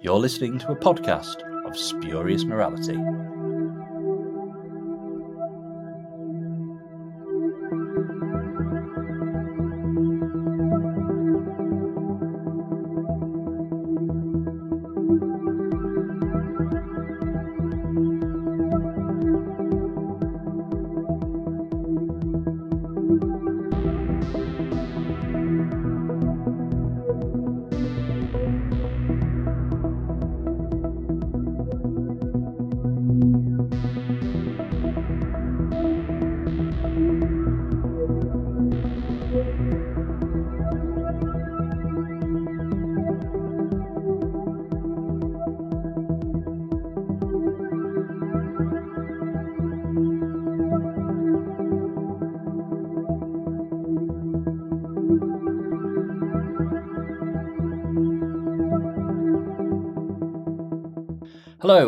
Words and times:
You're 0.00 0.14
listening 0.14 0.60
to 0.60 0.70
a 0.70 0.76
podcast 0.76 1.42
of 1.66 1.76
spurious 1.76 2.44
morality. 2.44 2.96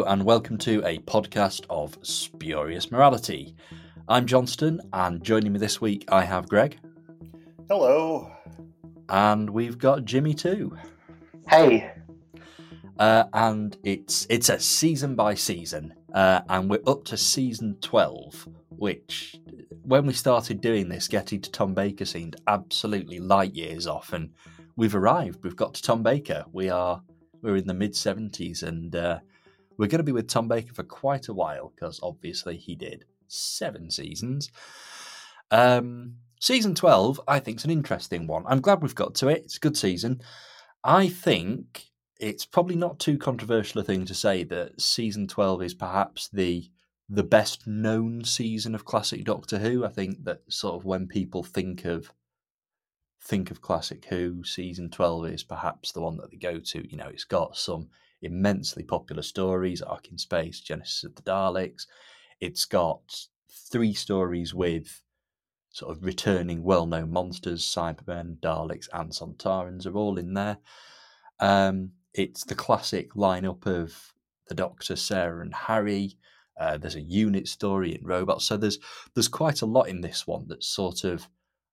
Hello, 0.00 0.12
and 0.14 0.24
welcome 0.24 0.56
to 0.56 0.82
a 0.86 0.96
podcast 1.00 1.66
of 1.68 1.98
Spurious 2.00 2.90
Morality. 2.90 3.54
I'm 4.08 4.24
Johnstone, 4.24 4.80
and 4.94 5.22
joining 5.22 5.52
me 5.52 5.58
this 5.58 5.82
week 5.82 6.06
I 6.08 6.24
have 6.24 6.48
Greg. 6.48 6.78
Hello. 7.68 8.32
And 9.10 9.50
we've 9.50 9.76
got 9.76 10.06
Jimmy 10.06 10.32
too. 10.32 10.74
Hey. 11.50 11.92
Uh, 12.98 13.24
and 13.34 13.76
it's 13.84 14.26
it's 14.30 14.48
a 14.48 14.58
season 14.58 15.16
by 15.16 15.34
season, 15.34 15.92
uh, 16.14 16.40
and 16.48 16.70
we're 16.70 16.80
up 16.86 17.04
to 17.04 17.18
season 17.18 17.76
twelve. 17.82 18.48
Which, 18.70 19.36
when 19.82 20.06
we 20.06 20.14
started 20.14 20.62
doing 20.62 20.88
this, 20.88 21.08
getting 21.08 21.42
to 21.42 21.50
Tom 21.50 21.74
Baker 21.74 22.06
seemed 22.06 22.36
absolutely 22.46 23.18
light 23.18 23.54
years 23.54 23.86
off, 23.86 24.14
and 24.14 24.30
we've 24.76 24.94
arrived. 24.94 25.44
We've 25.44 25.56
got 25.56 25.74
to 25.74 25.82
Tom 25.82 26.02
Baker. 26.02 26.46
We 26.52 26.70
are 26.70 27.02
we're 27.42 27.56
in 27.56 27.66
the 27.66 27.74
mid 27.74 27.94
seventies, 27.94 28.62
and 28.62 28.96
uh, 28.96 29.18
we're 29.80 29.86
going 29.86 29.98
to 30.00 30.04
be 30.04 30.12
with 30.12 30.28
Tom 30.28 30.46
Baker 30.46 30.74
for 30.74 30.82
quite 30.82 31.28
a 31.28 31.32
while 31.32 31.72
because 31.74 32.00
obviously 32.02 32.58
he 32.58 32.74
did 32.74 33.06
seven 33.28 33.90
seasons. 33.90 34.50
Um, 35.50 36.16
season 36.38 36.74
12, 36.74 37.18
I 37.26 37.40
think, 37.40 37.56
is 37.56 37.64
an 37.64 37.70
interesting 37.70 38.26
one. 38.26 38.44
I'm 38.46 38.60
glad 38.60 38.82
we've 38.82 38.94
got 38.94 39.14
to 39.16 39.28
it. 39.28 39.38
It's 39.44 39.56
a 39.56 39.60
good 39.60 39.78
season. 39.78 40.20
I 40.84 41.08
think 41.08 41.86
it's 42.18 42.44
probably 42.44 42.76
not 42.76 42.98
too 42.98 43.16
controversial 43.16 43.80
a 43.80 43.84
thing 43.84 44.04
to 44.04 44.14
say 44.14 44.44
that 44.44 44.78
season 44.78 45.26
12 45.26 45.62
is 45.62 45.74
perhaps 45.74 46.28
the 46.28 46.70
the 47.12 47.24
best 47.24 47.66
known 47.66 48.22
season 48.22 48.74
of 48.74 48.84
classic 48.84 49.24
Doctor 49.24 49.58
Who. 49.58 49.86
I 49.86 49.88
think 49.88 50.24
that 50.24 50.42
sort 50.48 50.74
of 50.74 50.84
when 50.84 51.08
people 51.08 51.42
think 51.42 51.86
of 51.86 52.12
think 53.22 53.50
of 53.50 53.62
classic 53.62 54.04
Who, 54.10 54.44
season 54.44 54.90
12 54.90 55.26
is 55.28 55.42
perhaps 55.42 55.92
the 55.92 56.02
one 56.02 56.18
that 56.18 56.30
they 56.30 56.36
go 56.36 56.60
to. 56.60 56.86
You 56.86 56.98
know, 56.98 57.08
it's 57.08 57.24
got 57.24 57.56
some 57.56 57.88
immensely 58.22 58.82
popular 58.82 59.22
stories 59.22 59.82
Ark 59.82 60.08
in 60.10 60.18
Space, 60.18 60.60
Genesis 60.60 61.04
of 61.04 61.14
the 61.14 61.22
Daleks. 61.22 61.86
It's 62.40 62.64
got 62.64 63.26
three 63.50 63.94
stories 63.94 64.54
with 64.54 65.02
sort 65.70 65.96
of 65.96 66.04
returning 66.04 66.62
well 66.62 66.86
known 66.86 67.10
monsters 67.10 67.64
Cybermen, 67.64 68.38
Daleks, 68.40 68.88
and 68.92 69.10
Sontarans 69.10 69.86
are 69.86 69.96
all 69.96 70.18
in 70.18 70.34
there. 70.34 70.58
Um, 71.38 71.92
it's 72.12 72.44
the 72.44 72.54
classic 72.54 73.14
lineup 73.14 73.66
of 73.66 74.12
the 74.48 74.54
Doctor, 74.54 74.96
Sarah, 74.96 75.42
and 75.42 75.54
Harry. 75.54 76.16
Uh, 76.58 76.76
there's 76.76 76.96
a 76.96 77.00
unit 77.00 77.48
story 77.48 77.94
in 77.94 78.04
robots, 78.04 78.44
so 78.44 78.56
there's 78.56 78.78
there's 79.14 79.28
quite 79.28 79.62
a 79.62 79.66
lot 79.66 79.88
in 79.88 80.00
this 80.00 80.26
one 80.26 80.46
that's 80.48 80.66
sort 80.66 81.04
of, 81.04 81.28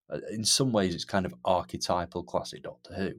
uh, 0.09 0.19
in 0.31 0.45
some 0.45 0.71
ways, 0.71 0.95
it's 0.95 1.03
kind 1.03 1.25
of 1.25 1.33
archetypal 1.43 2.23
classic 2.23 2.63
Doctor 2.63 2.93
Who, 2.93 3.11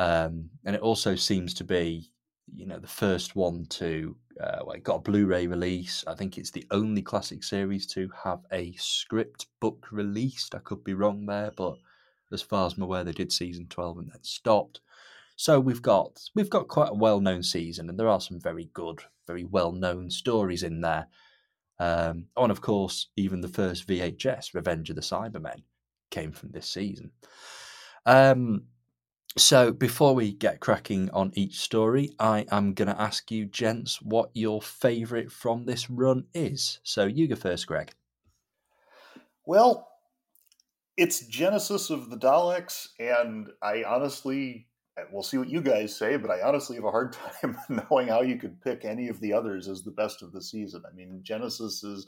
um, 0.00 0.48
and 0.64 0.74
it 0.76 0.80
also 0.80 1.14
seems 1.16 1.52
to 1.54 1.64
be 1.64 2.10
you 2.54 2.66
know 2.66 2.78
the 2.78 2.86
first 2.86 3.36
one 3.36 3.66
to 3.70 4.16
uh, 4.40 4.58
well, 4.64 4.76
it 4.76 4.84
got 4.84 4.96
a 4.96 5.00
Blu-ray 5.00 5.46
release. 5.46 6.04
I 6.06 6.14
think 6.14 6.38
it's 6.38 6.50
the 6.50 6.66
only 6.70 7.02
classic 7.02 7.42
series 7.42 7.86
to 7.88 8.08
have 8.22 8.40
a 8.52 8.72
script 8.74 9.46
book 9.60 9.88
released. 9.90 10.54
I 10.54 10.58
could 10.58 10.84
be 10.84 10.94
wrong 10.94 11.26
there, 11.26 11.50
but 11.56 11.78
as 12.32 12.42
far 12.42 12.66
as 12.66 12.74
I'm 12.74 12.82
aware, 12.82 13.04
they 13.04 13.12
did 13.12 13.32
season 13.32 13.66
twelve 13.68 13.98
and 13.98 14.10
then 14.12 14.22
stopped. 14.22 14.80
So 15.36 15.60
we've 15.60 15.82
got 15.82 16.20
we've 16.34 16.50
got 16.50 16.68
quite 16.68 16.90
a 16.90 16.94
well-known 16.94 17.42
season, 17.42 17.88
and 17.88 17.98
there 17.98 18.08
are 18.08 18.20
some 18.20 18.40
very 18.40 18.70
good, 18.74 19.00
very 19.26 19.44
well-known 19.44 20.10
stories 20.10 20.62
in 20.62 20.80
there. 20.80 21.08
Um, 21.80 22.26
oh, 22.36 22.42
and 22.42 22.52
of 22.52 22.60
course, 22.60 23.08
even 23.16 23.40
the 23.40 23.48
first 23.48 23.86
VHS, 23.86 24.54
Revenge 24.54 24.90
of 24.90 24.96
the 24.96 25.02
Cybermen, 25.02 25.62
came 26.10 26.32
from 26.32 26.50
this 26.50 26.68
season. 26.68 27.12
Um, 28.04 28.64
so, 29.36 29.72
before 29.72 30.14
we 30.14 30.32
get 30.32 30.60
cracking 30.60 31.10
on 31.10 31.32
each 31.34 31.60
story, 31.60 32.10
I 32.18 32.46
am 32.50 32.74
going 32.74 32.88
to 32.88 33.00
ask 33.00 33.30
you, 33.30 33.44
gents, 33.44 34.00
what 34.02 34.30
your 34.34 34.62
favourite 34.62 35.30
from 35.30 35.64
this 35.64 35.90
run 35.90 36.24
is. 36.34 36.80
So, 36.82 37.04
you 37.04 37.28
go 37.28 37.36
first, 37.36 37.66
Greg. 37.66 37.92
Well, 39.44 39.88
it's 40.96 41.26
Genesis 41.26 41.90
of 41.90 42.10
the 42.10 42.16
Daleks, 42.16 42.88
and 42.98 43.48
I 43.62 43.84
honestly, 43.84 44.66
we'll 45.12 45.22
see 45.22 45.38
what 45.38 45.48
you 45.48 45.60
guys 45.60 45.94
say, 45.94 46.16
but 46.16 46.30
I 46.30 46.42
honestly 46.42 46.76
have 46.76 46.84
a 46.84 46.90
hard 46.90 47.12
time 47.40 47.56
knowing 47.68 48.08
how 48.08 48.22
you 48.22 48.36
could 48.36 48.60
pick 48.60 48.84
any 48.84 49.08
of 49.08 49.20
the 49.20 49.32
others 49.32 49.68
as 49.68 49.82
the 49.82 49.90
best 49.90 50.22
of 50.22 50.32
the 50.32 50.42
season. 50.42 50.82
I 50.90 50.94
mean, 50.94 51.20
Genesis 51.22 51.84
is 51.84 52.06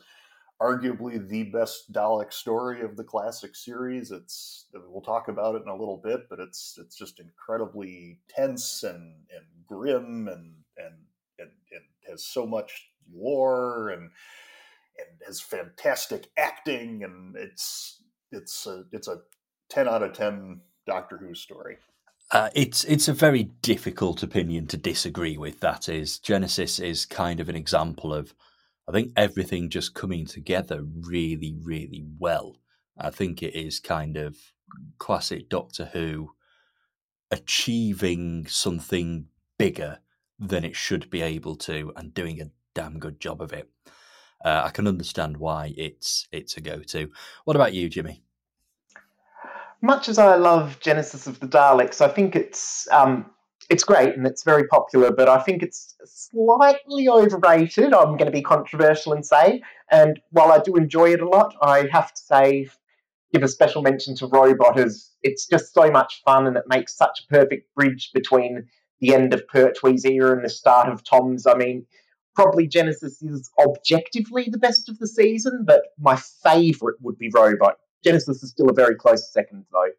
arguably 0.61 1.27
the 1.27 1.45
best 1.45 1.93
Dalek 1.93 2.33
story 2.33 2.83
of 2.83 2.97
the 2.97 3.05
classic 3.05 3.57
series. 3.57 4.11
It's 4.11 4.67
we'll 4.75 5.01
talk 5.01 5.29
about 5.29 5.55
it 5.55 5.63
in 5.63 5.69
a 5.69 5.77
little 5.77 5.97
bit, 5.97 6.29
but 6.29 6.41
it's 6.41 6.79
it's 6.81 6.97
just 6.97 7.21
incredibly 7.21 8.19
tense 8.29 8.83
and 8.83 9.15
and 9.35 9.47
grim 9.67 10.29
and 10.29 10.55
and 10.77 10.95
and, 11.39 11.51
and 11.73 11.85
has 12.09 12.25
so 12.25 12.47
much 12.47 12.91
lore 13.13 13.91
and 13.91 14.11
and 14.99 15.21
has 15.27 15.41
fantastic 15.41 16.29
acting 16.37 17.03
and 17.05 17.35
it's 17.37 18.03
it's 18.33 18.67
a, 18.67 18.85
it's 18.93 19.09
a 19.09 19.19
10 19.71 19.89
out 19.89 20.03
of 20.03 20.13
10 20.13 20.61
Doctor 20.87 21.17
Who 21.17 21.35
story. 21.35 21.79
Uh, 22.33 22.49
it's 22.55 22.85
it's 22.85 23.09
a 23.09 23.13
very 23.13 23.45
difficult 23.63 24.23
opinion 24.23 24.67
to 24.69 24.77
disagree 24.77 25.37
with. 25.37 25.59
That 25.61 25.89
is, 25.89 26.19
Genesis 26.19 26.79
is 26.79 27.05
kind 27.05 27.41
of 27.41 27.49
an 27.49 27.57
example 27.57 28.15
of 28.15 28.35
I 28.91 28.93
think 28.93 29.13
everything 29.17 29.71
just 29.71 29.95
coming 29.95 30.27
together 30.27 30.83
really, 30.83 31.55
really 31.63 32.05
well. 32.19 32.57
I 32.99 33.11
think 33.11 33.41
it 33.41 33.55
is 33.55 33.79
kind 33.79 34.17
of 34.17 34.37
classic 34.99 35.49
Doctor 35.49 35.91
Who 35.93 36.33
achieving 37.31 38.49
something 38.49 39.27
bigger 39.59 40.01
than 40.41 40.65
it 40.65 40.75
should 40.75 41.09
be 41.09 41.23
able 41.23 41.55
to 41.55 41.93
and 41.95 42.13
doing 42.13 42.41
a 42.41 42.51
damn 42.75 42.99
good 42.99 43.21
job 43.21 43.41
of 43.41 43.53
it. 43.53 43.71
Uh, 44.45 44.63
I 44.65 44.71
can 44.71 44.89
understand 44.89 45.37
why 45.37 45.73
it's 45.77 46.27
it's 46.33 46.57
a 46.57 46.61
go-to. 46.61 47.13
What 47.45 47.55
about 47.55 47.75
you, 47.75 47.89
Jimmy? 47.89 48.25
Much 49.83 50.09
as 50.09 50.19
I 50.19 50.35
love 50.35 50.81
Genesis 50.81 51.29
of 51.29 51.39
the 51.39 51.47
Daleks, 51.47 52.01
I 52.01 52.09
think 52.09 52.35
it's 52.35 52.89
um, 52.91 53.31
it's 53.71 53.85
great 53.85 54.17
and 54.17 54.27
it's 54.27 54.43
very 54.43 54.67
popular, 54.67 55.13
but 55.13 55.29
I 55.29 55.39
think 55.39 55.63
it's 55.63 55.95
slightly 56.05 57.09
overrated. 57.09 57.95
I'm 57.95 58.17
going 58.17 58.27
to 58.27 58.33
be 58.33 58.43
controversial 58.43 59.13
and 59.13 59.25
say, 59.25 59.63
and 59.91 60.21
while 60.31 60.51
I 60.51 60.59
do 60.59 60.75
enjoy 60.75 61.13
it 61.13 61.21
a 61.21 61.29
lot, 61.29 61.55
I 61.63 61.87
have 61.93 62.13
to 62.13 62.21
say, 62.21 62.69
give 63.33 63.45
a 63.45 63.49
special 63.49 63.83
mention 63.83 64.17
to 64.17 64.27
Robot 64.27 64.79
as 64.79 65.13
it's 65.23 65.47
just 65.47 65.73
so 65.73 65.89
much 65.89 66.21
fun 66.25 66.49
and 66.49 66.57
it 66.57 66.65
makes 66.67 66.97
such 66.97 67.21
a 67.21 67.33
perfect 67.33 67.73
bridge 67.77 68.11
between 68.13 68.67
the 69.01 69.15
end 69.15 69.33
of 69.33 69.47
Pertwee's 69.47 70.05
era 70.05 70.33
and 70.33 70.45
the 70.45 70.51
start 70.51 70.89
of 70.89 71.05
Tom's. 71.05 71.47
I 71.47 71.55
mean, 71.55 71.87
probably 72.35 72.67
Genesis 72.67 73.23
is 73.23 73.51
objectively 73.65 74.49
the 74.51 74.59
best 74.59 74.89
of 74.89 74.99
the 74.99 75.07
season, 75.07 75.65
but 75.65 75.83
my 75.97 76.17
favourite 76.17 76.97
would 77.03 77.19
be 77.19 77.31
Robot. 77.33 77.77
Genesis 78.03 78.43
is 78.43 78.51
still 78.51 78.69
a 78.69 78.75
very 78.75 78.97
close 78.97 79.33
second, 79.33 79.65
though. 79.71 79.91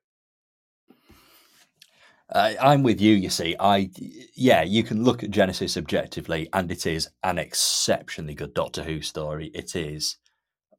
Uh, 2.32 2.54
I'm 2.62 2.84
with 2.84 3.02
you. 3.02 3.14
You 3.16 3.30
see, 3.30 3.56
I 3.60 3.90
yeah, 4.36 4.62
you 4.62 4.84
can 4.84 5.04
look 5.04 5.24
at 5.24 5.32
Genesis 5.32 5.76
objectively, 5.78 6.48
and 6.54 6.72
it 6.72 6.86
is 6.86 7.10
an 7.24 7.38
exceptionally 7.38 8.36
good 8.36 8.54
Doctor 8.54 8.84
Who 8.84 9.02
story. 9.02 9.52
It 9.54 9.76
is, 9.76 10.18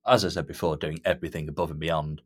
as 0.06 0.24
I 0.24 0.30
said 0.30 0.46
before, 0.46 0.76
doing 0.76 1.00
everything 1.04 1.48
above 1.48 1.70
and 1.70 1.80
beyond. 1.80 2.22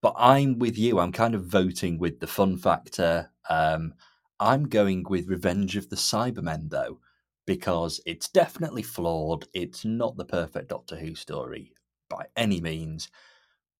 But 0.00 0.14
I'm 0.16 0.58
with 0.58 0.78
you. 0.78 0.98
I'm 0.98 1.12
kind 1.12 1.34
of 1.34 1.44
voting 1.44 1.98
with 1.98 2.20
the 2.20 2.26
fun 2.26 2.56
factor. 2.56 3.30
Um, 3.50 3.94
I'm 4.38 4.68
going 4.68 5.04
with 5.10 5.28
Revenge 5.28 5.76
of 5.76 5.90
the 5.90 5.96
Cybermen, 5.96 6.70
though, 6.70 7.00
because 7.46 8.00
it's 8.06 8.30
definitely 8.30 8.82
flawed. 8.82 9.46
It's 9.52 9.84
not 9.84 10.16
the 10.16 10.24
perfect 10.24 10.68
Doctor 10.68 10.96
Who 10.96 11.14
story 11.14 11.74
by 12.08 12.26
any 12.34 12.62
means, 12.62 13.10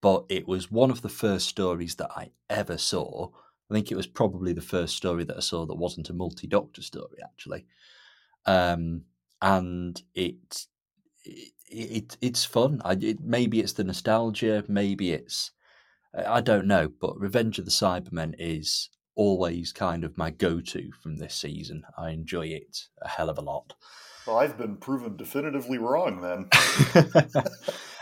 but 0.03 0.27
it 0.29 0.47
was 0.47 0.71
one 0.71 0.91
of 0.91 1.01
the 1.01 1.09
first 1.09 1.49
stories 1.49 1.95
that 1.97 2.11
I 2.15 2.33
ever 2.51 2.77
saw. 2.77 3.31
I 3.71 3.75
think 3.75 3.91
it 3.91 3.97
was 3.97 4.07
probably 4.07 4.53
the 4.53 4.61
first 4.61 4.97
story 4.97 5.25
that 5.25 5.37
I 5.37 5.41
saw 5.41 5.65
that 5.67 5.75
wasn't 5.75 6.11
a 6.11 6.15
multi 6.15 6.47
Doctor 6.47 6.83
story, 6.83 7.19
actually. 7.23 7.67
Um, 8.47 9.03
and 9.41 10.03
it, 10.15 10.67
it, 11.25 11.53
it 11.69 12.17
it's 12.21 12.45
fun. 12.45 12.83
I, 12.85 12.93
it, 13.01 13.21
maybe 13.21 13.61
it's 13.61 13.75
the 13.75 13.85
nostalgia, 13.85 14.65
maybe 14.69 15.13
it's 15.13 15.53
I 16.15 16.41
don't 16.41 16.67
know, 16.67 16.89
but 16.89 17.19
Revenge 17.21 17.59
of 17.59 17.65
the 17.65 17.71
Cybermen 17.71 18.35
is 18.39 18.91
always 19.15 19.73
kind 19.73 20.03
of 20.03 20.19
my 20.19 20.31
go-to 20.31 20.91
from 21.03 21.17
this 21.17 21.35
season. 21.35 21.85
I 21.97 22.11
enjoy 22.11 22.47
it 22.47 22.89
a 23.01 23.09
hell 23.09 23.31
of 23.31 23.39
a 23.39 23.43
lot. 23.43 23.75
Well, 24.27 24.39
I've 24.39 24.59
been 24.59 24.77
proven 24.77 25.17
definitively 25.17 25.79
wrong 25.79 26.21
then. 26.21 26.49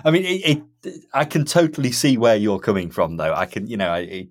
I 0.05 0.11
mean, 0.11 0.25
it, 0.25 0.63
it, 0.85 1.05
I 1.13 1.25
can 1.25 1.45
totally 1.45 1.93
see 1.93 2.17
where 2.17 2.37
you're 2.37 2.59
coming 2.59 2.91
from, 2.91 3.17
though. 3.17 3.35
I 3.35 3.47
can, 3.47 3.67
you 3.67 3.77
know, 3.77 3.95
it, 3.95 4.29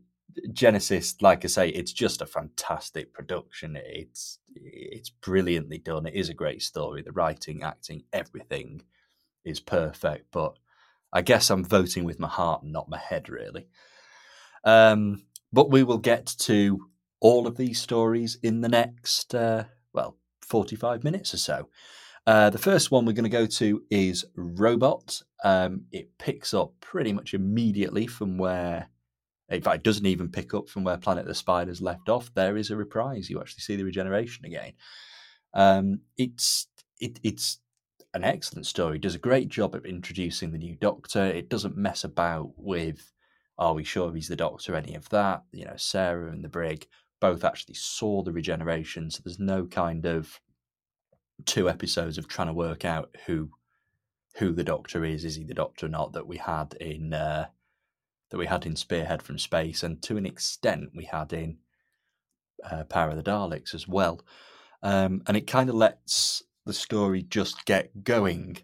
Genesis, 0.54 1.16
like 1.22 1.44
I 1.45 1.48
say, 1.48 1.69
it's 1.69 1.94
just 1.94 2.22
a 2.22 2.25
fantastic 2.25 3.13
production. 3.13 3.78
It's 3.78 4.39
it's 4.56 5.10
brilliantly 5.10 5.78
done. 5.78 6.06
It 6.06 6.16
is 6.16 6.30
a 6.30 6.34
great 6.34 6.62
story. 6.62 7.01
The 7.01 7.12
writing, 7.12 7.63
acting, 7.63 8.04
everything 8.13 8.81
is 9.45 9.60
perfect. 9.60 10.28
But 10.31 10.57
I 11.13 11.22
guess 11.22 11.50
I'm 11.50 11.63
voting 11.63 12.04
with 12.04 12.19
my 12.19 12.28
heart 12.28 12.63
not 12.63 12.89
my 12.89 12.98
head, 12.98 13.30
really. 13.30 13.68
Um, 14.63 15.24
but 15.54 15.72
we 15.72 15.84
will 15.84 15.98
get 15.98 16.25
to 16.39 16.88
all 17.19 17.48
of 17.48 17.57
these 17.57 17.80
stories 17.80 18.38
in 18.44 18.62
the 18.62 18.69
next, 18.69 19.34
uh, 19.34 19.66
well, 19.94 20.18
45 20.42 21.04
minutes 21.04 21.34
or 21.34 21.38
so. 21.38 21.69
Uh, 22.25 22.50
the 22.50 22.57
first 22.57 22.92
one 22.92 23.06
we're 23.06 23.13
going 23.13 23.24
to 23.24 23.30
go 23.30 23.45
to 23.45 23.84
is 23.89 24.25
Robot. 24.36 25.22
Um, 25.44 25.86
it 25.92 26.18
picks 26.18 26.54
up 26.54 26.74
pretty 26.81 27.13
much 27.13 27.34
immediately 27.34 28.06
from 28.06 28.38
where, 28.38 28.89
in 29.50 29.62
fact, 29.62 29.78
it 29.78 29.84
doesn't 29.84 30.06
even 30.06 30.30
pick 30.30 30.54
up 30.54 30.68
from 30.68 30.84
where 30.84 30.98
Planet 30.98 31.26
the 31.26 31.34
Spiders 31.34 31.82
left 31.82 32.10
off. 32.10 32.34
There 32.34 32.58
is 32.58 32.70
a 32.70 32.76
reprise. 32.76 33.30
You 33.30 33.40
actually 33.40 33.62
see 33.62 33.76
the 33.76 33.86
regeneration 33.86 34.46
again. 34.46 34.74
Um, 35.54 36.02
it's 36.18 36.68
it, 37.00 37.20
it's 37.24 37.60
an 38.14 38.24
excellent 38.24 38.66
story. 38.66 39.00
Does 39.00 39.16
a 39.16 39.20
great 39.20 39.48
job 39.48 39.76
of 39.76 39.86
introducing 39.86 40.52
the 40.52 40.58
new 40.58 40.76
Doctor. 40.76 41.24
It 41.24 41.50
doesn't 41.50 41.78
mess 41.78 42.04
about 42.04 42.52
with, 42.58 43.12
are 43.58 43.74
we 43.74 43.84
sure 43.84 44.14
he's 44.14 44.28
the 44.28 44.36
Doctor? 44.36 44.76
Any 44.76 44.96
of 44.96 45.08
that? 45.10 45.44
You 45.52 45.66
know, 45.66 45.76
Sarah 45.78 46.32
and 46.32 46.44
the 46.44 46.50
Brig 46.50 46.88
both 47.20 47.44
actually 47.44 47.76
saw 47.76 48.24
the 48.24 48.32
regeneration, 48.32 49.10
so 49.10 49.22
there's 49.24 49.40
no 49.40 49.66
kind 49.66 50.06
of 50.06 50.40
two 51.46 51.70
episodes 51.70 52.18
of 52.18 52.28
trying 52.28 52.48
to 52.48 52.54
work 52.54 52.84
out 52.86 53.16
who 53.26 53.50
who 54.36 54.52
the 54.52 54.64
Doctor 54.64 55.04
is. 55.06 55.24
Is 55.26 55.36
he 55.36 55.44
the 55.44 55.54
Doctor 55.54 55.86
or 55.86 55.90
not? 55.90 56.14
That 56.14 56.28
we 56.28 56.38
had 56.38 56.74
in 56.80 57.14
uh, 57.14 57.48
that 58.29 58.38
we 58.38 58.45
had 58.45 58.65
in 58.65 58.75
Spearhead 58.75 59.21
from 59.21 59.38
Space, 59.38 59.83
and 59.83 60.01
to 60.03 60.18
an 60.18 60.25
extent 60.25 60.91
we 60.95 61.06
had 61.06 61.33
in 61.33 61.57
uh, 62.69 62.83
Power 62.85 63.09
of 63.12 63.18
the 63.18 63.24
Daleks 63.24 63.74
as 63.74 63.88
well. 63.88 64.21
Um, 64.83 65.21
and 65.27 65.35
it 65.35 65.47
kind 65.47 65.69
of 65.69 65.75
lets 65.75 66.44
the 66.65 66.74
story 66.74 67.24
just 67.24 67.65
get 67.65 68.03
going. 68.03 68.57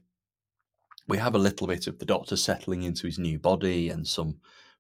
We 1.07 1.17
have 1.17 1.35
a 1.35 1.39
little 1.39 1.67
bit 1.67 1.87
of 1.87 1.99
the 1.99 2.05
Doctor 2.05 2.35
settling 2.35 2.83
into 2.83 3.07
his 3.07 3.19
new 3.19 3.39
body 3.39 3.89
and 3.89 4.07
some 4.07 4.37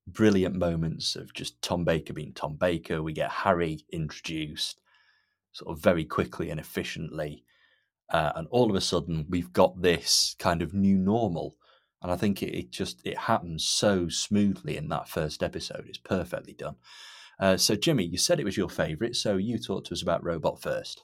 brilliant 0.07 0.55
moments 0.55 1.15
of 1.15 1.33
just 1.33 1.61
Tom 1.61 1.83
Baker 1.85 2.13
being 2.13 2.33
Tom 2.33 2.55
Baker. 2.55 3.01
We 3.01 3.13
get 3.13 3.31
Harry 3.31 3.85
introduced 3.91 4.79
sort 5.53 5.75
of 5.75 5.83
very 5.83 6.05
quickly 6.05 6.49
and 6.49 6.59
efficiently. 6.59 7.43
Uh, 8.09 8.31
and 8.35 8.47
all 8.51 8.69
of 8.69 8.75
a 8.75 8.81
sudden, 8.81 9.25
we've 9.29 9.53
got 9.53 9.81
this 9.81 10.35
kind 10.37 10.61
of 10.61 10.73
new 10.73 10.97
normal. 10.97 11.55
And 12.03 12.11
I 12.11 12.17
think 12.17 12.43
it, 12.43 12.53
it 12.55 12.71
just 12.71 13.01
it 13.05 13.17
happens 13.17 13.65
so 13.65 14.09
smoothly 14.09 14.77
in 14.77 14.89
that 14.89 15.07
first 15.07 15.41
episode. 15.41 15.85
It's 15.87 15.97
perfectly 15.97 16.53
done. 16.53 16.75
Uh, 17.39 17.57
so, 17.57 17.75
Jimmy, 17.75 18.05
you 18.05 18.17
said 18.17 18.39
it 18.39 18.45
was 18.45 18.57
your 18.57 18.69
favourite, 18.69 19.15
so 19.15 19.37
you 19.37 19.57
talk 19.57 19.85
to 19.85 19.93
us 19.93 20.03
about 20.03 20.23
Robot 20.23 20.61
first. 20.61 21.03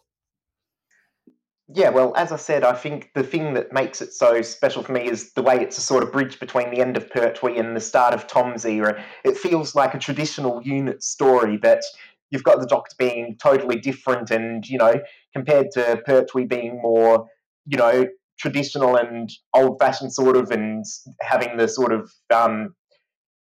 Yeah, 1.71 1.89
well, 1.89 2.15
as 2.15 2.31
I 2.31 2.35
said, 2.35 2.63
I 2.63 2.73
think 2.73 3.11
the 3.13 3.23
thing 3.23 3.53
that 3.53 3.71
makes 3.71 4.01
it 4.01 4.11
so 4.11 4.41
special 4.41 4.81
for 4.81 4.91
me 4.91 5.07
is 5.07 5.33
the 5.33 5.43
way 5.43 5.57
it's 5.61 5.77
a 5.77 5.81
sort 5.81 6.01
of 6.01 6.11
bridge 6.11 6.39
between 6.39 6.71
the 6.71 6.81
end 6.81 6.97
of 6.97 7.09
Pertwee 7.11 7.59
and 7.59 7.75
the 7.75 7.81
start 7.81 8.15
of 8.15 8.25
Tom's 8.25 8.65
era. 8.65 9.03
It 9.23 9.37
feels 9.37 9.75
like 9.75 9.93
a 9.93 9.99
traditional 9.99 10.63
unit 10.63 11.03
story 11.03 11.57
that 11.61 11.83
you've 12.31 12.43
got 12.43 12.59
the 12.59 12.65
Doctor 12.65 12.95
being 12.97 13.37
totally 13.39 13.79
different 13.79 14.31
and, 14.31 14.67
you 14.67 14.79
know, 14.79 14.99
compared 15.35 15.69
to 15.73 16.01
Pertwee 16.05 16.45
being 16.45 16.81
more, 16.81 17.27
you 17.67 17.77
know, 17.77 18.07
traditional 18.39 18.95
and 18.95 19.29
old 19.53 19.77
fashioned 19.79 20.13
sort 20.13 20.37
of 20.37 20.49
and 20.51 20.85
having 21.21 21.57
the 21.57 21.67
sort 21.67 21.91
of 21.91 22.11
um, 22.33 22.73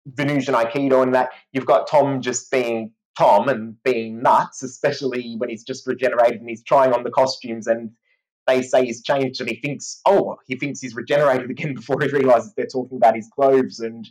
Venusian 0.07 0.53
Aikido 0.53 1.03
and 1.03 1.13
that, 1.13 1.29
you've 1.51 1.65
got 1.65 1.87
Tom 1.87 2.21
just 2.21 2.49
being 2.51 2.91
Tom 3.17 3.47
and 3.49 3.75
being 3.83 4.21
nuts, 4.21 4.63
especially 4.63 5.35
when 5.37 5.49
he's 5.49 5.63
just 5.63 5.87
regenerated 5.87 6.39
and 6.39 6.49
he's 6.49 6.63
trying 6.63 6.93
on 6.93 7.03
the 7.03 7.11
costumes 7.11 7.67
and 7.67 7.91
they 8.47 8.61
say 8.61 8.85
he's 8.85 9.01
changed 9.01 9.41
and 9.41 9.49
he 9.49 9.55
thinks, 9.55 10.01
oh, 10.05 10.37
he 10.47 10.55
thinks 10.55 10.81
he's 10.81 10.95
regenerated 10.95 11.49
again 11.49 11.73
before 11.73 11.97
he 12.01 12.07
realizes 12.09 12.53
they're 12.53 12.67
talking 12.67 12.97
about 12.97 13.15
his 13.15 13.29
clothes. 13.33 13.79
And 13.79 14.07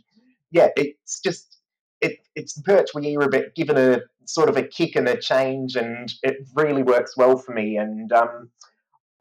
yeah, 0.51 0.67
it's 0.75 1.19
just, 1.21 1.59
it, 2.01 2.17
it's 2.35 2.53
the 2.53 2.63
Pertwee 2.63 3.07
era, 3.07 3.29
but 3.29 3.55
given 3.55 3.77
a 3.77 4.01
sort 4.25 4.49
of 4.49 4.57
a 4.57 4.63
kick 4.63 4.95
and 4.95 5.07
a 5.07 5.19
change, 5.19 5.75
and 5.75 6.11
it 6.23 6.35
really 6.55 6.83
works 6.83 7.15
well 7.15 7.37
for 7.37 7.53
me. 7.53 7.77
And 7.77 8.11
um, 8.11 8.49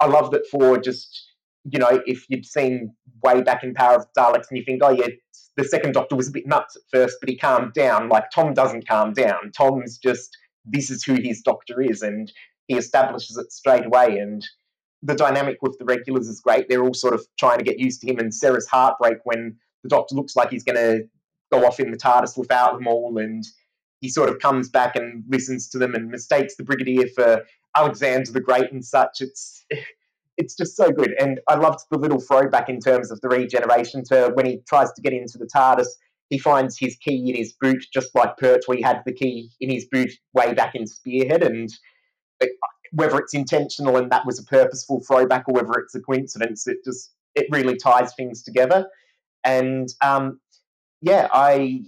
I 0.00 0.06
love 0.06 0.30
that 0.32 0.46
for 0.50 0.78
just, 0.78 1.33
you 1.64 1.78
know, 1.78 2.02
if 2.06 2.26
you'd 2.28 2.44
seen 2.44 2.94
way 3.22 3.42
back 3.42 3.62
in 3.64 3.74
Power 3.74 3.96
of 3.96 4.06
Daleks 4.16 4.48
and 4.50 4.58
you 4.58 4.64
think, 4.64 4.82
oh, 4.82 4.90
yeah, 4.90 5.08
the 5.56 5.64
second 5.64 5.92
Doctor 5.92 6.16
was 6.16 6.28
a 6.28 6.32
bit 6.32 6.46
nuts 6.46 6.76
at 6.76 6.82
first, 6.92 7.16
but 7.20 7.28
he 7.28 7.36
calmed 7.36 7.72
down. 7.72 8.08
Like, 8.08 8.30
Tom 8.30 8.54
doesn't 8.54 8.86
calm 8.86 9.12
down. 9.12 9.52
Tom's 9.56 9.98
just, 9.98 10.36
this 10.64 10.90
is 10.90 11.04
who 11.04 11.14
his 11.14 11.40
Doctor 11.40 11.80
is, 11.80 12.02
and 12.02 12.30
he 12.66 12.76
establishes 12.76 13.36
it 13.38 13.52
straight 13.52 13.86
away. 13.86 14.18
And 14.18 14.46
the 15.02 15.14
dynamic 15.14 15.58
with 15.62 15.78
the 15.78 15.84
regulars 15.84 16.28
is 16.28 16.40
great. 16.40 16.68
They're 16.68 16.82
all 16.82 16.94
sort 16.94 17.14
of 17.14 17.24
trying 17.38 17.58
to 17.58 17.64
get 17.64 17.78
used 17.78 18.00
to 18.02 18.10
him, 18.10 18.18
and 18.18 18.34
Sarah's 18.34 18.66
heartbreak 18.66 19.18
when 19.24 19.56
the 19.82 19.88
Doctor 19.88 20.14
looks 20.14 20.36
like 20.36 20.50
he's 20.50 20.64
going 20.64 20.76
to 20.76 21.04
go 21.52 21.66
off 21.66 21.80
in 21.80 21.90
the 21.90 21.96
TARDIS 21.96 22.36
without 22.36 22.74
them 22.74 22.86
all, 22.86 23.18
and 23.18 23.44
he 24.00 24.08
sort 24.08 24.28
of 24.28 24.38
comes 24.38 24.68
back 24.68 24.96
and 24.96 25.24
listens 25.28 25.68
to 25.68 25.78
them 25.78 25.94
and 25.94 26.10
mistakes 26.10 26.56
the 26.56 26.64
Brigadier 26.64 27.06
for 27.14 27.42
Alexander 27.76 28.30
the 28.32 28.40
Great 28.40 28.70
and 28.72 28.84
such. 28.84 29.20
It's 29.20 29.64
it's 30.36 30.56
just 30.56 30.76
so 30.76 30.90
good, 30.90 31.14
and 31.18 31.40
I 31.48 31.54
loved 31.54 31.80
the 31.90 31.98
little 31.98 32.20
throwback 32.20 32.68
in 32.68 32.80
terms 32.80 33.10
of 33.10 33.20
the 33.20 33.28
regeneration 33.28 34.02
to 34.04 34.30
when 34.34 34.46
he 34.46 34.60
tries 34.68 34.92
to 34.92 35.02
get 35.02 35.12
into 35.12 35.38
the 35.38 35.46
TARDIS. 35.46 35.88
He 36.30 36.38
finds 36.38 36.78
his 36.78 36.96
key 36.96 37.30
in 37.30 37.36
his 37.36 37.52
boot, 37.60 37.84
just 37.92 38.14
like 38.14 38.36
Pertwee 38.38 38.82
had 38.82 39.02
the 39.04 39.12
key 39.12 39.50
in 39.60 39.70
his 39.70 39.86
boot 39.86 40.10
way 40.32 40.54
back 40.54 40.74
in 40.74 40.86
Spearhead, 40.86 41.42
and 41.42 41.70
whether 42.92 43.18
it's 43.18 43.34
intentional 43.34 43.96
and 43.96 44.10
that 44.10 44.24
was 44.24 44.38
a 44.38 44.44
purposeful 44.44 45.00
throwback 45.00 45.44
or 45.48 45.54
whether 45.54 45.72
it's 45.74 45.94
a 45.94 46.00
coincidence, 46.00 46.66
it 46.66 46.78
just 46.84 47.12
it 47.34 47.46
really 47.50 47.76
ties 47.76 48.14
things 48.14 48.42
together. 48.42 48.86
And 49.42 49.88
um, 50.00 50.40
yeah, 51.02 51.28
I 51.32 51.82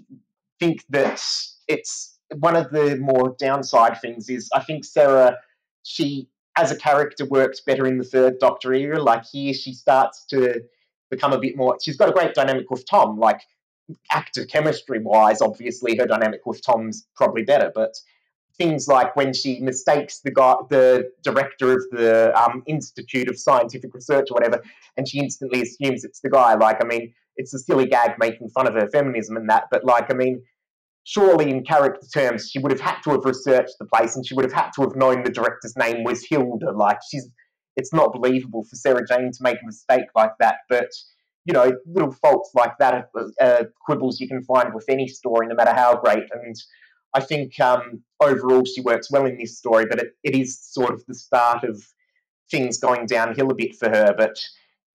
think 0.58 0.84
that 0.90 1.22
it's 1.68 2.18
one 2.38 2.56
of 2.56 2.70
the 2.70 2.96
more 2.96 3.36
downside 3.38 4.00
things 4.00 4.28
is 4.28 4.50
I 4.52 4.62
think 4.62 4.84
Sarah, 4.84 5.36
she 5.84 6.28
as 6.56 6.70
a 6.70 6.76
character 6.76 7.24
works 7.26 7.60
better 7.60 7.86
in 7.86 7.98
the 7.98 8.04
third 8.04 8.38
Doctor 8.38 8.72
era. 8.72 9.02
Like 9.02 9.24
here, 9.30 9.52
she 9.52 9.72
starts 9.72 10.24
to 10.26 10.62
become 11.10 11.32
a 11.32 11.38
bit 11.38 11.56
more. 11.56 11.76
She's 11.82 11.96
got 11.96 12.08
a 12.08 12.12
great 12.12 12.34
dynamic 12.34 12.70
with 12.70 12.88
Tom. 12.88 13.18
Like 13.18 13.40
actor 14.10 14.44
chemistry 14.44 15.00
wise, 15.00 15.40
obviously 15.40 15.96
her 15.96 16.06
dynamic 16.06 16.44
with 16.44 16.64
Tom's 16.64 17.06
probably 17.14 17.44
better, 17.44 17.70
but 17.74 17.94
things 18.58 18.88
like 18.88 19.14
when 19.16 19.32
she 19.32 19.60
mistakes 19.60 20.20
the 20.20 20.30
guy, 20.30 20.54
the 20.70 21.10
director 21.22 21.72
of 21.72 21.82
the 21.92 22.32
um, 22.36 22.62
Institute 22.66 23.28
of 23.28 23.38
Scientific 23.38 23.94
Research 23.94 24.28
or 24.30 24.34
whatever, 24.34 24.62
and 24.96 25.06
she 25.06 25.18
instantly 25.18 25.62
assumes 25.62 26.04
it's 26.04 26.20
the 26.20 26.30
guy. 26.30 26.54
Like, 26.54 26.82
I 26.82 26.86
mean, 26.86 27.12
it's 27.36 27.52
a 27.54 27.58
silly 27.58 27.86
gag 27.86 28.18
making 28.18 28.48
fun 28.48 28.66
of 28.66 28.74
her 28.74 28.88
feminism 28.88 29.36
and 29.36 29.48
that, 29.50 29.64
but 29.70 29.84
like, 29.84 30.10
I 30.10 30.14
mean, 30.14 30.42
surely 31.06 31.50
in 31.50 31.64
character 31.64 32.06
terms, 32.12 32.50
she 32.50 32.58
would 32.58 32.72
have 32.72 32.80
had 32.80 33.00
to 33.00 33.10
have 33.10 33.24
researched 33.24 33.74
the 33.78 33.86
place 33.86 34.16
and 34.16 34.26
she 34.26 34.34
would 34.34 34.44
have 34.44 34.52
had 34.52 34.70
to 34.72 34.82
have 34.82 34.96
known 34.96 35.22
the 35.22 35.30
director's 35.30 35.76
name 35.76 36.02
was 36.04 36.26
Hilda. 36.28 36.72
Like, 36.72 36.98
she's, 37.08 37.28
it's 37.76 37.92
not 37.92 38.12
believable 38.12 38.64
for 38.64 38.74
Sarah 38.74 39.06
Jane 39.06 39.30
to 39.30 39.42
make 39.42 39.58
a 39.62 39.66
mistake 39.66 40.06
like 40.14 40.32
that, 40.40 40.56
but. 40.68 40.88
You 41.48 41.52
know, 41.52 41.70
little 41.86 42.10
faults 42.10 42.50
like 42.56 42.76
that 42.80 43.08
are, 43.14 43.30
uh, 43.40 43.64
quibbles 43.86 44.18
you 44.18 44.26
can 44.26 44.42
find 44.42 44.74
with 44.74 44.86
any 44.88 45.06
story, 45.06 45.46
no 45.46 45.54
matter 45.54 45.72
how 45.72 45.94
great. 45.94 46.24
And 46.32 46.56
I 47.14 47.20
think 47.20 47.58
um, 47.60 48.02
overall 48.20 48.64
she 48.64 48.80
works 48.80 49.10
well 49.10 49.26
in 49.26 49.38
this 49.38 49.56
story, 49.56 49.86
but 49.88 50.00
it, 50.00 50.08
it 50.24 50.34
is 50.34 50.58
sort 50.60 50.92
of 50.92 51.04
the 51.06 51.14
start 51.14 51.64
of 51.64 51.82
things 52.50 52.78
going 52.78 53.06
downhill 53.06 53.50
a 53.50 53.54
bit 53.54 53.76
for 53.76 53.88
her. 53.88 54.14
But 54.16 54.36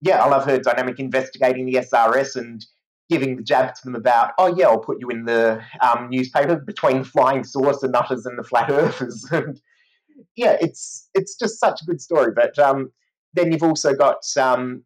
yeah, 0.00 0.22
I 0.22 0.28
love 0.28 0.44
her 0.44 0.58
dynamic 0.58 1.00
investigating 1.00 1.66
the 1.66 1.74
SRS 1.74 2.36
and 2.36 2.64
giving 3.12 3.36
the 3.36 3.42
jab 3.42 3.74
to 3.74 3.84
them 3.84 3.94
about, 3.94 4.32
oh 4.38 4.56
yeah, 4.56 4.66
I'll 4.66 4.78
put 4.78 4.98
you 4.98 5.10
in 5.10 5.26
the 5.26 5.62
um, 5.80 6.08
newspaper 6.08 6.56
between 6.56 6.98
the 7.00 7.04
flying 7.04 7.44
saucer 7.44 7.88
nutters 7.88 8.24
and 8.24 8.38
the 8.38 8.42
flat 8.42 8.70
earthers. 8.70 9.26
and 9.30 9.60
yeah, 10.34 10.56
it's 10.62 11.10
it's 11.14 11.36
just 11.36 11.60
such 11.60 11.82
a 11.82 11.84
good 11.84 12.00
story. 12.00 12.32
But 12.34 12.58
um, 12.58 12.90
then 13.34 13.52
you've 13.52 13.62
also 13.62 13.92
got 13.94 14.24
um, 14.38 14.82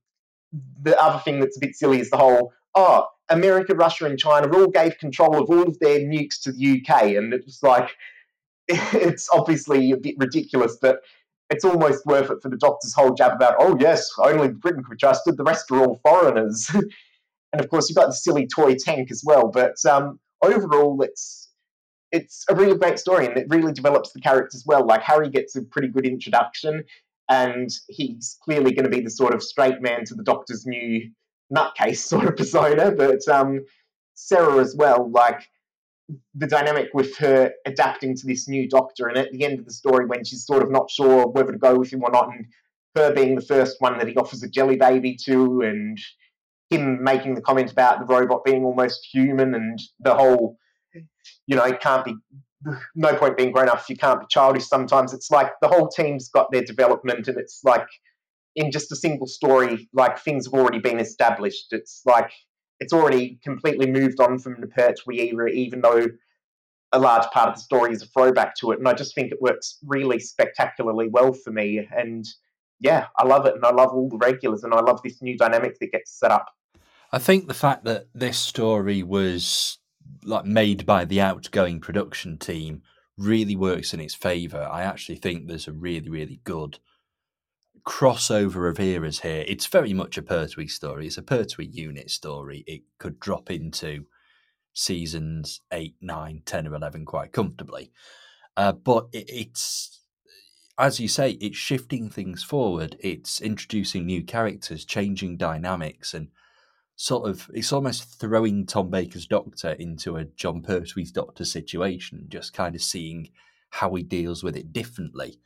the 0.83 1.01
other 1.01 1.21
thing 1.21 1.39
that's 1.39 1.57
a 1.57 1.61
bit 1.61 1.77
silly 1.77 2.01
is 2.01 2.11
the 2.11 2.17
whole 2.17 2.53
oh 2.75 3.07
America, 3.29 3.75
Russia, 3.77 4.07
and 4.07 4.19
China 4.19 4.49
all 4.57 4.69
gave 4.69 4.99
control 4.99 5.41
of 5.41 5.49
all 5.49 5.69
of 5.69 5.79
their 5.79 6.01
nukes 6.01 6.41
to 6.43 6.53
the 6.53 6.81
UK, 6.81 7.03
and 7.15 7.33
it's 7.33 7.63
like 7.63 7.91
it's 8.69 9.29
obviously 9.33 9.93
a 9.93 9.97
bit 9.97 10.17
ridiculous, 10.19 10.77
but 10.83 10.99
it's 11.49 11.65
almost 11.65 12.05
worth 12.07 12.29
it 12.29 12.43
for 12.43 12.49
the 12.49 12.57
doctor's 12.57 12.93
whole 12.93 13.15
jab 13.15 13.33
about 13.35 13.55
oh 13.61 13.77
yes, 13.79 14.11
only 14.19 14.49
Britain 14.49 14.83
could 14.83 14.93
be 14.93 14.97
trusted, 14.97 15.37
the 15.37 15.45
rest 15.45 15.71
are 15.71 15.79
all 15.79 16.01
foreigners. 16.03 16.69
and 17.57 17.65
of 17.65 17.71
course 17.71 17.89
you've 17.89 17.97
got 17.97 18.07
the 18.07 18.13
silly 18.13 18.47
toy 18.47 18.75
tank 18.75 19.11
as 19.11 19.23
well. 19.25 19.49
But 19.49 19.77
um, 19.89 20.21
overall, 20.43 21.01
it's 21.03 21.51
it's 22.13 22.45
a 22.51 22.55
really 22.55 22.77
great 22.77 22.99
story 22.99 23.27
and 23.27 23.37
it 23.37 23.47
really 23.49 23.73
develops 23.73 24.13
the 24.13 24.21
characters 24.21 24.65
well. 24.67 24.87
Like 24.87 25.03
Harry 25.03 25.29
gets 25.31 25.57
a 25.57 25.63
pretty 25.63 25.89
good 25.89 26.07
introduction, 26.07 26.85
and 27.31 27.71
he's 27.89 28.37
clearly 28.45 28.73
going 28.73 28.85
to 28.85 28.91
be 28.91 29.01
the 29.01 29.11
sort 29.11 29.35
of 29.35 29.43
straight 29.43 29.81
man 29.81 30.05
to 30.05 30.15
the 30.15 30.23
Doctor's 30.23 30.67
new 30.67 31.11
nutcase 31.55 31.97
sort 32.13 32.27
of 32.27 32.37
persona. 32.37 32.91
But 32.91 33.27
um, 33.27 33.61
Sarah 34.15 34.61
as 34.61 34.77
well, 34.77 35.11
like 35.11 35.49
the 36.35 36.47
dynamic 36.47 36.91
with 36.93 37.17
her 37.17 37.53
adapting 37.65 38.15
to 38.17 38.27
this 38.27 38.47
new 38.49 38.69
Doctor, 38.69 39.09
and 39.09 39.17
at 39.17 39.33
the 39.33 39.45
end 39.45 39.59
of 39.59 39.65
the 39.65 39.73
story 39.73 40.05
when 40.05 40.25
she's 40.25 40.45
sort 40.45 40.63
of 40.63 40.71
not 40.71 40.91
sure 40.91 41.27
whether 41.29 41.53
to 41.53 41.59
go 41.59 41.79
with 41.79 41.91
him 41.91 42.03
or 42.05 42.11
not, 42.11 42.29
and 42.29 42.45
her 42.97 43.15
being 43.15 43.35
the 43.35 43.41
first 43.41 43.77
one 43.79 43.97
that 43.97 44.09
he 44.09 44.17
offers 44.17 44.43
a 44.43 44.49
jelly 44.49 44.77
baby 44.77 45.17
to, 45.25 45.63
and 45.63 45.99
him 46.71 47.03
making 47.03 47.35
the 47.35 47.41
comment 47.41 47.71
about 47.71 48.01
the 48.01 48.07
robot 48.07 48.45
being 48.45 48.65
almost 48.65 49.07
human, 49.13 49.55
and 49.55 49.79
the 50.01 50.15
whole 50.15 50.59
you 51.47 51.57
know, 51.57 51.65
it 51.65 51.81
can't 51.81 52.05
be 52.05 52.17
no 52.95 53.15
point 53.17 53.37
being 53.37 53.53
grown 53.53 53.69
up 53.69 53.81
if 53.81 53.91
you 53.91 53.97
can't 53.97 54.21
be 54.21 54.27
childish 54.29 54.67
sometimes. 54.67 55.13
It's 55.13 55.31
like 55.31 55.53
the 55.61 55.69
whole 55.69 55.89
team's 55.89 56.29
got 56.29 56.51
their 56.51 56.65
development 56.65 57.29
and 57.29 57.39
it's 57.39 57.61
like 57.65 57.87
in 58.57 58.71
just 58.71 58.91
a 58.91 58.97
single 58.97 59.27
story, 59.27 59.89
like 59.93 60.19
things 60.19 60.47
have 60.47 60.55
already 60.55 60.79
been 60.79 60.99
established. 60.99 61.67
It's 61.71 62.03
like 62.07 62.31
it's 62.81 62.93
already 62.93 63.39
completely 63.45 63.91
moved 63.91 64.21
on 64.21 64.39
from 64.39 64.61
the 64.61 64.67
Pertwee 64.67 65.31
era, 65.31 65.51
even 65.51 65.81
though 65.81 66.07
a 66.93 66.99
large 66.99 67.27
part 67.31 67.49
of 67.49 67.55
the 67.57 67.61
story 67.61 67.93
is 67.93 68.03
a 68.03 68.07
throwback 68.07 68.55
to 68.57 68.73
it. 68.73 68.79
And 68.79 68.89
I 68.89 68.95
just 68.95 69.15
think 69.15 69.33
it 69.33 69.43
works 69.43 69.79
really 69.85 70.19
spectacularly 70.19 71.09
well 71.09 71.33
for 71.33 71.53
me. 71.53 71.87
And 71.95 72.25
yeah, 72.81 73.07
I 73.17 73.25
love 73.25 73.47
it. 73.47 73.55
And 73.55 73.65
I 73.65 73.71
love 73.71 73.91
all 73.91 74.09
the 74.09 74.19
regulars 74.19 74.65
and 74.65 74.75
I 74.75 74.81
love 74.81 75.01
this 75.03 75.23
new 75.23 75.37
dynamic 75.37 75.79
that 75.81 75.93
gets 75.93 76.19
set 76.19 76.31
up. 76.31 76.47
I 77.13 77.19
think 77.19 77.47
the 77.47 77.55
fact 77.55 77.85
that 77.85 78.09
this 78.15 78.39
story 78.39 79.03
was 79.03 79.79
like 80.25 80.45
made 80.45 80.87
by 80.87 81.05
the 81.05 81.21
outgoing 81.21 81.81
production 81.81 82.39
team 82.39 82.83
really 83.17 83.57
works 83.57 83.95
in 83.95 84.01
its 84.01 84.15
favor. 84.15 84.69
I 84.71 84.83
actually 84.83 85.17
think 85.17 85.47
there's 85.47 85.69
a 85.69 85.73
really 85.73 86.11
really 86.11 86.41
good 86.45 86.79
crossover 87.87 88.69
of 88.69 88.81
eras 88.81 89.21
here. 89.21 89.45
It's 89.47 89.67
very 89.67 89.93
much 89.93 90.19
a 90.19 90.23
Pertwee 90.23 90.67
story. 90.67 91.07
It's 91.07 91.19
a 91.19 91.23
Pertwee 91.23 91.67
unit 91.67 92.11
story. 92.11 92.65
It 92.67 92.83
could 92.99 93.21
drop 93.21 93.51
into 93.51 94.07
seasons 94.75 95.61
8, 95.73 95.95
9, 96.01 96.43
10 96.45 96.67
or 96.67 96.75
11 96.75 97.05
quite 97.05 97.33
comfortably. 97.33 97.93
Uh, 98.57 98.73
but 98.73 99.07
it, 99.13 99.27
it's 99.29 100.01
as 100.79 101.01
you 101.01 101.09
say, 101.09 101.33
it's 101.33 101.57
shifting 101.57 102.11
things 102.11 102.43
forward. 102.43 102.97
It's 103.01 103.41
introducing 103.41 104.07
new 104.07 104.23
characters, 104.23 104.85
changing 104.85 105.39
dynamics, 105.39 106.13
and 106.13 106.29
sort 106.97 107.29
of 107.29 107.51
it's 107.55 107.73
almost 107.73 108.19
throwing 108.21 108.67
Tom 108.67 108.91
Baker's 108.91 109.27
Doctor 109.27 109.73
into 109.73 110.17
a 110.17 110.25
Jon 110.25 110.63
Pertwee's 110.63 111.13
Doctor 111.13 111.45
situation, 111.45 112.27
just 112.29 112.53
kind 112.53 112.75
of 112.75 112.83
seeing 112.83 113.31
how 113.71 113.95
he 113.95 114.03
deals 114.03 114.43
with 114.43 114.57
it 114.57 114.73
differently. 114.73 115.39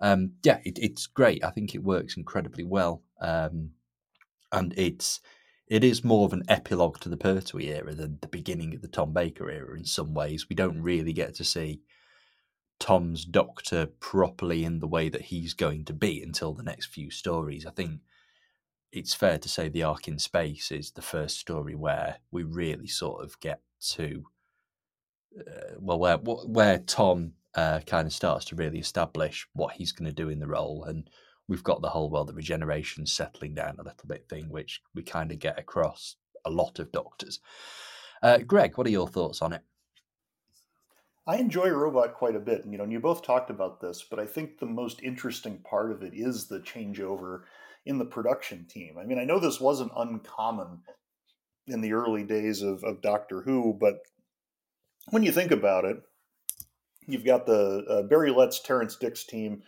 Um, 0.00 0.32
yeah, 0.42 0.58
it, 0.64 0.78
it's 0.78 1.06
great. 1.06 1.44
I 1.44 1.50
think 1.50 1.74
it 1.74 1.82
works 1.82 2.16
incredibly 2.16 2.64
well, 2.64 3.02
um, 3.20 3.70
and 4.50 4.74
it's 4.76 5.20
it 5.68 5.84
is 5.84 6.04
more 6.04 6.26
of 6.26 6.32
an 6.32 6.44
epilogue 6.48 6.98
to 7.00 7.08
the 7.08 7.16
Pertwee 7.16 7.68
era 7.68 7.94
than 7.94 8.18
the 8.20 8.28
beginning 8.28 8.74
of 8.74 8.82
the 8.82 8.88
Tom 8.88 9.12
Baker 9.12 9.50
era. 9.50 9.76
In 9.76 9.84
some 9.84 10.14
ways, 10.14 10.48
we 10.48 10.56
don't 10.56 10.82
really 10.82 11.12
get 11.12 11.34
to 11.36 11.44
see 11.44 11.82
Tom's 12.78 13.24
Doctor 13.24 13.86
properly 13.86 14.64
in 14.64 14.80
the 14.80 14.86
way 14.86 15.08
that 15.08 15.22
he's 15.22 15.54
going 15.54 15.84
to 15.86 15.92
be 15.92 16.22
until 16.22 16.52
the 16.52 16.62
next 16.62 16.86
few 16.86 17.10
stories. 17.10 17.66
I 17.66 17.70
think 17.70 18.00
it's 18.92 19.14
fair 19.14 19.38
to 19.38 19.48
say 19.48 19.68
the 19.68 19.82
Ark 19.82 20.08
in 20.08 20.18
space 20.18 20.70
is 20.70 20.90
the 20.90 21.02
first 21.02 21.38
story 21.38 21.74
where 21.74 22.18
we 22.30 22.42
really 22.42 22.86
sort 22.86 23.24
of 23.24 23.38
get 23.40 23.60
to 23.80 24.24
uh, 25.38 25.74
well 25.78 25.98
where 25.98 26.16
where 26.16 26.78
Tom 26.78 27.32
uh, 27.54 27.80
kind 27.80 28.06
of 28.06 28.12
starts 28.12 28.44
to 28.46 28.56
really 28.56 28.78
establish 28.78 29.48
what 29.54 29.74
he's 29.74 29.92
going 29.92 30.08
to 30.08 30.14
do 30.14 30.28
in 30.28 30.38
the 30.38 30.46
role. 30.46 30.84
And 30.84 31.08
we've 31.48 31.64
got 31.64 31.82
the 31.82 31.90
whole 31.90 32.10
well 32.10 32.24
the 32.24 32.34
regeneration 32.34 33.06
settling 33.06 33.54
down 33.54 33.76
a 33.78 33.84
little 33.84 34.06
bit 34.06 34.28
thing 34.28 34.48
which 34.50 34.82
we 34.94 35.02
kind 35.02 35.32
of 35.32 35.38
get 35.38 35.58
across 35.58 36.16
a 36.44 36.50
lot 36.50 36.78
of 36.78 36.92
doctors. 36.92 37.40
Uh, 38.22 38.38
greg 38.38 38.76
what 38.76 38.86
are 38.86 38.90
your 38.90 39.08
thoughts 39.08 39.42
on 39.42 39.52
it 39.52 39.62
I 41.26 41.38
enjoy 41.38 41.68
Robot 41.70 42.14
quite 42.14 42.36
a 42.36 42.40
bit, 42.40 42.62
and 42.62 42.72
you 42.72 42.78
know, 42.78 42.84
and 42.84 42.92
you 42.92 43.00
both 43.00 43.22
talked 43.22 43.50
about 43.50 43.80
this, 43.80 44.04
but 44.08 44.20
I 44.20 44.26
think 44.26 44.58
the 44.58 44.66
most 44.66 45.02
interesting 45.02 45.58
part 45.58 45.90
of 45.90 46.02
it 46.02 46.12
is 46.14 46.46
the 46.46 46.60
changeover 46.60 47.40
in 47.84 47.98
the 47.98 48.04
production 48.04 48.66
team. 48.68 48.96
I 48.98 49.04
mean, 49.04 49.18
I 49.18 49.24
know 49.24 49.40
this 49.40 49.60
wasn't 49.60 49.92
uncommon 49.96 50.82
in 51.66 51.80
the 51.80 51.94
early 51.94 52.22
days 52.22 52.62
of, 52.62 52.84
of 52.84 53.02
Doctor 53.02 53.42
Who, 53.42 53.76
but 53.78 53.98
when 55.10 55.24
you 55.24 55.32
think 55.32 55.50
about 55.50 55.84
it, 55.84 55.96
you've 57.08 57.24
got 57.24 57.46
the 57.46 57.84
uh, 57.88 58.02
Barry 58.02 58.30
Letts, 58.30 58.60
Terrance 58.60 58.96
Dicks 58.96 59.24
team 59.24 59.62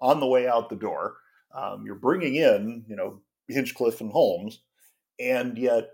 on 0.00 0.18
the 0.18 0.26
way 0.26 0.46
out 0.48 0.70
the 0.70 0.76
door. 0.76 1.16
Um, 1.54 1.82
you're 1.84 1.94
bringing 1.94 2.36
in, 2.36 2.84
you 2.88 2.96
know, 2.96 3.20
Hinchcliffe 3.48 4.00
and 4.00 4.12
Holmes, 4.12 4.62
and 5.20 5.58
yet 5.58 5.90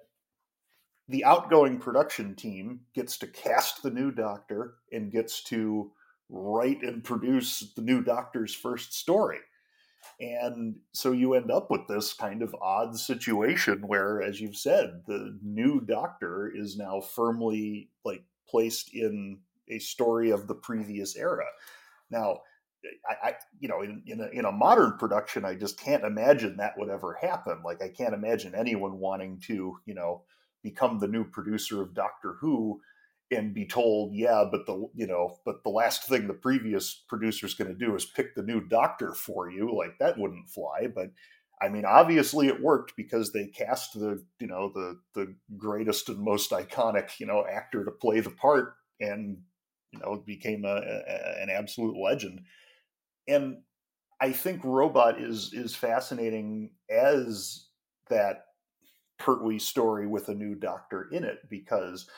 the 1.08 1.24
outgoing 1.24 1.78
production 1.78 2.34
team 2.34 2.80
gets 2.94 3.16
to 3.18 3.26
cast 3.26 3.82
the 3.82 3.90
new 3.90 4.10
Doctor 4.10 4.74
and 4.92 5.10
gets 5.12 5.42
to 5.44 5.90
write 6.28 6.82
and 6.82 7.02
produce 7.02 7.72
the 7.74 7.82
new 7.82 8.02
Doctor's 8.02 8.54
first 8.54 8.92
story. 8.94 9.38
And 10.20 10.76
so 10.92 11.12
you 11.12 11.34
end 11.34 11.50
up 11.50 11.70
with 11.70 11.86
this 11.88 12.12
kind 12.12 12.42
of 12.42 12.54
odd 12.60 12.98
situation 12.98 13.86
where, 13.86 14.20
as 14.20 14.40
you've 14.40 14.56
said, 14.56 15.02
the 15.06 15.38
new 15.42 15.80
doctor 15.80 16.50
is 16.52 16.76
now 16.76 17.00
firmly 17.00 17.90
like 18.04 18.24
placed 18.48 18.94
in 18.94 19.38
a 19.68 19.78
story 19.78 20.30
of 20.30 20.46
the 20.46 20.54
previous 20.54 21.16
era. 21.16 21.44
Now, 22.10 22.38
I, 23.08 23.28
I 23.28 23.34
you 23.60 23.68
know, 23.68 23.82
in, 23.82 24.02
in 24.06 24.20
a, 24.20 24.28
in 24.28 24.44
a 24.44 24.52
modern 24.52 24.96
production, 24.98 25.44
I 25.44 25.54
just 25.54 25.78
can't 25.78 26.04
imagine 26.04 26.56
that 26.56 26.78
would 26.78 26.88
ever 26.88 27.18
happen. 27.20 27.62
Like, 27.64 27.82
I 27.82 27.88
can't 27.88 28.14
imagine 28.14 28.54
anyone 28.54 28.98
wanting 28.98 29.40
to, 29.46 29.78
you 29.84 29.94
know, 29.94 30.22
become 30.62 30.98
the 30.98 31.08
new 31.08 31.24
producer 31.24 31.82
of 31.82 31.94
Doctor 31.94 32.36
Who 32.40 32.80
and 33.30 33.52
be 33.52 33.66
told, 33.66 34.14
yeah, 34.14 34.44
but 34.50 34.66
the 34.66 34.88
you 34.94 35.06
know, 35.06 35.36
but 35.44 35.62
the 35.62 35.70
last 35.70 36.04
thing 36.04 36.26
the 36.26 36.34
previous 36.34 37.04
producer 37.08 37.46
is 37.46 37.54
going 37.54 37.68
to 37.68 37.78
do 37.78 37.94
is 37.94 38.04
pick 38.06 38.34
the 38.34 38.42
new 38.42 38.60
doctor 38.60 39.12
for 39.12 39.50
you. 39.50 39.76
Like 39.76 39.98
that 39.98 40.18
wouldn't 40.18 40.48
fly. 40.48 40.86
But 40.94 41.10
I 41.60 41.68
mean, 41.68 41.84
obviously 41.84 42.48
it 42.48 42.62
worked 42.62 42.94
because 42.96 43.32
they 43.32 43.46
cast 43.46 43.94
the 43.94 44.22
you 44.40 44.46
know 44.46 44.70
the 44.74 44.98
the 45.14 45.34
greatest 45.56 46.08
and 46.08 46.18
most 46.20 46.50
iconic 46.52 47.20
you 47.20 47.26
know 47.26 47.44
actor 47.46 47.84
to 47.84 47.90
play 47.90 48.20
the 48.20 48.30
part, 48.30 48.74
and 49.00 49.38
you 49.92 49.98
know 49.98 50.22
became 50.26 50.64
a, 50.64 50.76
a 50.76 51.42
an 51.42 51.50
absolute 51.50 51.96
legend. 51.96 52.40
And 53.26 53.58
I 54.20 54.32
think 54.32 54.64
Robot 54.64 55.20
is 55.20 55.52
is 55.52 55.74
fascinating 55.74 56.70
as 56.90 57.66
that 58.08 58.44
Pertwee 59.18 59.58
story 59.58 60.06
with 60.06 60.28
a 60.28 60.34
new 60.34 60.54
doctor 60.54 61.08
in 61.12 61.24
it 61.24 61.48
because 61.50 62.08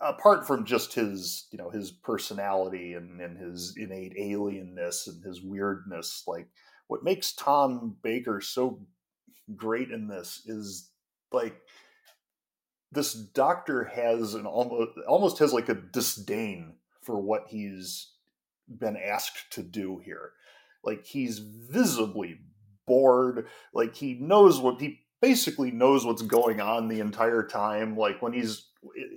apart 0.00 0.46
from 0.46 0.64
just 0.64 0.94
his 0.94 1.46
you 1.52 1.58
know 1.58 1.70
his 1.70 1.90
personality 1.90 2.94
and, 2.94 3.20
and 3.20 3.38
his 3.38 3.74
innate 3.76 4.16
alienness 4.18 5.06
and 5.06 5.22
his 5.22 5.40
weirdness 5.42 6.24
like 6.26 6.48
what 6.88 7.04
makes 7.04 7.32
tom 7.34 7.96
baker 8.02 8.40
so 8.40 8.80
great 9.54 9.90
in 9.90 10.08
this 10.08 10.42
is 10.46 10.90
like 11.32 11.60
this 12.90 13.14
doctor 13.14 13.84
has 13.84 14.34
an 14.34 14.46
almost 14.46 14.90
almost 15.08 15.38
has 15.38 15.52
like 15.52 15.68
a 15.68 15.74
disdain 15.74 16.74
for 17.00 17.18
what 17.18 17.48
he's 17.48 18.12
been 18.68 18.96
asked 18.96 19.50
to 19.52 19.62
do 19.62 20.00
here. 20.04 20.32
Like 20.84 21.06
he's 21.06 21.38
visibly 21.38 22.38
bored. 22.86 23.46
Like 23.72 23.96
he 23.96 24.14
knows 24.14 24.60
what 24.60 24.80
he 24.80 25.00
basically 25.22 25.70
knows 25.70 26.04
what's 26.04 26.20
going 26.20 26.60
on 26.60 26.88
the 26.88 27.00
entire 27.00 27.46
time 27.46 27.96
like 27.96 28.20
when 28.20 28.34
he's 28.34 28.66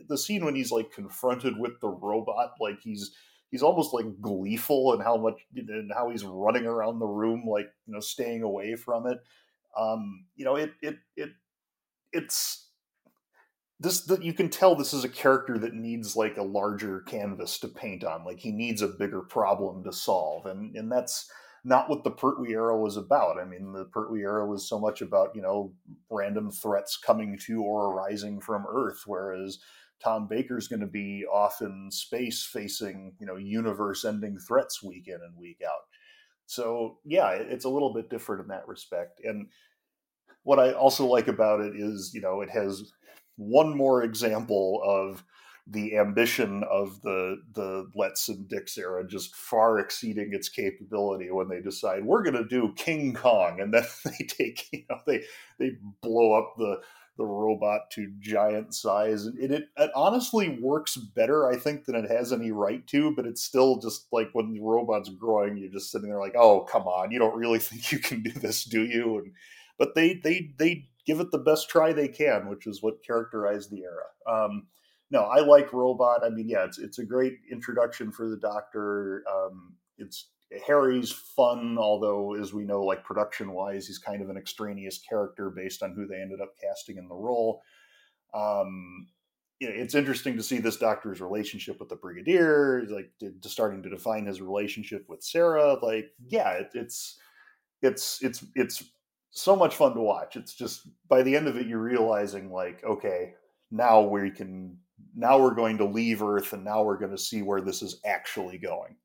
the 0.07 0.17
scene 0.17 0.45
when 0.45 0.55
he's 0.55 0.71
like 0.71 0.91
confronted 0.91 1.57
with 1.57 1.79
the 1.81 1.89
robot, 1.89 2.53
like 2.59 2.79
he's 2.81 3.11
he's 3.51 3.63
almost 3.63 3.93
like 3.93 4.05
gleeful 4.21 4.93
and 4.93 5.03
how 5.03 5.17
much 5.17 5.39
and 5.55 5.91
how 5.93 6.09
he's 6.09 6.23
running 6.23 6.65
around 6.65 6.99
the 6.99 7.07
room, 7.07 7.45
like 7.47 7.67
you 7.87 7.93
know, 7.93 7.99
staying 7.99 8.43
away 8.43 8.75
from 8.75 9.07
it. 9.07 9.19
Um, 9.77 10.25
you 10.35 10.45
know, 10.45 10.55
it 10.55 10.73
it 10.81 10.97
it 11.15 11.29
it's 12.13 12.69
this 13.79 14.01
that 14.01 14.23
you 14.23 14.33
can 14.33 14.49
tell 14.49 14.75
this 14.75 14.93
is 14.93 15.03
a 15.03 15.09
character 15.09 15.57
that 15.57 15.73
needs 15.73 16.15
like 16.15 16.37
a 16.37 16.43
larger 16.43 17.01
canvas 17.01 17.59
to 17.59 17.67
paint 17.67 18.03
on 18.03 18.23
like 18.23 18.39
he 18.39 18.51
needs 18.51 18.81
a 18.81 18.87
bigger 18.87 19.21
problem 19.21 19.83
to 19.83 19.91
solve 19.91 20.45
and 20.45 20.73
and 20.77 20.89
that's 20.89 21.29
not 21.65 21.89
what 21.89 22.03
the 22.03 22.11
Pertwee 22.11 22.53
era 22.53 22.79
was 22.79 22.95
about. 22.95 23.39
I 23.39 23.43
mean, 23.43 23.73
the 23.73 23.85
Pertwee 23.85 24.21
era 24.21 24.47
was 24.47 24.69
so 24.69 24.79
much 24.79 25.01
about, 25.01 25.35
you 25.35 25.41
know, 25.41 25.73
random 26.11 26.51
threats 26.51 26.95
coming 26.95 27.39
to 27.47 27.61
or 27.63 27.91
arising 27.91 28.39
from 28.39 28.65
Earth, 28.69 29.01
whereas 29.07 29.57
Tom 29.99 30.27
Baker's 30.27 30.67
going 30.67 30.81
to 30.81 30.87
be 30.87 31.25
off 31.25 31.61
in 31.61 31.89
space 31.91 32.45
facing, 32.45 33.15
you 33.19 33.25
know, 33.25 33.35
universe 33.35 34.05
ending 34.05 34.37
threats 34.37 34.83
week 34.83 35.07
in 35.07 35.15
and 35.15 35.35
week 35.35 35.61
out. 35.65 35.81
So, 36.45 36.99
yeah, 37.03 37.31
it's 37.31 37.65
a 37.65 37.69
little 37.69 37.93
bit 37.93 38.11
different 38.11 38.43
in 38.43 38.47
that 38.49 38.67
respect. 38.67 39.19
And 39.23 39.47
what 40.43 40.59
I 40.59 40.73
also 40.73 41.07
like 41.07 41.27
about 41.27 41.61
it 41.61 41.73
is, 41.75 42.11
you 42.13 42.21
know, 42.21 42.41
it 42.41 42.51
has 42.51 42.91
one 43.37 43.75
more 43.75 44.03
example 44.03 44.81
of 44.85 45.23
the 45.67 45.97
ambition 45.97 46.63
of 46.69 47.01
the 47.01 47.37
the 47.53 47.89
Letts 47.95 48.29
and 48.29 48.47
Dicks 48.47 48.77
era 48.77 49.05
just 49.07 49.35
far 49.35 49.79
exceeding 49.79 50.31
its 50.31 50.47
capability 50.47 51.31
when 51.31 51.47
they 51.47 51.59
decide 51.59 52.05
we're 52.05 52.23
going 52.23 52.35
to 52.35 52.47
do 52.47 52.73
King 52.75 53.13
Kong, 53.13 53.59
and 53.59 53.73
then 53.73 53.85
they 54.05 54.25
take 54.25 54.67
you 54.71 54.83
know 54.89 54.99
they 55.07 55.23
they 55.57 55.71
blow 56.01 56.33
up 56.33 56.53
the 56.57 56.81
the 57.17 57.25
robot 57.25 57.89
to 57.91 58.11
giant 58.19 58.75
size, 58.75 59.25
and 59.25 59.39
it, 59.39 59.49
it, 59.49 59.63
it 59.77 59.91
honestly 59.95 60.59
works 60.61 60.97
better 60.97 61.49
I 61.49 61.55
think 61.55 61.85
than 61.85 61.95
it 61.95 62.11
has 62.11 62.31
any 62.31 62.51
right 62.51 62.85
to, 62.87 63.15
but 63.15 63.25
it's 63.25 63.43
still 63.43 63.79
just 63.79 64.07
like 64.11 64.29
when 64.33 64.51
the 64.51 64.59
robot's 64.59 65.09
growing, 65.09 65.57
you're 65.57 65.71
just 65.71 65.91
sitting 65.91 66.09
there 66.09 66.19
like, 66.19 66.35
oh 66.35 66.61
come 66.61 66.83
on, 66.83 67.11
you 67.11 67.17
don't 67.17 67.37
really 67.37 67.59
think 67.59 67.91
you 67.91 67.99
can 67.99 68.21
do 68.21 68.31
this, 68.31 68.65
do 68.65 68.83
you? 68.83 69.17
And 69.17 69.31
but 69.79 69.95
they 69.95 70.19
they 70.23 70.51
they 70.59 70.89
give 71.07 71.19
it 71.19 71.31
the 71.31 71.39
best 71.39 71.69
try 71.69 71.91
they 71.91 72.07
can, 72.07 72.49
which 72.49 72.67
is 72.67 72.83
what 72.83 73.03
characterized 73.03 73.71
the 73.71 73.83
era. 73.83 74.45
Um, 74.45 74.67
no, 75.11 75.23
I 75.23 75.39
like 75.39 75.73
Robot. 75.73 76.23
I 76.23 76.29
mean, 76.29 76.49
yeah, 76.49 76.65
it's 76.65 76.79
it's 76.79 76.99
a 76.99 77.05
great 77.05 77.37
introduction 77.51 78.11
for 78.11 78.29
the 78.29 78.37
Doctor. 78.37 79.23
Um, 79.31 79.75
it's 79.97 80.29
Harry's 80.65 81.11
fun, 81.11 81.77
although 81.77 82.35
as 82.35 82.53
we 82.53 82.63
know, 82.63 82.83
like 82.83 83.03
production 83.03 83.53
wise, 83.53 83.87
he's 83.87 83.97
kind 83.97 84.21
of 84.21 84.29
an 84.29 84.37
extraneous 84.37 84.99
character 84.99 85.49
based 85.49 85.83
on 85.83 85.93
who 85.93 86.07
they 86.07 86.21
ended 86.21 86.41
up 86.41 86.53
casting 86.61 86.97
in 86.97 87.07
the 87.07 87.15
role. 87.15 87.61
Um, 88.33 89.07
it's 89.59 89.95
interesting 89.95 90.35
to 90.35 90.43
see 90.43 90.59
this 90.59 90.77
Doctor's 90.77 91.21
relationship 91.21 91.79
with 91.79 91.89
the 91.89 91.95
Brigadier, 91.95 92.85
like 92.89 93.11
to, 93.19 93.49
starting 93.49 93.81
to 93.83 93.89
define 93.89 94.25
his 94.25 94.41
relationship 94.41 95.05
with 95.07 95.23
Sarah. 95.23 95.77
Like, 95.81 96.11
yeah, 96.27 96.51
it, 96.51 96.69
it's 96.73 97.17
it's 97.81 98.21
it's 98.21 98.43
it's 98.55 98.83
so 99.31 99.55
much 99.55 99.75
fun 99.75 99.93
to 99.93 100.01
watch. 100.01 100.35
It's 100.35 100.53
just 100.53 100.87
by 101.07 101.23
the 101.23 101.35
end 101.35 101.47
of 101.47 101.57
it, 101.57 101.67
you're 101.67 101.79
realizing 101.79 102.51
like, 102.51 102.83
okay, 102.83 103.33
now 103.71 104.01
we 104.01 104.29
can 104.31 104.77
now 105.15 105.39
we're 105.39 105.55
going 105.55 105.77
to 105.77 105.85
leave 105.85 106.21
Earth, 106.21 106.53
and 106.53 106.63
now 106.63 106.83
we're 106.83 106.97
going 106.97 107.11
to 107.11 107.17
see 107.17 107.41
where 107.41 107.61
this 107.61 107.81
is 107.81 107.99
actually 108.05 108.57
going. 108.57 108.95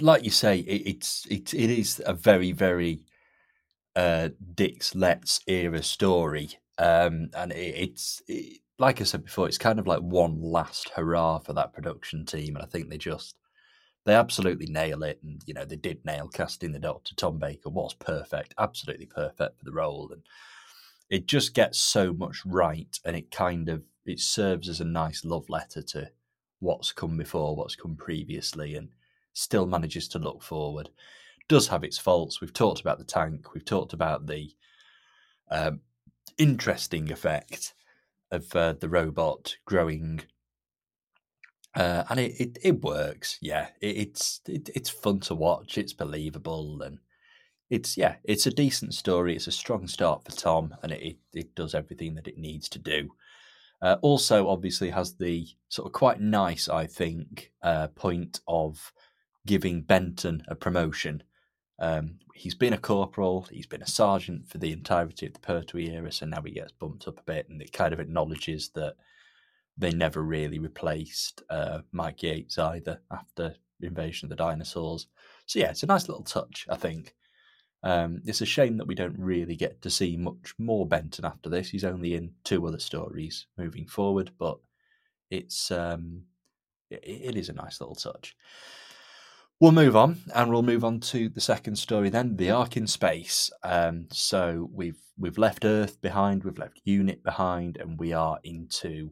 Like 0.00 0.24
you 0.24 0.30
say, 0.30 0.58
it, 0.58 0.86
it's 0.86 1.26
it, 1.30 1.54
it 1.54 1.70
is 1.70 2.02
a 2.04 2.12
very 2.12 2.52
very 2.52 3.02
uh, 3.96 4.30
Dicks 4.54 4.94
Letts 4.94 5.40
era 5.46 5.82
story, 5.82 6.50
um, 6.78 7.30
and 7.34 7.52
it, 7.52 7.74
it's 7.76 8.22
it, 8.28 8.60
like 8.78 9.00
I 9.00 9.04
said 9.04 9.24
before, 9.24 9.48
it's 9.48 9.58
kind 9.58 9.78
of 9.78 9.86
like 9.86 10.00
one 10.00 10.40
last 10.40 10.90
hurrah 10.90 11.38
for 11.38 11.52
that 11.54 11.72
production 11.72 12.26
team, 12.26 12.56
and 12.56 12.64
I 12.64 12.66
think 12.66 12.90
they 12.90 12.98
just 12.98 13.36
they 14.04 14.14
absolutely 14.14 14.66
nail 14.66 15.02
it. 15.02 15.20
And 15.22 15.40
you 15.46 15.54
know 15.54 15.64
they 15.64 15.76
did 15.76 16.04
nail 16.04 16.28
casting 16.28 16.72
the 16.72 16.78
Doctor. 16.78 17.14
Tom 17.14 17.38
Baker 17.38 17.70
was 17.70 17.94
perfect, 17.94 18.54
absolutely 18.58 19.06
perfect 19.06 19.58
for 19.58 19.64
the 19.64 19.72
role, 19.72 20.10
and 20.12 20.22
it 21.10 21.26
just 21.26 21.54
gets 21.54 21.78
so 21.78 22.12
much 22.12 22.42
right, 22.44 22.98
and 23.04 23.16
it 23.16 23.30
kind 23.30 23.68
of 23.68 23.82
it 24.06 24.20
serves 24.20 24.68
as 24.68 24.80
a 24.80 24.84
nice 24.84 25.24
love 25.24 25.48
letter 25.48 25.82
to 25.82 26.10
what's 26.60 26.92
come 26.92 27.16
before, 27.16 27.56
what's 27.56 27.76
come 27.76 27.96
previously, 27.96 28.74
and 28.74 28.88
still 29.32 29.66
manages 29.66 30.08
to 30.08 30.18
look 30.18 30.42
forward. 30.42 30.90
Does 31.48 31.68
have 31.68 31.84
its 31.84 31.98
faults. 31.98 32.40
We've 32.40 32.52
talked 32.52 32.80
about 32.80 32.98
the 32.98 33.04
tank. 33.04 33.52
We've 33.52 33.64
talked 33.64 33.92
about 33.92 34.26
the 34.26 34.50
um, 35.50 35.80
interesting 36.38 37.12
effect 37.12 37.74
of 38.30 38.54
uh, 38.56 38.72
the 38.72 38.88
robot 38.88 39.56
growing, 39.66 40.22
uh, 41.74 42.04
and 42.08 42.18
it, 42.20 42.40
it, 42.40 42.58
it 42.62 42.82
works. 42.82 43.38
Yeah, 43.42 43.68
it, 43.80 43.96
it's 43.96 44.40
it, 44.48 44.70
it's 44.74 44.90
fun 44.90 45.20
to 45.20 45.34
watch. 45.34 45.76
It's 45.76 45.92
believable, 45.92 46.80
and 46.82 46.98
it's 47.70 47.96
yeah, 47.96 48.16
it's 48.24 48.46
a 48.46 48.50
decent 48.50 48.94
story. 48.94 49.34
It's 49.34 49.46
a 49.46 49.52
strong 49.52 49.86
start 49.86 50.24
for 50.24 50.32
Tom, 50.32 50.74
and 50.82 50.92
it, 50.92 51.18
it, 51.32 51.54
does 51.54 51.74
everything 51.74 52.14
that 52.14 52.28
it 52.28 52.38
needs 52.38 52.68
to 52.70 52.78
do. 52.78 53.10
Uh, 53.82 53.96
also, 54.02 54.48
obviously, 54.48 54.90
has 54.90 55.14
the 55.16 55.46
sort 55.68 55.86
of 55.86 55.92
quite 55.92 56.20
nice, 56.20 56.68
I 56.68 56.86
think, 56.86 57.52
uh, 57.62 57.88
point 57.88 58.40
of 58.46 58.92
giving 59.46 59.82
Benton 59.82 60.42
a 60.48 60.54
promotion. 60.54 61.22
Um, 61.78 62.18
he's 62.34 62.54
been 62.54 62.72
a 62.72 62.78
corporal, 62.78 63.46
he's 63.50 63.66
been 63.66 63.82
a 63.82 63.86
sergeant 63.86 64.48
for 64.48 64.58
the 64.58 64.72
entirety 64.72 65.26
of 65.26 65.34
the 65.34 65.40
Pertwee 65.40 65.90
era, 65.90 66.12
so 66.12 66.26
now 66.26 66.42
he 66.42 66.52
gets 66.52 66.72
bumped 66.72 67.08
up 67.08 67.18
a 67.18 67.24
bit, 67.24 67.48
and 67.48 67.60
it 67.60 67.72
kind 67.72 67.92
of 67.92 68.00
acknowledges 68.00 68.70
that 68.74 68.94
they 69.76 69.90
never 69.90 70.22
really 70.22 70.58
replaced 70.58 71.42
uh, 71.50 71.80
Mike 71.92 72.22
Yates 72.22 72.58
either 72.58 73.00
after 73.10 73.56
Invasion 73.80 74.26
of 74.26 74.30
the 74.30 74.36
Dinosaurs. 74.36 75.08
So 75.46 75.58
yeah, 75.58 75.70
it's 75.70 75.82
a 75.82 75.86
nice 75.86 76.08
little 76.08 76.24
touch, 76.24 76.66
I 76.70 76.76
think. 76.76 77.14
Um, 77.84 78.22
it's 78.24 78.40
a 78.40 78.46
shame 78.46 78.78
that 78.78 78.86
we 78.86 78.94
don't 78.94 79.18
really 79.18 79.56
get 79.56 79.82
to 79.82 79.90
see 79.90 80.16
much 80.16 80.54
more 80.58 80.86
Benton 80.86 81.26
after 81.26 81.50
this. 81.50 81.68
He's 81.68 81.84
only 81.84 82.14
in 82.14 82.32
two 82.42 82.66
other 82.66 82.78
stories 82.78 83.46
moving 83.58 83.86
forward, 83.86 84.30
but 84.38 84.56
it's 85.30 85.70
um, 85.70 86.22
it, 86.90 87.02
it 87.04 87.36
is 87.36 87.50
a 87.50 87.52
nice 87.52 87.82
little 87.82 87.94
touch. 87.94 88.34
We'll 89.60 89.72
move 89.72 89.96
on, 89.96 90.22
and 90.34 90.50
we'll 90.50 90.62
move 90.62 90.82
on 90.82 90.98
to 91.00 91.28
the 91.28 91.42
second 91.42 91.76
story 91.76 92.08
then, 92.08 92.36
the 92.36 92.50
Ark 92.50 92.78
in 92.78 92.86
space. 92.86 93.50
Um, 93.62 94.06
so 94.10 94.70
we've 94.72 95.00
we've 95.18 95.38
left 95.38 95.66
Earth 95.66 96.00
behind, 96.00 96.42
we've 96.42 96.58
left 96.58 96.80
Unit 96.84 97.22
behind, 97.22 97.76
and 97.76 98.00
we 98.00 98.14
are 98.14 98.38
into 98.44 99.10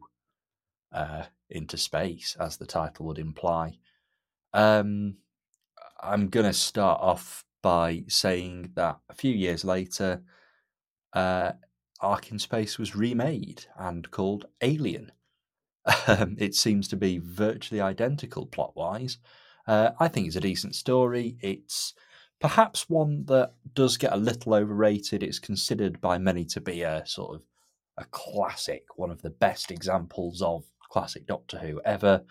uh, 0.91 1.25
into 1.47 1.77
space, 1.77 2.35
as 2.39 2.57
the 2.57 2.65
title 2.65 3.05
would 3.05 3.19
imply. 3.19 3.77
Um, 4.51 5.17
I'm 6.01 6.29
going 6.29 6.47
to 6.47 6.53
start 6.53 6.99
off 7.01 7.45
by 7.63 8.03
saying 8.07 8.73
that 8.75 8.99
a 9.09 9.15
few 9.15 9.33
years 9.33 9.65
later, 9.65 10.21
uh, 11.13 11.53
Ark 11.99 12.29
in 12.29 12.37
Space 12.37 12.77
was 12.77 12.95
remade 12.95 13.65
and 13.79 14.11
called 14.11 14.45
Alien. 14.61 15.11
Um, 16.07 16.35
it 16.39 16.55
seems 16.55 16.87
to 16.89 16.95
be 16.95 17.17
virtually 17.17 17.81
identical 17.81 18.45
plot 18.45 18.73
wise. 18.75 19.17
Uh, 19.67 19.91
I 19.99 20.07
think 20.07 20.27
it's 20.27 20.35
a 20.35 20.41
decent 20.41 20.75
story. 20.75 21.37
It's 21.41 21.93
perhaps 22.39 22.89
one 22.89 23.25
that 23.25 23.53
does 23.73 23.97
get 23.97 24.13
a 24.13 24.17
little 24.17 24.53
overrated. 24.53 25.23
It's 25.23 25.39
considered 25.39 25.99
by 25.99 26.17
many 26.17 26.45
to 26.45 26.61
be 26.61 26.83
a 26.83 27.03
sort 27.05 27.35
of 27.35 27.41
a 27.97 28.05
classic, 28.05 28.83
one 28.97 29.11
of 29.11 29.21
the 29.21 29.29
best 29.29 29.71
examples 29.71 30.41
of 30.41 30.63
classic 30.89 31.25
Doctor 31.25 31.57
Who 31.57 31.81
ever. 31.85 32.23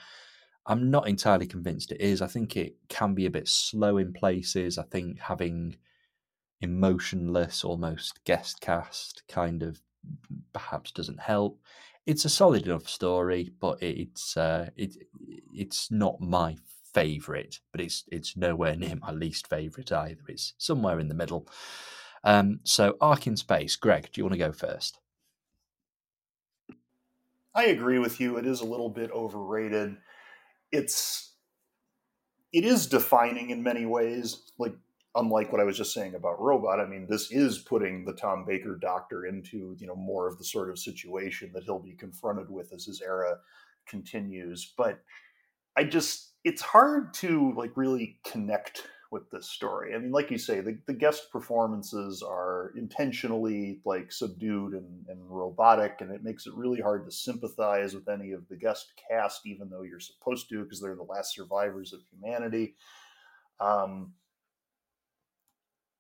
I'm 0.67 0.91
not 0.91 1.09
entirely 1.09 1.47
convinced 1.47 1.93
it 1.93 2.01
is. 2.01 2.23
I 2.23 2.27
think 2.29 2.57
it 2.57 2.77
can 2.89 3.15
be 3.15 3.27
a 3.27 3.31
bit 3.31 3.49
slow 3.49 3.99
in 3.99 4.13
places. 4.13 4.79
I 4.79 4.85
think 4.85 5.19
having 5.19 5.77
emotionless, 6.61 7.65
almost 7.65 8.25
guest 8.25 8.61
cast 8.61 9.23
kind 9.29 9.63
of 9.63 9.81
perhaps 10.53 10.93
doesn't 10.93 11.21
help. 11.21 11.61
It's 12.07 12.25
a 12.25 12.29
solid 12.29 12.67
enough 12.67 12.89
story, 12.89 13.51
but 13.61 13.83
it's 13.83 14.37
uh, 14.37 14.71
it 14.77 14.97
it's 15.53 15.91
not 15.91 16.21
my 16.21 16.57
favorite, 16.93 17.61
but 17.73 17.81
it's 17.81 18.05
it's 18.11 18.37
nowhere 18.37 18.77
near 18.77 18.97
my 18.97 19.13
least 19.13 19.49
favorite 19.49 19.93
either. 19.93 20.23
It's 20.29 20.55
somewhere 20.59 21.01
in 21.01 21.09
the 21.09 21.15
middle. 21.15 21.49
Um, 22.25 22.61
so, 22.63 22.97
Ark 23.01 23.27
in 23.27 23.37
Space, 23.37 23.75
Greg, 23.77 24.09
do 24.13 24.21
you 24.21 24.25
want 24.25 24.35
to 24.35 24.39
go 24.39 24.53
first? 24.53 24.99
I 27.55 27.65
agree 27.65 27.99
with 27.99 28.21
you. 28.21 28.37
It 28.37 28.47
is 28.47 28.61
a 28.61 28.67
little 28.67 28.89
bit 28.89 29.11
overrated 29.11 29.97
it's 30.73 31.35
it 32.53 32.65
is 32.65 32.87
defining 32.87 33.51
in 33.51 33.63
many 33.63 33.87
ways 33.87 34.53
like 34.59 34.75
unlike 35.15 35.53
what 35.53 35.61
i 35.61 35.65
was 35.65 35.77
just 35.77 35.93
saying 35.93 36.15
about 36.15 36.41
robot. 36.41 36.81
I 36.81 36.87
mean 36.87 37.07
this 37.09 37.31
is 37.31 37.59
putting 37.59 38.05
the 38.05 38.15
tom 38.15 38.45
baker 38.47 38.77
doctor 38.81 39.27
into 39.27 39.77
you 39.79 39.87
know 39.87 39.95
more 39.95 40.27
of 40.27 40.39
the 40.39 40.45
sort 40.45 40.71
of 40.71 40.79
situation 40.79 41.51
that 41.55 41.65
he'll 41.65 41.79
be 41.79 41.93
confronted 41.93 42.51
with 42.51 42.73
as 42.73 42.87
his 42.87 43.03
era 43.03 43.37
continues. 43.87 44.73
But 44.77 45.01
i 45.77 45.85
just 45.85 46.31
it's 46.45 46.63
hard 46.63 47.15
to 47.15 47.53
like 47.57 47.77
really 47.77 48.19
connect 48.25 48.85
with 49.13 49.31
this 49.31 49.47
story. 49.47 49.95
I 49.95 49.99
mean, 49.99 50.11
like 50.11 50.31
you 50.31 50.39
say, 50.39 50.61
the, 50.61 50.79
the 50.87 50.95
guest 50.95 51.31
performances 51.31 52.23
are 52.23 52.73
intentionally 52.77 53.81
like 53.85 54.11
subdued 54.11 54.73
and, 54.73 55.05
and 55.09 55.21
robotic, 55.29 55.99
and 56.01 56.11
it 56.11 56.25
makes 56.25 56.47
it 56.47 56.55
really 56.55 56.81
hard 56.81 57.05
to 57.05 57.13
sympathize 57.13 57.95
with 57.95 58.09
any 58.09 58.33
of 58.33 58.49
the 58.49 58.57
guest 58.57 58.93
cast, 59.09 59.47
even 59.47 59.69
though 59.69 59.83
you're 59.83 60.01
supposed 60.01 60.49
to, 60.49 60.65
because 60.65 60.81
they're 60.81 60.97
the 60.97 61.03
last 61.03 61.35
survivors 61.35 61.93
of 61.93 62.01
humanity. 62.11 62.75
Um, 63.61 64.15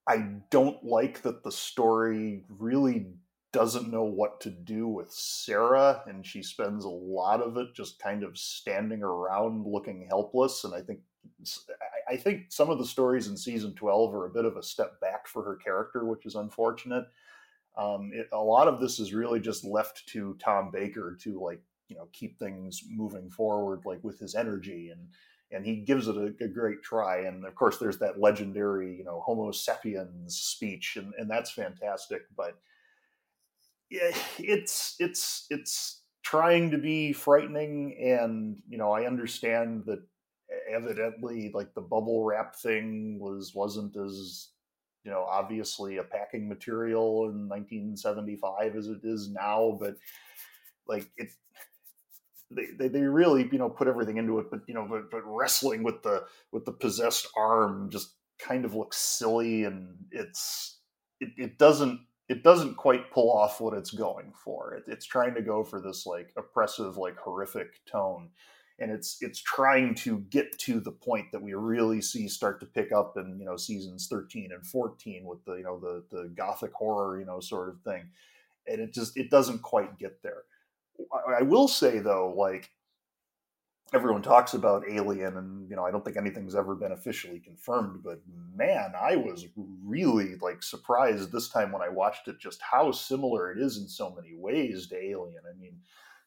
I 0.09 0.38
don't 0.51 0.83
like 0.83 1.22
that 1.22 1.44
the 1.44 1.53
story 1.53 2.44
really 2.48 3.07
doesn't 3.53 3.92
know 3.92 4.05
what 4.05 4.40
to 4.40 4.51
do 4.51 4.88
with 4.88 5.12
Sarah, 5.12 6.03
and 6.07 6.27
she 6.27 6.42
spends 6.42 6.87
a 6.87 6.88
lot 6.88 7.42
of 7.42 7.59
it 7.59 7.75
just 7.75 7.98
kind 7.98 8.25
of 8.25 8.38
standing 8.38 9.03
around 9.03 9.66
looking 9.66 10.07
helpless. 10.09 10.64
And 10.64 10.75
I 10.75 10.81
think 10.81 11.01
I 12.12 12.16
think 12.16 12.46
some 12.51 12.68
of 12.68 12.79
the 12.79 12.85
stories 12.85 13.29
in 13.29 13.37
season 13.37 13.75
twelve 13.75 14.14
are 14.14 14.27
a 14.27 14.31
bit 14.31 14.44
of 14.44 14.57
a 14.57 14.62
step 14.62 15.01
back 15.01 15.27
for 15.27 15.42
her 15.42 15.57
character, 15.57 16.05
which 16.05 16.27
is 16.27 16.35
unfortunate. 16.35 17.07
Um, 17.77 18.11
it, 18.12 18.29
a 18.33 18.38
lot 18.38 18.68
of 18.68 18.81
this 18.81 19.01
is 19.01 19.14
really 19.14 19.40
just 19.40 19.64
left 19.64 20.07
to 20.09 20.37
Tom 20.38 20.70
Baker 20.70 21.16
to 21.22 21.40
like 21.40 21.62
you 21.88 21.96
know 21.96 22.09
keep 22.12 22.38
things 22.38 22.83
moving 22.88 23.31
forward, 23.31 23.81
like 23.85 24.05
with 24.05 24.18
his 24.18 24.35
energy 24.35 24.90
and 24.90 25.09
and 25.53 25.64
he 25.64 25.77
gives 25.77 26.09
it 26.09 26.16
a, 26.16 26.33
a, 26.42 26.48
great 26.48 26.83
try. 26.83 27.20
And 27.20 27.44
of 27.44 27.55
course, 27.55 27.79
there's 27.79 27.98
that 27.98 28.18
legendary, 28.18 28.96
you 28.96 29.05
know, 29.05 29.20
Homo 29.20 29.53
sapiens 29.53 30.37
speech, 30.37 30.96
and, 30.96 31.12
and 31.18 31.31
that's 31.31 31.51
fantastic. 31.51 32.22
But 32.37 32.59
yeah, 33.90 34.12
it's 34.38 34.96
it's 34.98 35.46
it's 35.51 36.03
trying 36.22 36.70
to 36.70 36.79
be 36.79 37.12
frightening, 37.12 37.96
and 38.03 38.57
you 38.68 38.79
know, 38.79 38.92
I 38.92 39.07
understand 39.07 39.85
that 39.87 40.01
evidently, 40.72 41.50
like 41.54 41.74
the 41.74 41.80
bubble 41.80 42.24
wrap 42.24 42.56
thing 42.56 43.18
was 43.18 43.54
wasn't 43.54 43.96
as 43.96 44.48
you 45.04 45.11
know 45.11 45.24
obviously 45.28 45.98
a 45.98 46.04
packing 46.04 46.48
material 46.48 47.24
in 47.30 47.48
1975 47.48 48.76
as 48.76 48.88
it 48.88 49.00
is 49.04 49.30
now, 49.30 49.76
but 49.80 49.96
like 50.87 51.11
it 51.16 51.30
they, 52.50 52.66
they, 52.78 52.88
they 52.88 53.00
really 53.00 53.48
you 53.50 53.58
know 53.58 53.70
put 53.70 53.88
everything 53.88 54.18
into 54.18 54.38
it 54.38 54.50
but 54.50 54.61
you 54.66 54.74
know 54.74 54.87
but, 54.88 55.11
but 55.11 55.22
wrestling 55.24 55.82
with 55.82 56.02
the 56.02 56.24
with 56.50 56.66
the 56.66 56.72
possessed 56.72 57.26
arm 57.37 57.88
just 57.88 58.16
kind 58.38 58.64
of 58.64 58.74
looks 58.74 58.98
silly 58.98 59.64
and 59.64 59.96
it's 60.11 60.80
it, 61.20 61.30
it 61.38 61.58
doesn't 61.58 62.00
it 62.28 62.42
doesn't 62.42 62.76
quite 62.76 63.11
pull 63.11 63.30
off 63.30 63.61
what 63.61 63.74
it's 63.74 63.90
going 63.90 64.32
for. 64.32 64.74
It, 64.74 64.85
it's 64.87 65.04
trying 65.04 65.35
to 65.35 65.42
go 65.42 65.64
for 65.64 65.80
this 65.80 66.06
like 66.06 66.32
oppressive 66.37 66.96
like 66.96 67.18
horrific 67.18 67.85
tone 67.85 68.30
and 68.83 68.90
it's 68.92 69.16
it's 69.21 69.40
trying 69.40 69.95
to 69.95 70.18
get 70.31 70.59
to 70.59 70.81
the 70.81 70.90
point 70.90 71.33
that 71.33 71.42
we 71.42 71.55
really 71.55 72.03
see 72.03 72.29
start 72.29 72.61
to 72.61 72.66
pick 72.66 72.92
up 72.92 73.16
in 73.16 73.38
you 73.38 73.47
know 73.47 73.57
seasons 73.57 74.09
13 74.09 74.51
and 74.53 74.66
14 74.66 75.25
with 75.25 75.45
the 75.45 75.55
you 75.55 75.62
know 75.62 75.79
the 75.79 76.05
the 76.11 76.29
gothic 76.35 76.73
horror 76.75 77.18
you 77.18 77.25
know 77.25 77.40
sort 77.40 77.68
of 77.68 77.81
thing 77.83 78.03
and 78.66 78.81
it 78.81 78.92
just 78.92 79.16
it 79.16 79.31
doesn't 79.31 79.62
quite 79.62 79.99
get 79.99 80.23
there 80.23 80.42
I 81.38 81.42
will 81.42 81.68
say 81.68 81.99
though, 81.99 82.33
like 82.37 82.71
everyone 83.95 84.23
talks 84.23 84.55
about 84.55 84.88
Alien, 84.88 85.37
and 85.37 85.68
you 85.68 85.77
know, 85.77 85.85
I 85.85 85.90
don't 85.90 86.05
think 86.05 86.16
anything's 86.16 86.55
ever 86.55 86.75
been 86.75 86.92
officially 86.92 87.40
confirmed. 87.40 88.03
But 88.03 88.21
man, 88.55 88.92
I 88.99 89.16
was 89.16 89.47
really 89.85 90.37
like 90.40 90.62
surprised 90.62 91.33
this 91.33 91.49
time 91.49 91.73
when 91.73 91.83
I 91.83 91.88
watched 91.88 92.29
it, 92.29 92.38
just 92.38 92.61
how 92.62 92.92
similar 92.92 93.53
it 93.53 93.59
is 93.59 93.79
in 93.79 93.88
so 93.88 94.11
many 94.11 94.35
ways 94.35 94.87
to 94.88 94.97
Alien. 94.97 95.42
I 95.49 95.59
mean, 95.59 95.77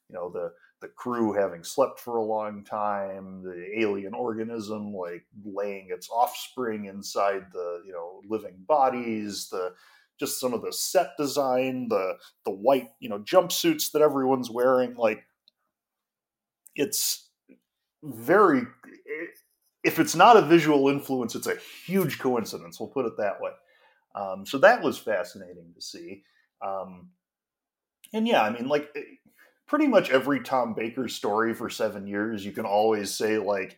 you 0.09 0.15
know, 0.15 0.29
the 0.29 0.53
the 0.85 0.91
crew 0.91 1.33
having 1.33 1.63
slept 1.63 1.99
for 1.99 2.17
a 2.17 2.23
long 2.23 2.63
time, 2.63 3.41
the 3.41 3.79
alien 3.79 4.13
organism 4.13 4.93
like 4.93 5.25
laying 5.43 5.87
its 5.89 6.09
offspring 6.11 6.85
inside 6.85 7.47
the 7.51 7.81
you 7.87 7.91
know 7.91 8.21
living 8.27 8.55
bodies, 8.67 9.49
the 9.49 9.73
just 10.19 10.39
some 10.39 10.53
of 10.53 10.61
the 10.61 10.71
set 10.71 11.09
design, 11.17 11.87
the 11.89 12.17
the 12.45 12.51
white 12.51 12.89
you 12.99 13.09
know 13.09 13.17
jumpsuits 13.17 13.91
that 13.91 14.03
everyone's 14.03 14.51
wearing. 14.51 14.95
Like 14.95 15.23
it's 16.75 17.29
very. 18.03 18.61
If 19.83 19.99
it's 19.99 20.15
not 20.15 20.37
a 20.37 20.41
visual 20.41 20.89
influence, 20.89 21.35
it's 21.35 21.47
a 21.47 21.57
huge 21.85 22.19
coincidence. 22.19 22.79
We'll 22.79 22.89
put 22.89 23.05
it 23.05 23.17
that 23.17 23.39
way. 23.39 23.51
Um, 24.15 24.45
so 24.45 24.57
that 24.59 24.81
was 24.81 24.97
fascinating 24.97 25.73
to 25.75 25.81
see. 25.81 26.23
Um, 26.63 27.09
and 28.13 28.27
yeah, 28.27 28.41
I 28.41 28.49
mean, 28.51 28.67
like 28.67 28.89
pretty 29.67 29.87
much 29.87 30.09
every 30.09 30.41
Tom 30.41 30.73
Baker 30.73 31.07
story 31.07 31.53
for 31.53 31.69
seven 31.69 32.07
years, 32.07 32.45
you 32.45 32.51
can 32.51 32.65
always 32.65 33.13
say 33.13 33.37
like 33.37 33.77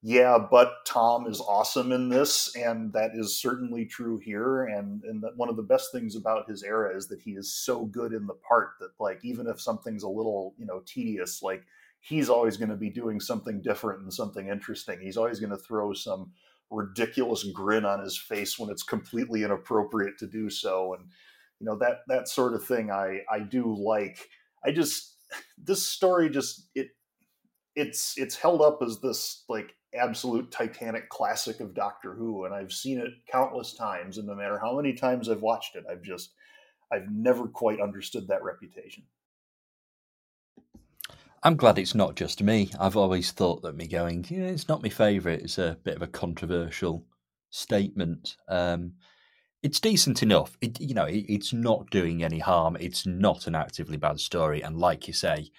yeah, 0.00 0.38
but 0.38 0.86
Tom 0.86 1.26
is 1.26 1.40
awesome 1.40 1.90
in 1.90 2.08
this, 2.08 2.54
and 2.54 2.92
that 2.92 3.10
is 3.14 3.40
certainly 3.40 3.84
true 3.84 4.18
here. 4.18 4.64
And 4.64 5.02
and 5.02 5.24
one 5.34 5.48
of 5.48 5.56
the 5.56 5.62
best 5.62 5.90
things 5.90 6.14
about 6.14 6.48
his 6.48 6.62
era 6.62 6.96
is 6.96 7.08
that 7.08 7.20
he 7.20 7.32
is 7.32 7.52
so 7.52 7.84
good 7.84 8.12
in 8.12 8.26
the 8.26 8.34
part 8.34 8.74
that 8.78 8.90
like 9.00 9.18
even 9.24 9.48
if 9.48 9.60
something's 9.60 10.04
a 10.04 10.08
little 10.08 10.54
you 10.56 10.66
know 10.66 10.82
tedious, 10.86 11.42
like 11.42 11.64
he's 12.00 12.28
always 12.28 12.56
going 12.56 12.70
to 12.70 12.76
be 12.76 12.90
doing 12.90 13.18
something 13.18 13.60
different 13.60 14.02
and 14.02 14.14
something 14.14 14.46
interesting. 14.48 15.00
He's 15.00 15.16
always 15.16 15.40
going 15.40 15.50
to 15.50 15.56
throw 15.56 15.92
some 15.92 16.30
ridiculous 16.70 17.42
grin 17.52 17.84
on 17.84 18.00
his 18.00 18.16
face 18.16 18.56
when 18.56 18.70
it's 18.70 18.84
completely 18.84 19.42
inappropriate 19.42 20.16
to 20.18 20.28
do 20.28 20.48
so, 20.48 20.94
and 20.94 21.06
you 21.58 21.66
know 21.66 21.76
that 21.78 22.02
that 22.06 22.28
sort 22.28 22.54
of 22.54 22.64
thing 22.64 22.92
I 22.92 23.22
I 23.28 23.40
do 23.40 23.74
like. 23.76 24.28
I 24.64 24.70
just 24.70 25.17
this 25.58 25.86
story 25.86 26.30
just 26.30 26.68
it 26.74 26.88
it's 27.76 28.14
it's 28.16 28.36
held 28.36 28.60
up 28.60 28.80
as 28.82 28.98
this 29.00 29.44
like 29.48 29.74
absolute 29.94 30.50
titanic 30.50 31.08
classic 31.08 31.60
of 31.60 31.74
Doctor 31.74 32.14
Who, 32.14 32.44
and 32.44 32.54
I've 32.54 32.72
seen 32.72 32.98
it 32.98 33.08
countless 33.30 33.72
times. 33.74 34.18
And 34.18 34.26
no 34.26 34.34
matter 34.34 34.58
how 34.58 34.76
many 34.76 34.92
times 34.92 35.28
I've 35.28 35.42
watched 35.42 35.76
it, 35.76 35.84
I've 35.90 36.02
just 36.02 36.32
I've 36.92 37.10
never 37.10 37.46
quite 37.46 37.80
understood 37.80 38.28
that 38.28 38.42
reputation. 38.42 39.04
I'm 41.42 41.56
glad 41.56 41.78
it's 41.78 41.94
not 41.94 42.16
just 42.16 42.42
me. 42.42 42.70
I've 42.80 42.96
always 42.96 43.30
thought 43.30 43.62
that 43.62 43.76
me 43.76 43.86
going, 43.86 44.26
yeah, 44.28 44.46
it's 44.46 44.68
not 44.68 44.82
my 44.82 44.88
favourite. 44.88 45.42
It's 45.42 45.58
a 45.58 45.78
bit 45.84 45.94
of 45.94 46.02
a 46.02 46.08
controversial 46.08 47.04
statement. 47.50 48.36
Um, 48.48 48.94
it's 49.62 49.80
decent 49.80 50.22
enough. 50.22 50.56
It, 50.60 50.80
you 50.80 50.94
know, 50.94 51.04
it, 51.04 51.24
it's 51.28 51.52
not 51.52 51.90
doing 51.90 52.22
any 52.22 52.38
harm. 52.38 52.76
It's 52.78 53.06
not 53.06 53.46
an 53.46 53.54
actively 53.54 53.96
bad 53.96 54.20
story, 54.20 54.62
and 54.62 54.76
like 54.76 55.08
you 55.08 55.14
say, 55.14 55.50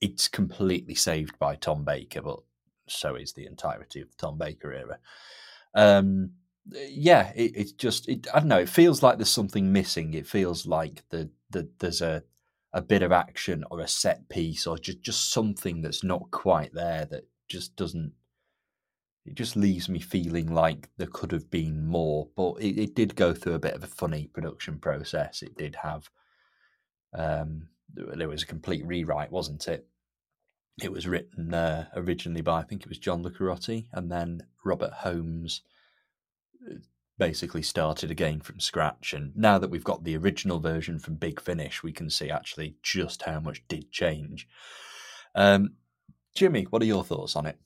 it's 0.00 0.28
completely 0.28 0.94
saved 0.94 1.38
by 1.38 1.56
Tom 1.56 1.84
Baker. 1.84 2.22
But 2.22 2.40
so 2.86 3.14
is 3.14 3.32
the 3.32 3.46
entirety 3.46 4.00
of 4.00 4.10
the 4.10 4.16
Tom 4.16 4.38
Baker 4.38 4.72
era. 4.72 4.98
Um, 5.74 6.30
yeah, 6.72 7.32
it, 7.34 7.52
it's 7.54 7.72
just 7.72 8.08
it, 8.08 8.26
I 8.32 8.40
don't 8.40 8.48
know. 8.48 8.58
It 8.58 8.68
feels 8.68 9.02
like 9.02 9.18
there's 9.18 9.30
something 9.30 9.72
missing. 9.72 10.14
It 10.14 10.26
feels 10.26 10.66
like 10.66 11.02
the, 11.10 11.30
the 11.50 11.68
there's 11.78 12.02
a 12.02 12.22
a 12.72 12.80
bit 12.80 13.02
of 13.02 13.10
action 13.10 13.64
or 13.70 13.80
a 13.80 13.88
set 13.88 14.28
piece 14.28 14.66
or 14.66 14.78
just 14.78 15.00
just 15.02 15.32
something 15.32 15.82
that's 15.82 16.04
not 16.04 16.30
quite 16.30 16.72
there 16.72 17.04
that 17.06 17.26
just 17.48 17.76
doesn't. 17.76 18.12
It 19.26 19.34
just 19.34 19.56
leaves 19.56 19.88
me 19.88 20.00
feeling 20.00 20.52
like 20.52 20.88
there 20.96 21.06
could 21.06 21.32
have 21.32 21.50
been 21.50 21.86
more, 21.86 22.28
but 22.36 22.54
it, 22.54 22.78
it 22.80 22.94
did 22.94 23.16
go 23.16 23.34
through 23.34 23.54
a 23.54 23.58
bit 23.60 23.74
of 23.74 23.84
a 23.84 23.88
funny 23.88 24.28
production 24.32 24.78
process. 24.78 25.42
It 25.42 25.56
did 25.56 25.76
have. 25.82 26.08
Um, 27.12 27.68
there 27.92 28.28
was 28.28 28.42
a 28.42 28.46
complete 28.46 28.86
rewrite, 28.86 29.32
wasn't 29.32 29.66
it? 29.68 29.86
it 30.82 30.92
was 30.92 31.06
written 31.06 31.52
uh, 31.52 31.86
originally 31.94 32.40
by 32.40 32.60
I 32.60 32.62
think 32.64 32.82
it 32.82 32.88
was 32.88 32.98
John 32.98 33.22
Lucarotti, 33.22 33.86
and 33.92 34.10
then 34.10 34.46
Robert 34.64 34.92
Holmes 34.92 35.62
uh, 36.68 36.76
basically 37.18 37.62
started 37.62 38.10
again 38.10 38.40
from 38.40 38.60
scratch. 38.60 39.12
And 39.12 39.36
now 39.36 39.58
that 39.58 39.70
we've 39.70 39.84
got 39.84 40.04
the 40.04 40.16
original 40.16 40.58
version 40.58 40.98
from 40.98 41.16
Big 41.16 41.40
Finish, 41.40 41.82
we 41.82 41.92
can 41.92 42.10
see 42.10 42.30
actually 42.30 42.76
just 42.82 43.22
how 43.22 43.40
much 43.40 43.66
did 43.68 43.90
change. 43.90 44.48
Um, 45.34 45.74
Jimmy, 46.34 46.64
what 46.64 46.82
are 46.82 46.86
your 46.86 47.04
thoughts 47.04 47.36
on 47.36 47.46
it? 47.46 47.58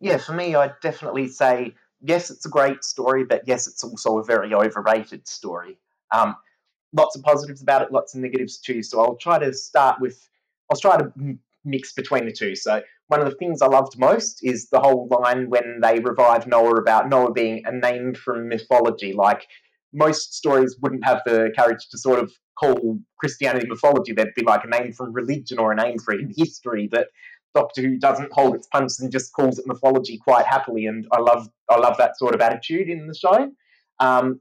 Yeah, 0.00 0.16
for 0.16 0.32
me, 0.32 0.54
I'd 0.54 0.80
definitely 0.80 1.28
say 1.28 1.74
yes, 2.00 2.30
it's 2.30 2.46
a 2.46 2.48
great 2.48 2.84
story, 2.84 3.24
but 3.24 3.42
yes, 3.46 3.66
it's 3.66 3.84
also 3.84 4.18
a 4.18 4.24
very 4.24 4.54
overrated 4.54 5.28
story. 5.28 5.78
Um, 6.12 6.36
lots 6.92 7.16
of 7.16 7.22
positives 7.22 7.62
about 7.62 7.82
it, 7.82 7.92
lots 7.92 8.14
of 8.14 8.20
negatives 8.20 8.58
too. 8.58 8.82
So 8.82 9.00
I'll 9.00 9.16
try 9.16 9.38
to 9.38 9.52
start 9.52 10.00
with 10.00 10.26
I'll 10.70 10.80
try 10.80 10.96
to 10.96 11.12
mix 11.64 11.92
between 11.92 12.26
the 12.26 12.32
two. 12.32 12.54
So 12.54 12.82
one 13.08 13.20
of 13.20 13.28
the 13.28 13.36
things 13.36 13.60
I 13.60 13.66
loved 13.66 13.98
most 13.98 14.40
is 14.42 14.68
the 14.70 14.80
whole 14.80 15.08
line 15.10 15.50
when 15.50 15.80
they 15.82 15.98
revive 15.98 16.46
Noah 16.46 16.76
about 16.76 17.08
Noah 17.08 17.32
being 17.32 17.62
a 17.66 17.72
name 17.72 18.14
from 18.14 18.48
mythology. 18.48 19.12
Like 19.12 19.46
most 19.92 20.34
stories 20.34 20.76
wouldn't 20.80 21.04
have 21.04 21.20
the 21.26 21.50
courage 21.58 21.88
to 21.90 21.98
sort 21.98 22.20
of 22.20 22.32
call 22.58 23.00
Christianity 23.18 23.66
mythology. 23.68 24.12
There'd 24.12 24.34
be 24.36 24.44
like 24.44 24.64
a 24.64 24.68
name 24.68 24.92
from 24.92 25.12
religion 25.12 25.58
or 25.58 25.72
a 25.72 25.76
name 25.76 25.98
from 25.98 26.32
history 26.36 26.88
that 26.92 27.08
Doctor 27.54 27.82
Who 27.82 27.98
doesn't 27.98 28.32
hold 28.32 28.54
its 28.54 28.66
punches 28.68 29.00
and 29.00 29.10
just 29.10 29.32
calls 29.32 29.58
it 29.58 29.66
mythology 29.66 30.18
quite 30.18 30.46
happily. 30.46 30.86
And 30.86 31.06
I 31.12 31.20
love 31.20 31.48
I 31.68 31.78
love 31.78 31.96
that 31.98 32.18
sort 32.18 32.34
of 32.34 32.40
attitude 32.40 32.88
in 32.88 33.06
the 33.06 33.14
show. 33.14 33.50
Um, 33.98 34.40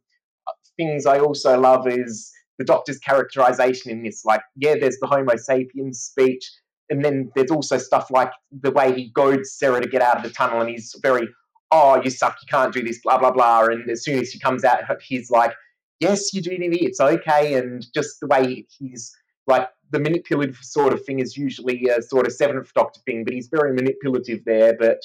things 0.78 1.06
I 1.06 1.20
also 1.20 1.60
love 1.60 1.88
is 1.88 2.32
the 2.58 2.66
Doctor's 2.66 3.00
characterization 3.00 3.92
in 3.92 4.04
this. 4.04 4.24
Like, 4.26 4.42
yeah, 4.56 4.76
there's 4.80 4.98
the 5.00 5.08
Homo 5.08 5.36
sapiens 5.36 6.00
speech, 6.00 6.50
and 6.90 7.04
then 7.04 7.32
there's 7.36 7.52
also 7.52 7.78
stuff 7.78 8.12
like 8.12 8.32
the 8.52 8.72
way 8.72 8.94
he 8.94 9.10
goads 9.10 9.54
Sarah 9.54 9.82
to 9.82 9.88
get 9.88 10.02
out 10.02 10.18
of 10.18 10.24
the 10.24 10.30
tunnel, 10.30 10.62
and 10.62 10.70
he's 10.70 10.96
very, 11.02 11.28
oh, 11.72 12.02
you 12.04 12.10
suck, 12.10 12.38
you 12.42 12.48
can't 12.50 12.74
do 12.74 12.84
this, 12.84 13.00
blah 13.04 13.18
blah 13.18 13.32
blah. 13.32 13.66
And 13.66 13.90
as 13.90 14.04
soon 14.04 14.20
as 14.20 14.32
she 14.32 14.40
comes 14.40 14.64
out, 14.64 14.80
he's 15.02 15.30
like, 15.30 15.54
yes, 16.00 16.34
you 16.34 16.42
do, 16.42 16.52
Nivy, 16.52 16.82
it's 16.82 17.00
okay. 17.00 17.56
And 17.56 17.86
just 17.94 18.20
the 18.20 18.28
way 18.28 18.66
he's 18.78 19.16
like 19.48 19.68
the 19.92 20.00
manipulative 20.00 20.58
sort 20.62 20.94
of 20.94 21.04
thing 21.04 21.20
is 21.20 21.38
usually 21.38 21.90
a 21.90 22.02
sort 22.02 22.28
of 22.28 22.34
seventh 22.34 22.74
Doctor 22.74 23.00
thing, 23.06 23.24
but 23.24 23.34
he's 23.34 23.48
very 23.48 23.74
manipulative 23.74 24.46
there, 24.46 24.76
but 24.78 25.02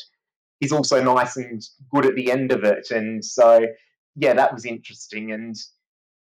he's 0.60 0.72
also 0.72 1.02
nice 1.02 1.36
and 1.36 1.62
good 1.90 2.06
at 2.06 2.14
the 2.14 2.30
end 2.30 2.52
of 2.52 2.64
it. 2.64 2.90
And 2.90 3.24
so, 3.24 3.66
yeah, 4.16 4.34
that 4.34 4.52
was 4.52 4.64
interesting. 4.64 5.32
And 5.32 5.56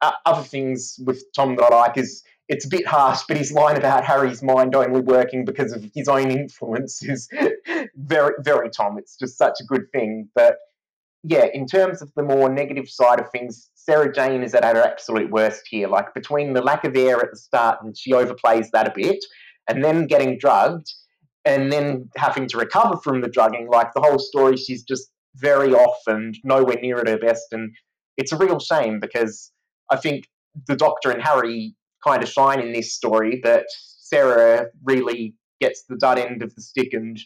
uh, 0.01 0.11
other 0.25 0.43
things 0.43 0.99
with 1.03 1.23
Tom 1.35 1.55
that 1.55 1.71
I 1.71 1.75
like 1.75 1.97
is 1.97 2.23
it's 2.47 2.65
a 2.65 2.69
bit 2.69 2.85
harsh, 2.85 3.21
but 3.27 3.37
his 3.37 3.51
line 3.51 3.75
about 3.75 4.05
Harry's 4.05 4.43
mind 4.43 4.75
only 4.75 5.01
working 5.01 5.45
because 5.45 5.73
of 5.73 5.89
his 5.95 6.07
own 6.07 6.29
influence 6.29 7.03
is 7.03 7.27
very, 7.95 8.33
very 8.39 8.69
Tom. 8.69 8.97
It's 8.97 9.17
just 9.17 9.37
such 9.37 9.59
a 9.59 9.63
good 9.63 9.91
thing. 9.91 10.29
But 10.35 10.57
yeah, 11.27 11.47
in 11.53 11.65
terms 11.65 12.01
of 12.01 12.11
the 12.15 12.23
more 12.23 12.49
negative 12.49 12.87
side 12.87 13.19
of 13.19 13.29
things, 13.31 13.69
Sarah 13.73 14.13
Jane 14.13 14.43
is 14.43 14.53
at 14.53 14.63
her 14.63 14.81
absolute 14.81 15.31
worst 15.31 15.63
here. 15.67 15.87
Like 15.87 16.13
between 16.13 16.53
the 16.53 16.61
lack 16.61 16.83
of 16.83 16.95
air 16.95 17.19
at 17.19 17.31
the 17.31 17.37
start 17.37 17.79
and 17.81 17.97
she 17.97 18.11
overplays 18.11 18.67
that 18.73 18.87
a 18.87 18.93
bit, 18.95 19.23
and 19.67 19.83
then 19.83 20.05
getting 20.05 20.37
drugged, 20.37 20.87
and 21.43 21.71
then 21.71 22.09
having 22.15 22.47
to 22.47 22.57
recover 22.57 22.97
from 22.97 23.21
the 23.21 23.29
drugging, 23.29 23.67
like 23.71 23.93
the 23.93 24.01
whole 24.01 24.19
story, 24.19 24.55
she's 24.55 24.83
just 24.83 25.09
very 25.35 25.73
off 25.73 25.97
and 26.07 26.35
nowhere 26.43 26.77
near 26.81 26.99
at 26.99 27.07
her 27.07 27.17
best. 27.17 27.45
And 27.51 27.71
it's 28.17 28.31
a 28.31 28.37
real 28.37 28.59
shame 28.59 28.99
because 28.99 29.51
I 29.91 29.97
think 29.97 30.25
the 30.67 30.75
Doctor 30.75 31.11
and 31.11 31.21
Harry 31.21 31.75
kind 32.05 32.21
of 32.21 32.29
shine 32.29 32.59
in 32.59 32.71
this 32.71 32.93
story, 32.93 33.39
but 33.43 33.65
Sarah 33.99 34.67
really 34.83 35.35
gets 35.59 35.83
the 35.89 35.97
dud 35.97 36.19
end 36.19 36.43
of 36.43 36.53
the 36.53 36.61
stick 36.61 36.93
and 36.93 37.19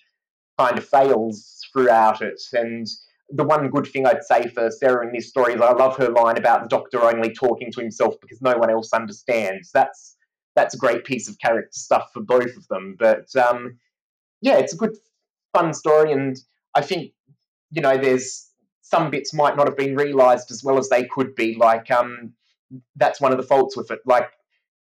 kind 0.58 0.78
of 0.78 0.86
fails 0.88 1.60
throughout 1.74 2.22
it. 2.22 2.42
And 2.54 2.88
the 3.32 3.44
one 3.44 3.70
good 3.70 3.88
thing 3.88 4.06
I'd 4.06 4.24
say 4.24 4.48
for 4.48 4.72
Sarah 4.72 5.06
in 5.06 5.14
this 5.14 5.30
story 5.30 5.54
is 5.54 5.62
I 5.62 5.72
love 5.72 5.98
her 5.98 6.10
line 6.10 6.38
about 6.38 6.62
the 6.62 6.68
Doctor 6.68 7.02
only 7.04 7.34
talking 7.34 7.72
to 7.72 7.82
himself 7.82 8.16
because 8.22 8.42
no 8.42 8.58
one 8.58 8.70
else 8.70 8.94
understands. 8.94 9.72
That's 9.72 10.16
that's 10.56 10.74
a 10.74 10.78
great 10.78 11.06
piece 11.06 11.30
of 11.30 11.40
character 11.40 11.72
stuff 11.72 12.10
for 12.14 12.22
both 12.22 12.56
of 12.58 12.68
them. 12.68 12.96
But 12.98 13.34
um, 13.36 13.78
yeah, 14.42 14.58
it's 14.58 14.74
a 14.74 14.78
good, 14.78 14.98
fun 15.54 15.74
story, 15.74 16.12
and 16.12 16.38
I 16.76 16.82
think 16.82 17.14
you 17.72 17.82
know 17.82 17.98
there's 17.98 18.50
some 18.82 19.12
bits 19.12 19.34
might 19.34 19.56
not 19.56 19.68
have 19.68 19.78
been 19.78 19.96
realised 19.96 20.50
as 20.52 20.64
well 20.64 20.78
as 20.78 20.90
they 20.90 21.06
could 21.06 21.36
be. 21.36 21.56
Like 21.56 21.92
um, 21.92 22.34
that's 22.96 23.22
one 23.22 23.32
of 23.32 23.38
the 23.38 23.44
faults 23.44 23.78
with 23.78 23.92
it. 23.92 24.00
Like 24.06 24.30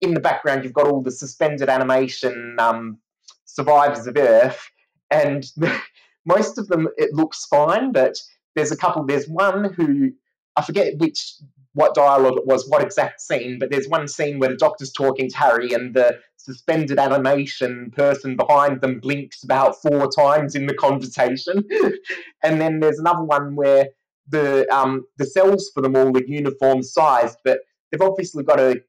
in 0.01 0.13
the 0.13 0.19
background, 0.19 0.63
you've 0.63 0.73
got 0.73 0.87
all 0.87 1.01
the 1.01 1.11
suspended 1.11 1.69
animation 1.69 2.57
um, 2.59 2.99
survivors 3.45 4.07
of 4.07 4.17
Earth, 4.17 4.69
and 5.09 5.45
most 6.25 6.57
of 6.57 6.67
them 6.67 6.87
it 6.97 7.13
looks 7.13 7.45
fine, 7.45 7.91
but 7.91 8.17
there's 8.55 8.71
a 8.71 8.77
couple. 8.77 9.05
There's 9.05 9.27
one 9.27 9.73
who 9.73 10.11
I 10.55 10.61
forget 10.63 10.97
which 10.97 11.35
what 11.73 11.93
dialogue 11.93 12.37
it 12.37 12.47
was, 12.47 12.67
what 12.69 12.81
exact 12.81 13.19
scene, 13.19 13.59
but 13.59 13.69
there's 13.69 13.87
one 13.87 14.07
scene 14.07 14.39
where 14.39 14.49
the 14.49 14.55
doctor's 14.55 14.93
talking 14.93 15.29
to 15.29 15.37
Harry 15.37 15.73
and 15.73 15.93
the 15.93 16.17
suspended 16.37 16.97
animation 16.97 17.91
person 17.93 18.37
behind 18.37 18.79
them 18.79 18.99
blinks 18.99 19.43
about 19.43 19.75
four 19.81 20.09
times 20.09 20.55
in 20.55 20.67
the 20.67 20.73
conversation. 20.73 21.63
and 22.43 22.61
then 22.61 22.79
there's 22.79 22.99
another 22.99 23.23
one 23.23 23.55
where 23.55 23.87
the 24.29 24.65
um, 24.73 25.05
the 25.17 25.25
cells 25.25 25.69
for 25.73 25.81
them 25.81 25.95
all 25.95 26.15
are 26.15 26.23
uniform 26.25 26.81
sized, 26.81 27.37
but 27.43 27.59
they've 27.91 28.01
obviously 28.01 28.43
got 28.43 28.59
a 28.59 28.81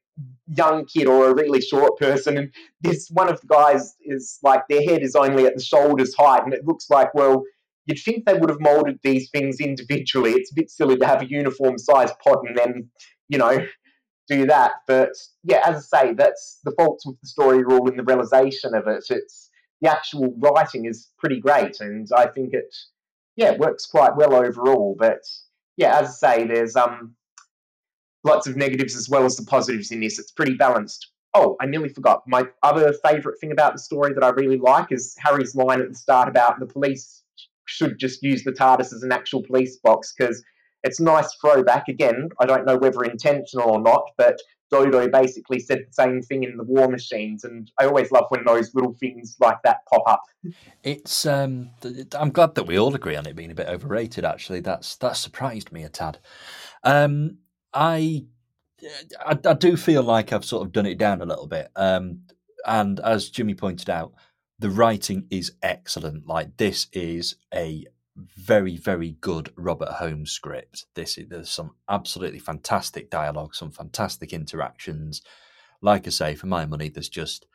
young 0.47 0.85
kid 0.85 1.07
or 1.07 1.29
a 1.29 1.35
really 1.35 1.61
short 1.61 1.97
person, 1.99 2.37
and 2.37 2.53
this 2.81 3.09
one 3.11 3.29
of 3.29 3.39
the 3.41 3.47
guys 3.47 3.95
is 4.01 4.39
like 4.43 4.63
their 4.69 4.83
head 4.83 5.01
is 5.01 5.15
only 5.15 5.45
at 5.45 5.55
the 5.55 5.63
shoulders 5.63 6.13
height, 6.15 6.43
and 6.43 6.53
it 6.53 6.65
looks 6.65 6.89
like 6.89 7.13
well 7.13 7.43
You'd 7.87 7.99
think 7.99 8.25
they 8.25 8.33
would 8.33 8.49
have 8.49 8.59
molded 8.59 8.99
these 9.01 9.29
things 9.29 9.61
individually. 9.61 10.33
It's 10.33 10.51
a 10.51 10.55
bit 10.55 10.69
silly 10.69 10.97
to 10.97 11.07
have 11.07 11.21
a 11.21 11.29
uniform 11.29 11.77
size 11.77 12.11
pod 12.21 12.39
and 12.45 12.57
then, 12.57 12.89
you 13.29 13.37
know, 13.37 13.65
do 14.27 14.45
that. 14.45 14.71
But 14.87 15.11
yeah, 15.43 15.61
as 15.65 15.89
I 15.91 16.07
say, 16.07 16.13
that's 16.13 16.59
the 16.65 16.73
faults 16.77 17.05
with 17.05 17.19
the 17.21 17.27
story 17.27 17.63
rule 17.63 17.89
in 17.89 17.95
the 17.95 18.03
realization 18.03 18.75
of 18.75 18.87
it. 18.87 19.05
It's 19.09 19.49
the 19.81 19.89
actual 19.89 20.35
writing 20.37 20.85
is 20.85 21.09
pretty 21.17 21.39
great, 21.39 21.79
and 21.79 22.07
I 22.15 22.27
think 22.27 22.53
it, 22.53 22.75
yeah, 23.37 23.55
works 23.55 23.85
quite 23.85 24.17
well 24.17 24.35
overall. 24.35 24.95
But 24.99 25.21
yeah, 25.77 25.97
as 25.97 26.21
I 26.21 26.35
say, 26.35 26.47
there's 26.47 26.75
um 26.75 27.15
lots 28.27 28.47
of 28.47 28.55
negatives 28.55 28.95
as 28.95 29.09
well 29.09 29.25
as 29.25 29.35
the 29.35 29.45
positives 29.45 29.91
in 29.91 30.01
this. 30.01 30.19
It's 30.19 30.31
pretty 30.31 30.55
balanced. 30.55 31.11
Oh, 31.33 31.55
I 31.61 31.65
nearly 31.65 31.89
forgot. 31.89 32.23
My 32.27 32.47
other 32.63 32.93
favourite 33.03 33.39
thing 33.39 33.51
about 33.51 33.73
the 33.73 33.79
story 33.79 34.13
that 34.13 34.23
I 34.23 34.29
really 34.29 34.57
like 34.57 34.91
is 34.91 35.15
Harry's 35.19 35.55
line 35.55 35.81
at 35.81 35.89
the 35.89 35.95
start 35.95 36.29
about 36.29 36.59
the 36.59 36.65
police 36.65 37.23
should 37.65 37.97
just 37.99 38.23
use 38.23 38.43
the 38.43 38.51
TARDIS 38.51 38.93
as 38.93 39.03
an 39.03 39.11
actual 39.11 39.43
police 39.43 39.77
box 39.77 40.13
because 40.17 40.43
it's 40.83 40.99
nice 40.99 41.33
throwback. 41.41 41.87
Again, 41.87 42.29
I 42.39 42.45
don't 42.45 42.65
know 42.65 42.77
whether 42.77 43.03
intentional 43.03 43.69
or 43.69 43.81
not, 43.81 44.03
but 44.17 44.39
Dodo 44.69 45.07
basically 45.09 45.59
said 45.59 45.79
the 45.79 45.93
same 45.93 46.21
thing 46.21 46.43
in 46.43 46.57
the 46.57 46.63
War 46.63 46.87
Machines, 46.87 47.43
and 47.43 47.71
I 47.79 47.85
always 47.85 48.11
love 48.11 48.25
when 48.29 48.43
those 48.45 48.73
little 48.73 48.93
things 48.99 49.35
like 49.39 49.61
that 49.63 49.79
pop 49.91 50.03
up. 50.07 50.23
It's 50.83 51.25
um, 51.25 51.69
I'm 52.17 52.31
glad 52.31 52.55
that 52.55 52.65
we 52.65 52.77
all 52.77 52.93
agree 52.93 53.15
on 53.15 53.25
it 53.25 53.35
being 53.35 53.51
a 53.51 53.55
bit 53.55 53.67
overrated. 53.67 54.25
Actually, 54.25 54.61
that's 54.61 54.95
that 54.97 55.17
surprised 55.17 55.71
me 55.71 55.83
a 55.83 55.89
tad. 55.89 56.19
Um, 56.83 57.37
I, 57.77 58.25
I, 59.23 59.37
I 59.45 59.53
do 59.53 59.77
feel 59.77 60.01
like 60.01 60.33
I've 60.33 60.43
sort 60.43 60.65
of 60.65 60.73
done 60.73 60.87
it 60.87 60.97
down 60.97 61.21
a 61.21 61.25
little 61.25 61.47
bit. 61.47 61.69
Um, 61.75 62.23
and 62.65 62.99
as 62.99 63.29
Jimmy 63.29 63.53
pointed 63.53 63.89
out, 63.89 64.13
the 64.57 64.71
writing 64.71 65.27
is 65.29 65.53
excellent. 65.61 66.25
Like 66.25 66.57
this 66.57 66.87
is 66.91 67.35
a 67.53 67.85
very 68.35 68.77
very 68.77 69.11
good 69.21 69.53
Robert 69.55 69.93
Holmes 69.93 70.31
script. 70.31 70.85
This 70.95 71.19
is, 71.19 71.29
there's 71.29 71.51
some 71.51 71.75
absolutely 71.87 72.39
fantastic 72.39 73.11
dialogue, 73.11 73.53
some 73.53 73.69
fantastic 73.69 74.33
interactions. 74.33 75.21
Like 75.79 76.07
I 76.07 76.09
say, 76.09 76.33
for 76.33 76.47
my 76.47 76.65
money, 76.65 76.89
there's 76.89 77.09
just 77.09 77.45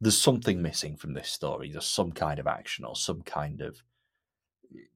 there's 0.00 0.16
something 0.16 0.62
missing 0.62 0.96
from 0.96 1.14
this 1.14 1.28
story. 1.28 1.72
There's 1.72 1.86
some 1.86 2.12
kind 2.12 2.38
of 2.38 2.46
action 2.46 2.84
or 2.84 2.94
some 2.94 3.22
kind 3.22 3.60
of. 3.60 3.82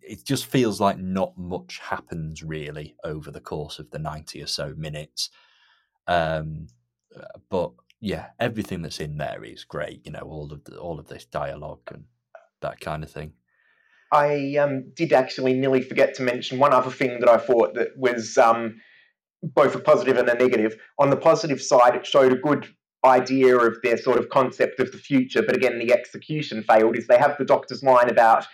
It 0.00 0.24
just 0.24 0.46
feels 0.46 0.80
like 0.80 0.98
not 0.98 1.36
much 1.36 1.78
happens 1.78 2.42
really 2.42 2.96
over 3.04 3.30
the 3.30 3.40
course 3.40 3.78
of 3.78 3.90
the 3.90 3.98
ninety 3.98 4.42
or 4.42 4.46
so 4.46 4.74
minutes. 4.76 5.30
Um, 6.06 6.68
but 7.48 7.72
yeah, 8.00 8.28
everything 8.38 8.82
that's 8.82 9.00
in 9.00 9.18
there 9.18 9.44
is 9.44 9.64
great. 9.64 10.04
You 10.04 10.12
know, 10.12 10.20
all 10.20 10.52
of 10.52 10.64
the, 10.64 10.78
all 10.78 10.98
of 10.98 11.08
this 11.08 11.24
dialogue 11.24 11.82
and 11.92 12.04
that 12.62 12.80
kind 12.80 13.04
of 13.04 13.10
thing. 13.10 13.32
I 14.12 14.56
um, 14.56 14.92
did 14.96 15.12
actually 15.12 15.54
nearly 15.54 15.82
forget 15.82 16.14
to 16.14 16.22
mention 16.22 16.58
one 16.58 16.72
other 16.72 16.90
thing 16.90 17.20
that 17.20 17.28
I 17.28 17.36
thought 17.36 17.74
that 17.74 17.96
was 17.96 18.36
um, 18.38 18.80
both 19.42 19.74
a 19.74 19.78
positive 19.78 20.16
and 20.16 20.28
a 20.28 20.34
negative. 20.34 20.76
On 20.98 21.10
the 21.10 21.16
positive 21.16 21.62
side, 21.62 21.94
it 21.94 22.06
showed 22.06 22.32
a 22.32 22.36
good 22.36 22.66
idea 23.04 23.56
of 23.56 23.76
their 23.82 23.96
sort 23.96 24.18
of 24.18 24.28
concept 24.28 24.80
of 24.80 24.92
the 24.92 24.98
future, 24.98 25.42
but 25.42 25.56
again, 25.56 25.78
the 25.78 25.92
execution 25.92 26.62
failed. 26.62 26.96
Is 26.96 27.06
they 27.06 27.18
have 27.18 27.36
the 27.38 27.44
doctor's 27.44 27.82
line 27.82 28.10
about 28.10 28.46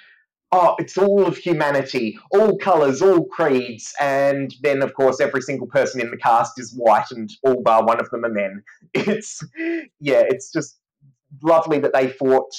oh, 0.53 0.75
it's 0.79 0.97
all 0.97 1.27
of 1.27 1.37
humanity, 1.37 2.19
all 2.31 2.57
colours, 2.59 3.03
all 3.03 3.27
creeds, 3.27 3.93
and 4.01 4.55
then 4.63 4.83
of 4.83 4.95
course 4.95 5.21
every 5.21 5.43
single 5.43 5.67
person 5.67 6.01
in 6.01 6.11
the 6.11 6.17
cast 6.17 6.59
is 6.59 6.75
white, 6.75 7.11
and 7.11 7.31
all 7.43 7.63
bar 7.63 7.85
one 7.85 8.01
of 8.01 8.11
them 8.11 8.25
are 8.25 8.31
men. 8.31 8.63
It's 8.95 9.43
yeah, 10.01 10.23
it's 10.29 10.53
just 10.53 10.79
lovely 11.43 11.79
that 11.81 11.93
they 11.93 12.09
thought, 12.09 12.51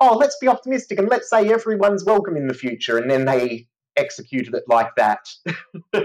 oh, 0.00 0.16
let's 0.16 0.36
be 0.40 0.48
optimistic 0.48 0.98
and 0.98 1.08
let's 1.08 1.30
say 1.30 1.50
everyone's 1.50 2.04
welcome 2.04 2.36
in 2.36 2.48
the 2.48 2.54
future, 2.54 2.98
and 2.98 3.10
then 3.10 3.24
they 3.24 3.66
executed 3.96 4.54
it 4.54 4.64
like 4.68 4.94
that. 4.96 5.28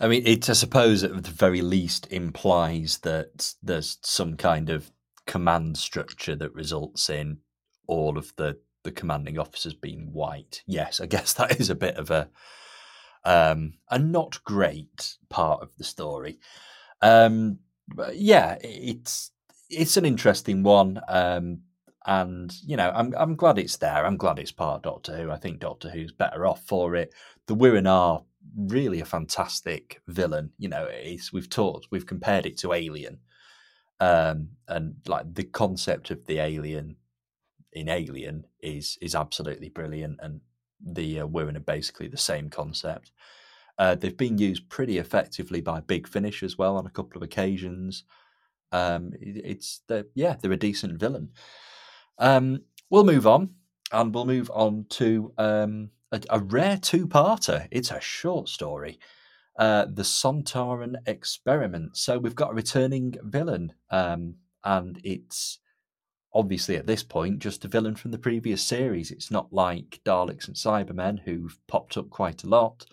I 0.00 0.06
mean, 0.06 0.22
it 0.26 0.48
I 0.48 0.52
suppose 0.52 1.02
at 1.02 1.22
the 1.22 1.30
very 1.30 1.60
least 1.60 2.06
implies 2.10 2.98
that 2.98 3.54
there's 3.62 3.98
some 4.02 4.36
kind 4.36 4.70
of 4.70 4.90
command 5.26 5.76
structure 5.76 6.36
that 6.36 6.54
results 6.54 7.10
in 7.10 7.38
all 7.86 8.16
of 8.16 8.32
the 8.36 8.58
the 8.88 9.00
commanding 9.00 9.38
officers 9.38 9.74
being 9.74 10.10
white. 10.14 10.62
Yes, 10.66 10.98
I 11.00 11.06
guess 11.06 11.34
that 11.34 11.60
is 11.60 11.68
a 11.68 11.74
bit 11.74 11.96
of 11.96 12.10
a 12.10 12.28
um, 13.24 13.74
a 13.90 13.98
not 13.98 14.42
great 14.44 15.16
part 15.28 15.60
of 15.62 15.70
the 15.76 15.84
story. 15.84 16.38
Um, 17.02 17.58
yeah, 18.14 18.56
it's 18.62 19.30
it's 19.68 19.98
an 19.98 20.06
interesting 20.06 20.62
one, 20.62 21.00
um, 21.08 21.60
and 22.06 22.54
you 22.64 22.78
know, 22.78 22.90
I'm 22.94 23.14
I'm 23.16 23.36
glad 23.36 23.58
it's 23.58 23.76
there. 23.76 24.06
I'm 24.06 24.16
glad 24.16 24.38
it's 24.38 24.52
part 24.52 24.76
of 24.76 24.82
Doctor 24.82 25.16
Who. 25.16 25.30
I 25.30 25.36
think 25.36 25.60
Doctor 25.60 25.90
Who's 25.90 26.12
better 26.12 26.46
off 26.46 26.62
for 26.66 26.96
it. 26.96 27.12
The 27.46 27.54
Wirrn 27.54 27.86
are 27.86 28.22
really 28.56 29.00
a 29.00 29.04
fantastic 29.04 30.00
villain. 30.08 30.50
You 30.56 30.70
know, 30.70 30.88
it's 30.90 31.30
we've 31.30 31.50
talked, 31.50 31.88
we've 31.90 32.06
compared 32.06 32.46
it 32.46 32.56
to 32.58 32.72
Alien, 32.72 33.18
um, 34.00 34.48
and 34.66 34.94
like 35.06 35.34
the 35.34 35.44
concept 35.44 36.10
of 36.10 36.24
the 36.24 36.38
alien 36.38 36.96
in 37.78 37.88
Alien 37.88 38.44
is 38.60 38.98
is 39.00 39.14
absolutely 39.14 39.68
brilliant, 39.68 40.18
and 40.22 40.40
the 40.84 41.20
uh, 41.20 41.26
Wirrn 41.26 41.56
are 41.56 41.60
basically 41.60 42.08
the 42.08 42.16
same 42.16 42.50
concept. 42.50 43.12
Uh, 43.78 43.94
they've 43.94 44.16
been 44.16 44.38
used 44.38 44.68
pretty 44.68 44.98
effectively 44.98 45.60
by 45.60 45.80
Big 45.80 46.08
Finish 46.08 46.42
as 46.42 46.58
well 46.58 46.76
on 46.76 46.86
a 46.86 46.90
couple 46.90 47.16
of 47.16 47.22
occasions. 47.22 48.04
Um, 48.72 49.12
it, 49.20 49.40
it's 49.44 49.82
the 49.86 50.08
yeah, 50.14 50.36
they're 50.40 50.52
a 50.52 50.56
decent 50.56 50.98
villain. 50.98 51.30
Um, 52.18 52.62
we'll 52.90 53.04
move 53.04 53.26
on, 53.26 53.50
and 53.92 54.14
we'll 54.14 54.26
move 54.26 54.50
on 54.52 54.86
to 54.90 55.32
um, 55.38 55.90
a, 56.10 56.20
a, 56.30 56.40
rare 56.40 56.76
two-parter. 56.76 57.68
It's 57.70 57.92
a 57.92 58.00
short 58.00 58.48
story, 58.48 58.98
uh, 59.56 59.86
the 59.88 60.02
Sontaran 60.02 60.96
Experiment. 61.06 61.96
So 61.96 62.18
we've 62.18 62.34
got 62.34 62.50
a 62.50 62.54
returning 62.54 63.14
villain, 63.22 63.72
um, 63.90 64.34
and 64.64 65.00
it's 65.04 65.60
obviously 66.32 66.76
at 66.76 66.86
this 66.86 67.02
point 67.02 67.38
just 67.38 67.64
a 67.64 67.68
villain 67.68 67.96
from 67.96 68.10
the 68.10 68.18
previous 68.18 68.62
series. 68.62 69.10
It's 69.10 69.30
not 69.30 69.52
like 69.52 70.00
Daleks 70.04 70.46
and 70.48 70.56
Cybermen 70.56 71.20
who've 71.24 71.58
popped 71.66 71.96
up 71.96 72.10
quite 72.10 72.44
a 72.44 72.48
lot. 72.48 72.86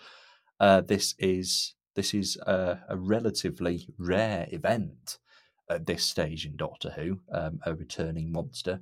Uh, 0.59 0.81
this 0.81 1.15
is 1.19 1.75
This 1.95 2.13
is 2.13 2.37
a, 2.45 2.79
a 2.89 2.97
relatively 2.97 3.87
rare 3.97 4.47
event 4.51 5.19
at 5.69 5.85
this 5.85 6.03
stage 6.03 6.45
in 6.45 6.55
Doctor 6.57 6.91
Who, 6.91 7.19
um, 7.31 7.59
a 7.65 7.73
returning 7.73 8.31
monster. 8.31 8.81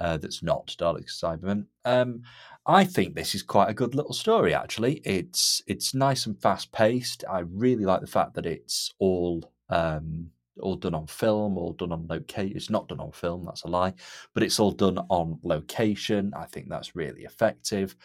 Uh, 0.00 0.16
that's 0.16 0.42
not 0.42 0.76
Dalek 0.78 1.08
Cyberman. 1.10 1.66
Um, 1.84 2.22
I 2.64 2.84
think 2.84 3.14
this 3.14 3.34
is 3.34 3.42
quite 3.42 3.68
a 3.70 3.74
good 3.74 3.94
little 3.94 4.14
story. 4.14 4.54
Actually, 4.54 5.00
it's 5.04 5.62
it's 5.66 5.92
nice 5.94 6.26
and 6.26 6.40
fast 6.40 6.72
paced. 6.72 7.24
I 7.28 7.40
really 7.40 7.84
like 7.84 8.00
the 8.00 8.06
fact 8.18 8.34
that 8.34 8.46
it's 8.46 8.94
all 8.98 9.52
um, 9.68 10.30
all 10.60 10.76
done 10.76 10.94
on 10.94 11.06
film, 11.06 11.56
all 11.56 11.72
done 11.72 11.92
on 11.92 12.06
location. 12.08 12.56
It's 12.56 12.70
not 12.70 12.88
done 12.88 13.00
on 13.00 13.12
film, 13.12 13.44
that's 13.44 13.64
a 13.64 13.68
lie, 13.68 13.94
but 14.34 14.42
it's 14.42 14.60
all 14.60 14.72
done 14.72 14.98
on 15.08 15.38
location. 15.42 16.32
I 16.36 16.46
think 16.46 16.68
that's 16.68 16.96
really 16.96 17.22
effective. 17.22 17.96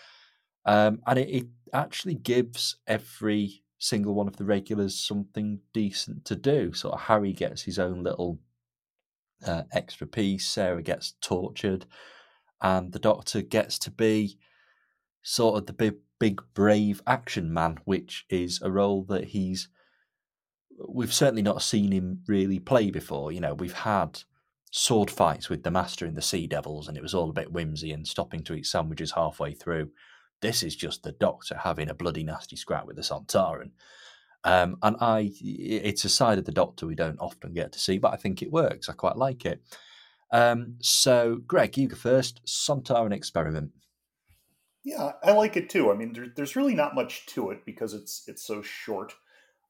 Um, 0.66 1.02
and 1.08 1.20
it, 1.20 1.30
it, 1.30 1.48
actually 1.74 2.14
gives 2.14 2.76
every 2.86 3.64
single 3.80 4.14
one 4.14 4.28
of 4.28 4.38
the 4.38 4.46
regulars 4.46 4.96
something 4.96 5.60
decent 5.74 6.24
to 6.24 6.36
do. 6.36 6.72
Sort 6.72 6.94
of 6.94 7.02
Harry 7.02 7.34
gets 7.34 7.64
his 7.64 7.80
own 7.80 8.04
little 8.04 8.40
uh, 9.44 9.64
extra 9.72 10.06
piece, 10.06 10.48
Sarah 10.48 10.84
gets 10.84 11.16
tortured, 11.20 11.88
and 12.62 12.92
the 12.92 13.00
Doctor 13.00 13.42
gets 13.42 13.80
to 13.80 13.90
be 13.90 14.38
sort 15.24 15.58
of 15.58 15.66
the 15.66 15.74
big, 15.74 15.96
big 16.20 16.42
brave 16.54 17.02
action 17.08 17.52
man, 17.52 17.80
which 17.86 18.26
is 18.30 18.62
a 18.62 18.72
role 18.72 19.04
that 19.06 19.26
he's 19.26 19.70
we've 20.88 21.14
certainly 21.14 21.42
not 21.42 21.62
seen 21.62 21.92
him 21.92 22.22
really 22.28 22.60
play 22.60 22.92
before. 22.92 23.32
You 23.32 23.42
know, 23.42 23.54
we've 23.54 23.74
had 23.74 24.20
sword 24.72 25.12
fights 25.12 25.50
with 25.50 25.64
the 25.64 25.72
Master 25.72 26.06
in 26.06 26.16
the 26.16 26.22
Sea 26.22 26.48
Devils, 26.48 26.88
and 26.88 26.98
it 26.98 27.04
was 27.04 27.14
all 27.14 27.30
a 27.30 27.34
bit 27.34 27.52
whimsy 27.52 27.92
and 27.92 28.08
stopping 28.08 28.44
to 28.44 28.54
eat 28.54 28.66
sandwiches 28.66 29.12
halfway 29.12 29.54
through. 29.54 29.92
This 30.42 30.64
is 30.64 30.76
just 30.76 31.04
the 31.04 31.12
Doctor 31.14 31.56
having 31.56 31.90
a 31.90 31.94
bloody 31.94 32.24
nasty 32.24 32.56
scrap 32.56 32.86
with 32.86 32.96
the 32.96 33.02
Sontaran. 33.02 33.72
Um, 34.44 34.78
and 34.84 34.98
I, 35.00 35.32
it's 35.40 36.04
a 36.04 36.10
side 36.10 36.38
of 36.38 36.46
the 36.46 36.52
Doctor 36.52 36.86
we 36.86 36.96
don't 36.96 37.20
often 37.20 37.54
get 37.54 37.72
to 37.74 37.80
see, 37.80 37.98
but 37.98 38.14
I 38.14 38.18
think 38.18 38.42
it 38.42 38.52
works. 38.52 38.90
I 38.90 38.94
quite 38.94 39.16
like 39.16 39.46
it. 39.46 39.62
Um, 40.32 40.76
so, 40.82 41.40
Greg, 41.48 41.78
you 41.78 41.88
go 41.88 41.96
first. 41.96 42.42
Sontaran 42.46 43.14
experiment. 43.14 43.72
Yeah, 44.84 45.12
I 45.24 45.32
like 45.32 45.56
it 45.56 45.70
too. 45.70 45.92
I 45.92 45.96
mean, 45.96 46.12
there, 46.12 46.28
there's 46.36 46.58
really 46.58 46.76
not 46.76 46.96
much 46.96 47.26
to 47.28 47.52
it 47.52 47.64
because 47.66 47.94
it's 47.94 48.24
it's 48.28 48.46
so 48.46 48.62
short. 48.62 49.14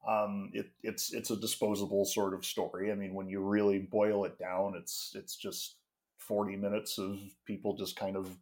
Um, 0.08 0.52
it, 0.54 0.68
it's 0.82 1.14
it's 1.14 1.32
a 1.32 1.38
disposable 1.40 2.06
sort 2.06 2.34
of 2.34 2.46
story. 2.46 2.92
I 2.92 2.96
mean, 2.96 3.14
when 3.14 3.30
you 3.30 3.42
really 3.42 3.80
boil 3.80 4.26
it 4.26 4.38
down, 4.38 4.76
it's 4.78 5.14
it's 5.16 5.36
just 5.36 5.78
forty 6.18 6.56
minutes 6.56 6.98
of 6.98 7.20
people 7.46 7.78
just 7.78 7.96
kind 7.96 8.16
of 8.16 8.38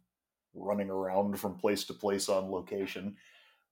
running 0.54 0.90
around 0.90 1.38
from 1.38 1.56
place 1.56 1.84
to 1.84 1.94
place 1.94 2.28
on 2.28 2.50
location. 2.50 3.16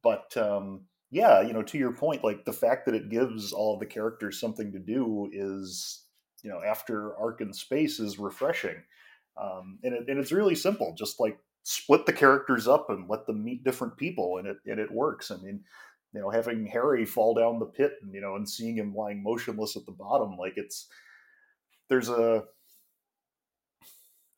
But 0.02 0.36
um, 0.36 0.86
yeah, 1.10 1.42
you 1.42 1.52
know, 1.52 1.62
to 1.62 1.78
your 1.78 1.92
point, 1.92 2.24
like 2.24 2.44
the 2.44 2.52
fact 2.52 2.86
that 2.86 2.94
it 2.94 3.10
gives 3.10 3.52
all 3.52 3.74
of 3.74 3.80
the 3.80 3.86
characters 3.86 4.38
something 4.38 4.72
to 4.72 4.78
do 4.78 5.28
is, 5.32 6.04
you 6.42 6.50
know, 6.50 6.62
after 6.62 7.16
Ark 7.16 7.40
in 7.40 7.52
Space 7.52 7.98
is 7.98 8.18
refreshing. 8.18 8.76
Um, 9.40 9.78
and, 9.82 9.94
it, 9.94 10.08
and 10.08 10.18
it's 10.18 10.32
really 10.32 10.54
simple, 10.54 10.94
just 10.96 11.18
like 11.20 11.38
split 11.62 12.06
the 12.06 12.12
characters 12.12 12.66
up 12.68 12.90
and 12.90 13.08
let 13.08 13.26
them 13.26 13.44
meet 13.44 13.64
different 13.64 13.96
people, 13.96 14.38
and 14.38 14.46
it 14.46 14.58
and 14.66 14.78
it 14.78 14.90
works. 14.90 15.30
I 15.30 15.36
mean, 15.36 15.64
you 16.12 16.20
know, 16.20 16.30
having 16.30 16.66
Harry 16.66 17.04
fall 17.04 17.34
down 17.34 17.58
the 17.58 17.66
pit 17.66 17.92
and, 18.02 18.12
you 18.12 18.20
know, 18.20 18.36
and 18.36 18.48
seeing 18.48 18.76
him 18.76 18.94
lying 18.94 19.22
motionless 19.22 19.76
at 19.76 19.86
the 19.86 19.92
bottom, 19.92 20.36
like 20.36 20.54
it's, 20.56 20.88
there's 21.88 22.08
a, 22.08 22.44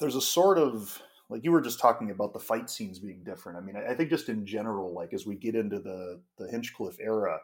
there's 0.01 0.17
a 0.17 0.21
sort 0.21 0.59
of, 0.59 1.01
like 1.31 1.45
you 1.45 1.53
were 1.53 1.61
just 1.63 1.81
talking 1.81 2.11
about 2.11 2.33
the 2.33 2.39
fight 2.39 2.69
scenes 2.69 2.99
being 2.99 3.23
different. 3.25 3.57
I 3.57 3.63
mean, 3.63 3.77
I, 3.77 3.95
think 3.95 4.11
just 4.11 4.29
in 4.29 4.45
general, 4.45 4.93
like 4.93 5.15
as 5.15 5.27
we 5.27 5.35
get 5.35 5.55
into 5.55 5.79
the, 5.79 6.21
the 6.39 6.51
Hinchcliffe 6.51 6.99
era, 7.01 7.39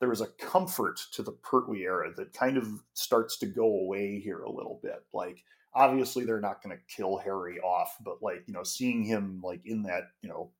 there 0.00 0.12
is 0.12 0.20
a 0.20 0.28
comfort 0.38 1.00
to 1.12 1.22
the 1.22 1.32
Pertwee 1.32 1.82
era 1.82 2.12
that 2.16 2.32
kind 2.32 2.56
of 2.56 2.66
starts 2.94 3.36
to 3.38 3.46
go 3.46 3.64
away 3.64 4.20
here 4.20 4.42
a 4.42 4.50
little 4.50 4.80
bit. 4.82 5.04
Like, 5.12 5.42
obviously 5.76 6.24
they're 6.24 6.40
not 6.40 6.62
going 6.62 6.74
to 6.74 6.82
kill 6.94 7.18
Harry 7.18 7.58
off, 7.60 7.96
but 8.02 8.22
like, 8.22 8.44
you 8.46 8.54
know, 8.54 8.62
seeing 8.62 9.04
him 9.04 9.40
like 9.44 9.60
in 9.66 9.82
that, 9.82 10.04
you 10.22 10.28
know, 10.28 10.50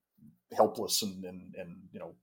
helpless 0.55 1.01
and, 1.01 1.25
and, 1.25 1.55
and 1.55 1.75
you 1.91 1.99
know, 1.99 2.13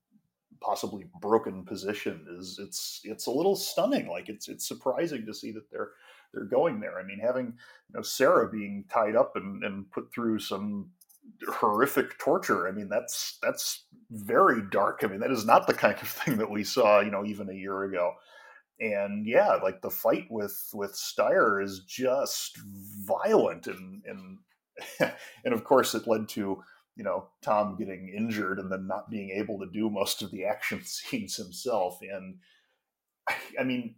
possibly 0.61 1.07
broken 1.21 1.65
position 1.65 2.27
is 2.39 2.59
it's 2.61 3.01
it's 3.05 3.27
a 3.27 3.31
little 3.31 3.57
stunning. 3.57 4.09
Like 4.09 4.29
it's 4.29 4.49
it's 4.49 4.67
surprising 4.67 5.27
to 5.27 5.35
see 5.35 5.53
that 5.53 5.71
they're 5.71 5.91
they're 6.33 6.45
going 6.45 6.81
there. 6.81 6.99
I 6.99 7.05
mean, 7.05 7.21
having 7.21 7.47
you 7.47 7.95
know 7.95 8.03
Sarah 8.03 8.51
being 8.51 8.85
tied 8.91 9.17
up 9.17 9.37
and, 9.37 9.63
and 9.65 9.91
put 9.91 10.13
through 10.13 10.39
some 10.39 10.91
horrific 11.49 12.19
torture. 12.19 12.69
I 12.69 12.73
mean, 12.73 12.89
that's 12.89 13.39
that's 13.43 13.85
very 14.11 14.63
dark. 14.71 15.01
I 15.03 15.07
mean, 15.07 15.21
that 15.21 15.31
is 15.31 15.45
not 15.45 15.67
the 15.67 15.75
kind 15.75 15.97
of 16.01 16.09
thing 16.09 16.37
that 16.39 16.51
we 16.51 16.65
saw, 16.65 17.01
you 17.01 17.11
know, 17.11 17.25
even 17.25 17.49
a 17.49 17.55
year 17.55 17.85
ago. 17.85 18.15
And 18.81 19.27
yeah, 19.27 19.55
like 19.63 19.83
the 19.83 19.91
fight 19.91 20.27
with 20.31 20.71
with 20.75 20.93
Styre 20.93 21.63
is 21.63 21.81
just 21.81 22.59
violent 22.59 23.67
and 23.67 24.03
and 24.07 24.39
and 25.45 25.55
of 25.55 25.65
course 25.65 25.95
it 25.95 26.09
led 26.09 26.29
to 26.31 26.63
you 26.97 27.05
know 27.05 27.29
Tom 27.43 27.77
getting 27.77 28.09
injured 28.09 28.59
and 28.59 28.71
then 28.71 28.87
not 28.87 29.11
being 29.11 29.31
able 29.31 29.59
to 29.59 29.67
do 29.67 29.91
most 29.91 30.23
of 30.23 30.31
the 30.31 30.45
action 30.45 30.81
scenes 30.85 31.37
himself. 31.37 31.99
And 32.03 32.37
I 33.59 33.65
mean, 33.65 33.97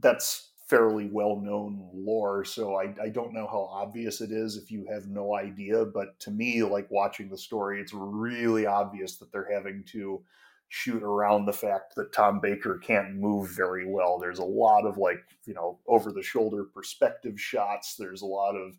that's 0.00 0.50
fairly 0.68 1.08
well 1.12 1.36
known 1.36 1.90
lore, 1.92 2.44
so 2.44 2.76
I, 2.76 2.94
I 3.02 3.08
don't 3.10 3.34
know 3.34 3.46
how 3.46 3.68
obvious 3.70 4.20
it 4.20 4.32
is 4.32 4.56
if 4.56 4.70
you 4.70 4.86
have 4.90 5.06
no 5.06 5.36
idea. 5.36 5.84
But 5.84 6.18
to 6.20 6.30
me, 6.30 6.62
like 6.62 6.90
watching 6.90 7.28
the 7.28 7.38
story, 7.38 7.80
it's 7.80 7.92
really 7.94 8.66
obvious 8.66 9.16
that 9.16 9.30
they're 9.30 9.52
having 9.52 9.84
to 9.88 10.22
shoot 10.68 11.02
around 11.02 11.44
the 11.44 11.52
fact 11.52 11.94
that 11.94 12.12
Tom 12.12 12.40
Baker 12.40 12.78
can't 12.78 13.14
move 13.14 13.50
very 13.50 13.86
well. 13.86 14.18
There's 14.18 14.40
a 14.40 14.44
lot 14.44 14.86
of 14.86 14.96
like, 14.98 15.22
you 15.44 15.54
know, 15.54 15.78
over 15.86 16.10
the 16.10 16.22
shoulder 16.22 16.64
perspective 16.64 17.40
shots. 17.40 17.94
There's 17.96 18.22
a 18.22 18.26
lot 18.26 18.56
of 18.56 18.76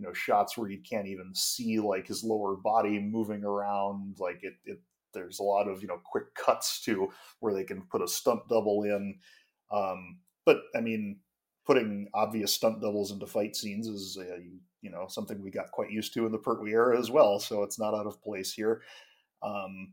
you 0.00 0.06
know 0.06 0.14
shots 0.14 0.56
where 0.56 0.70
you 0.70 0.78
can't 0.78 1.06
even 1.06 1.30
see 1.34 1.78
like 1.78 2.06
his 2.06 2.24
lower 2.24 2.56
body 2.56 2.98
moving 2.98 3.44
around 3.44 4.16
like 4.18 4.38
it, 4.42 4.54
it 4.64 4.80
there's 5.12 5.40
a 5.40 5.42
lot 5.42 5.68
of 5.68 5.82
you 5.82 5.88
know 5.88 6.00
quick 6.02 6.34
cuts 6.34 6.80
to 6.80 7.10
where 7.40 7.52
they 7.52 7.64
can 7.64 7.82
put 7.82 8.02
a 8.02 8.08
stunt 8.08 8.40
double 8.48 8.84
in. 8.84 9.18
Um, 9.70 10.18
but 10.46 10.62
i 10.74 10.80
mean 10.80 11.18
putting 11.66 12.08
obvious 12.14 12.52
stunt 12.52 12.80
doubles 12.80 13.12
into 13.12 13.26
fight 13.26 13.54
scenes 13.54 13.86
is 13.86 14.16
you, 14.16 14.58
you, 14.80 14.90
know 14.90 15.06
something 15.08 15.40
we 15.42 15.50
got 15.50 15.70
quite 15.70 15.90
used 15.90 16.14
to 16.14 16.24
in 16.26 16.32
the 16.32 16.38
pertwee 16.38 16.72
era 16.72 16.98
as 16.98 17.10
well 17.10 17.38
so 17.38 17.62
it's 17.62 17.78
not 17.78 17.94
out 17.94 18.06
of 18.06 18.22
place 18.22 18.52
here. 18.52 18.80
Um, 19.42 19.92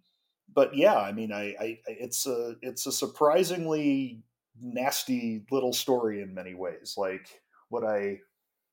but 0.55 0.75
yeah 0.75 0.97
i 0.97 1.11
mean 1.11 1.33
I, 1.33 1.53
I 1.59 1.77
it's 1.85 2.25
a 2.25 2.55
it's 2.61 2.87
a 2.87 2.91
surprisingly 2.91 4.23
nasty 4.59 5.43
little 5.51 5.73
story 5.73 6.21
in 6.21 6.33
many 6.33 6.53
ways. 6.53 6.95
Like 6.97 7.41
what 7.69 7.83
i 7.83 8.19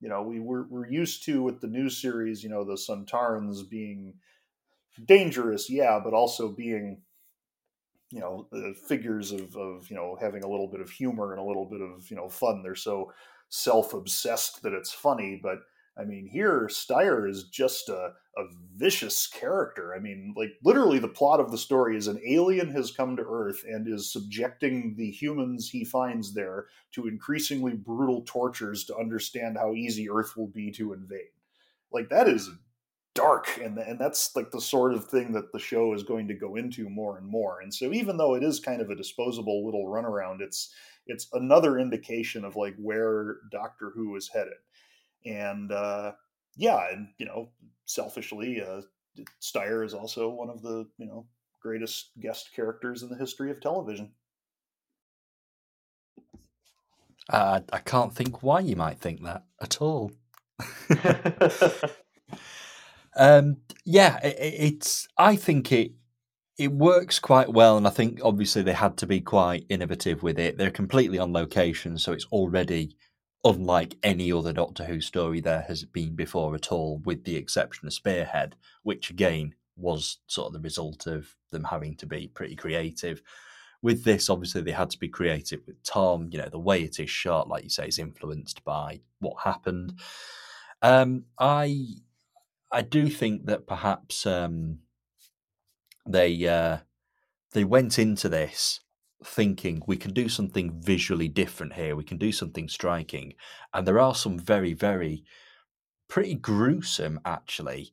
you 0.05 0.11
know, 0.11 0.21
we 0.21 0.39
were 0.39 0.67
we're 0.69 0.87
used 0.87 1.25
to 1.25 1.43
with 1.43 1.63
the 1.63 1.67
new 1.67 1.89
series, 1.89 2.45
you 2.45 2.51
know, 2.51 2.63
the 2.63 2.75
Sontarans 2.75 3.67
being 3.67 4.13
dangerous, 5.07 5.71
yeah, 5.71 5.99
but 6.05 6.13
also 6.13 6.53
being, 6.53 7.01
you 8.11 8.21
know, 8.21 8.47
the 8.53 8.75
figures 8.87 9.33
of, 9.33 9.57
of 9.57 9.89
you 9.89 9.97
know 9.97 10.19
having 10.21 10.45
a 10.45 10.47
little 10.47 10.69
bit 10.69 10.83
of 10.83 10.91
humor 10.91 11.33
and 11.33 11.41
a 11.41 11.45
little 11.45 11.65
bit 11.65 11.81
of 11.81 12.11
you 12.11 12.17
know 12.19 12.29
fun. 12.29 12.63
They're 12.63 12.75
so 12.75 13.15
self 13.49 13.95
obsessed 13.95 14.63
that 14.63 14.75
it's 14.75 14.93
funny, 14.93 15.41
but 15.43 15.61
I 15.97 16.05
mean, 16.05 16.27
here 16.27 16.69
Styre 16.71 17.29
is 17.29 17.45
just 17.45 17.89
a, 17.89 18.13
a 18.37 18.45
vicious 18.75 19.29
character. 19.29 19.95
I 19.95 20.01
mean, 20.01 20.35
like 20.37 20.51
literally, 20.65 20.99
the 20.99 21.09
plot 21.09 21.39
of 21.39 21.51
the 21.53 21.59
story 21.59 21.97
is 21.97 22.09
an 22.09 22.21
alien 22.27 22.71
has 22.73 22.91
come 22.91 23.17
to 23.17 23.23
Earth 23.23 23.65
and 23.65 23.87
is 23.87 24.13
subjecting 24.13 24.97
the 24.97 25.11
humans 25.11 25.71
he 25.71 25.85
finds 25.85 26.35
there 26.35 26.67
to 26.93 27.07
increasingly 27.07 27.75
brutal 27.75 28.23
tortures 28.27 28.85
to 28.87 28.97
understand 28.97 29.57
how 29.57 29.73
easy 29.75 30.11
Earth 30.11 30.37
will 30.37 30.49
be 30.49 30.73
to 30.73 30.93
invade. 30.93 31.31
Like 31.93 32.09
that 32.09 32.29
is 32.29 32.51
dark, 33.15 33.61
and 33.63 33.79
and 33.79 33.99
that's 34.01 34.35
like 34.35 34.51
the 34.51 34.61
sort 34.61 34.95
of 34.95 35.07
thing 35.07 35.33
that 35.33 35.53
the 35.53 35.61
show 35.61 35.95
is 35.95 36.03
going 36.03 36.27
to 36.27 36.35
go 36.35 36.57
into 36.57 36.89
more 36.89 37.19
and 37.19 37.27
more. 37.27 37.61
And 37.61 37.73
so, 37.73 37.93
even 37.93 38.17
though 38.17 38.35
it 38.35 38.43
is 38.43 38.59
kind 38.59 38.81
of 38.81 38.91
a 38.91 38.97
disposable 38.97 39.65
little 39.65 39.87
runaround, 39.87 40.41
it's 40.41 40.75
it's 41.07 41.29
another 41.33 41.79
indication 41.79 42.45
of 42.45 42.57
like 42.57 42.75
where 42.79 43.37
Doctor 43.53 43.93
Who 43.95 44.17
is 44.17 44.29
headed 44.29 44.55
and 45.25 45.73
uh, 45.73 46.13
yeah, 46.57 46.87
and 46.93 47.09
you 47.19 47.27
know, 47.27 47.51
selfishly, 47.87 48.63
uh, 48.63 48.83
Styre 49.41 49.85
is 49.85 49.95
also 49.95 50.29
one 50.29 50.51
of 50.51 50.63
the 50.63 50.87
you 50.99 51.07
know 51.07 51.27
greatest 51.63 52.11
guest 52.21 52.51
characters 52.55 53.03
in 53.03 53.09
the 53.09 53.17
history 53.17 53.51
of 53.51 53.61
television. 53.61 54.13
Uh, 57.29 57.61
I 57.73 57.79
can't 57.79 58.15
think 58.15 58.43
why 58.43 58.61
you 58.61 58.77
might 58.77 58.99
think 58.99 59.23
that 59.25 59.45
at 59.61 59.81
all. 59.81 60.13
um, 63.17 63.57
yeah, 63.85 64.19
it, 64.23 64.37
it's. 64.39 65.09
I 65.17 65.37
think 65.37 65.73
it 65.73 65.93
it 66.59 66.73
works 66.73 67.19
quite 67.19 67.53
well, 67.53 67.77
and 67.77 67.87
I 67.87 67.91
think 67.91 68.21
obviously 68.23 68.63
they 68.63 68.75
had 68.75 68.97
to 68.99 69.07
be 69.07 69.21
quite 69.21 69.65
innovative 69.69 70.23
with 70.23 70.39
it. 70.39 70.59
They're 70.59 70.71
completely 70.71 71.19
on 71.19 71.33
location, 71.33 71.99
so 71.99 72.13
it's 72.13 72.27
already 72.27 72.97
unlike 73.45 73.97
any 74.03 74.33
other 74.33 74.53
Doctor 74.53 74.85
Who 74.85 75.01
story 75.01 75.41
there 75.41 75.63
has 75.69 75.85
been 75.85 76.15
before 76.17 76.55
at 76.55 76.73
all, 76.73 76.99
with 77.05 77.25
the 77.25 77.37
exception 77.37 77.87
of 77.87 77.93
Spearhead, 77.95 78.57
which 78.83 79.11
again 79.11 79.55
was 79.77 80.19
sort 80.29 80.49
of 80.49 80.53
the 80.55 80.61
result 80.61 81.07
of 81.07 81.35
them 81.51 81.65
having 81.65 81.97
to 81.97 82.07
be 82.07 82.29
pretty 82.29 82.57
creative. 82.57 83.21
with 83.83 84.05
this, 84.05 84.31
obviously, 84.31 84.63
they 84.63 84.73
had 84.73 84.91
to 84.91 84.99
be 84.99 85.09
creative 85.09 85.61
with 85.67 85.83
Tom. 85.83 86.29
You 86.33 86.39
know, 86.39 86.49
the 86.49 86.59
way 86.59 86.83
it 86.83 86.99
is 87.01 87.11
shot, 87.11 87.49
like 87.49 87.65
you 87.65 87.71
say, 87.71 87.87
is 87.89 87.99
influenced 87.99 88.65
by 88.65 89.01
what 89.21 89.43
happened. 89.45 90.01
Um, 90.83 91.25
I 91.39 91.87
I 92.73 92.83
do 92.83 93.09
think 93.09 93.47
that 93.47 93.67
perhaps 93.67 94.27
um, 94.27 94.81
they 96.07 96.47
uh, 96.47 96.79
they 97.53 97.65
went 97.65 97.99
into 97.99 98.29
this 98.29 98.81
thinking 99.25 99.83
we 99.87 99.97
can 99.97 100.13
do 100.13 100.29
something 100.29 100.81
visually 100.81 101.29
different 101.29 101.75
here. 101.75 101.97
We 101.97 102.05
can 102.05 102.19
do 102.19 102.33
something 102.33 102.69
striking, 102.69 103.35
and 103.73 103.87
there 103.87 103.99
are 103.99 104.15
some 104.15 104.39
very 104.39 104.73
very 104.73 105.25
pretty 106.09 106.35
gruesome 106.35 107.21
actually 107.25 107.93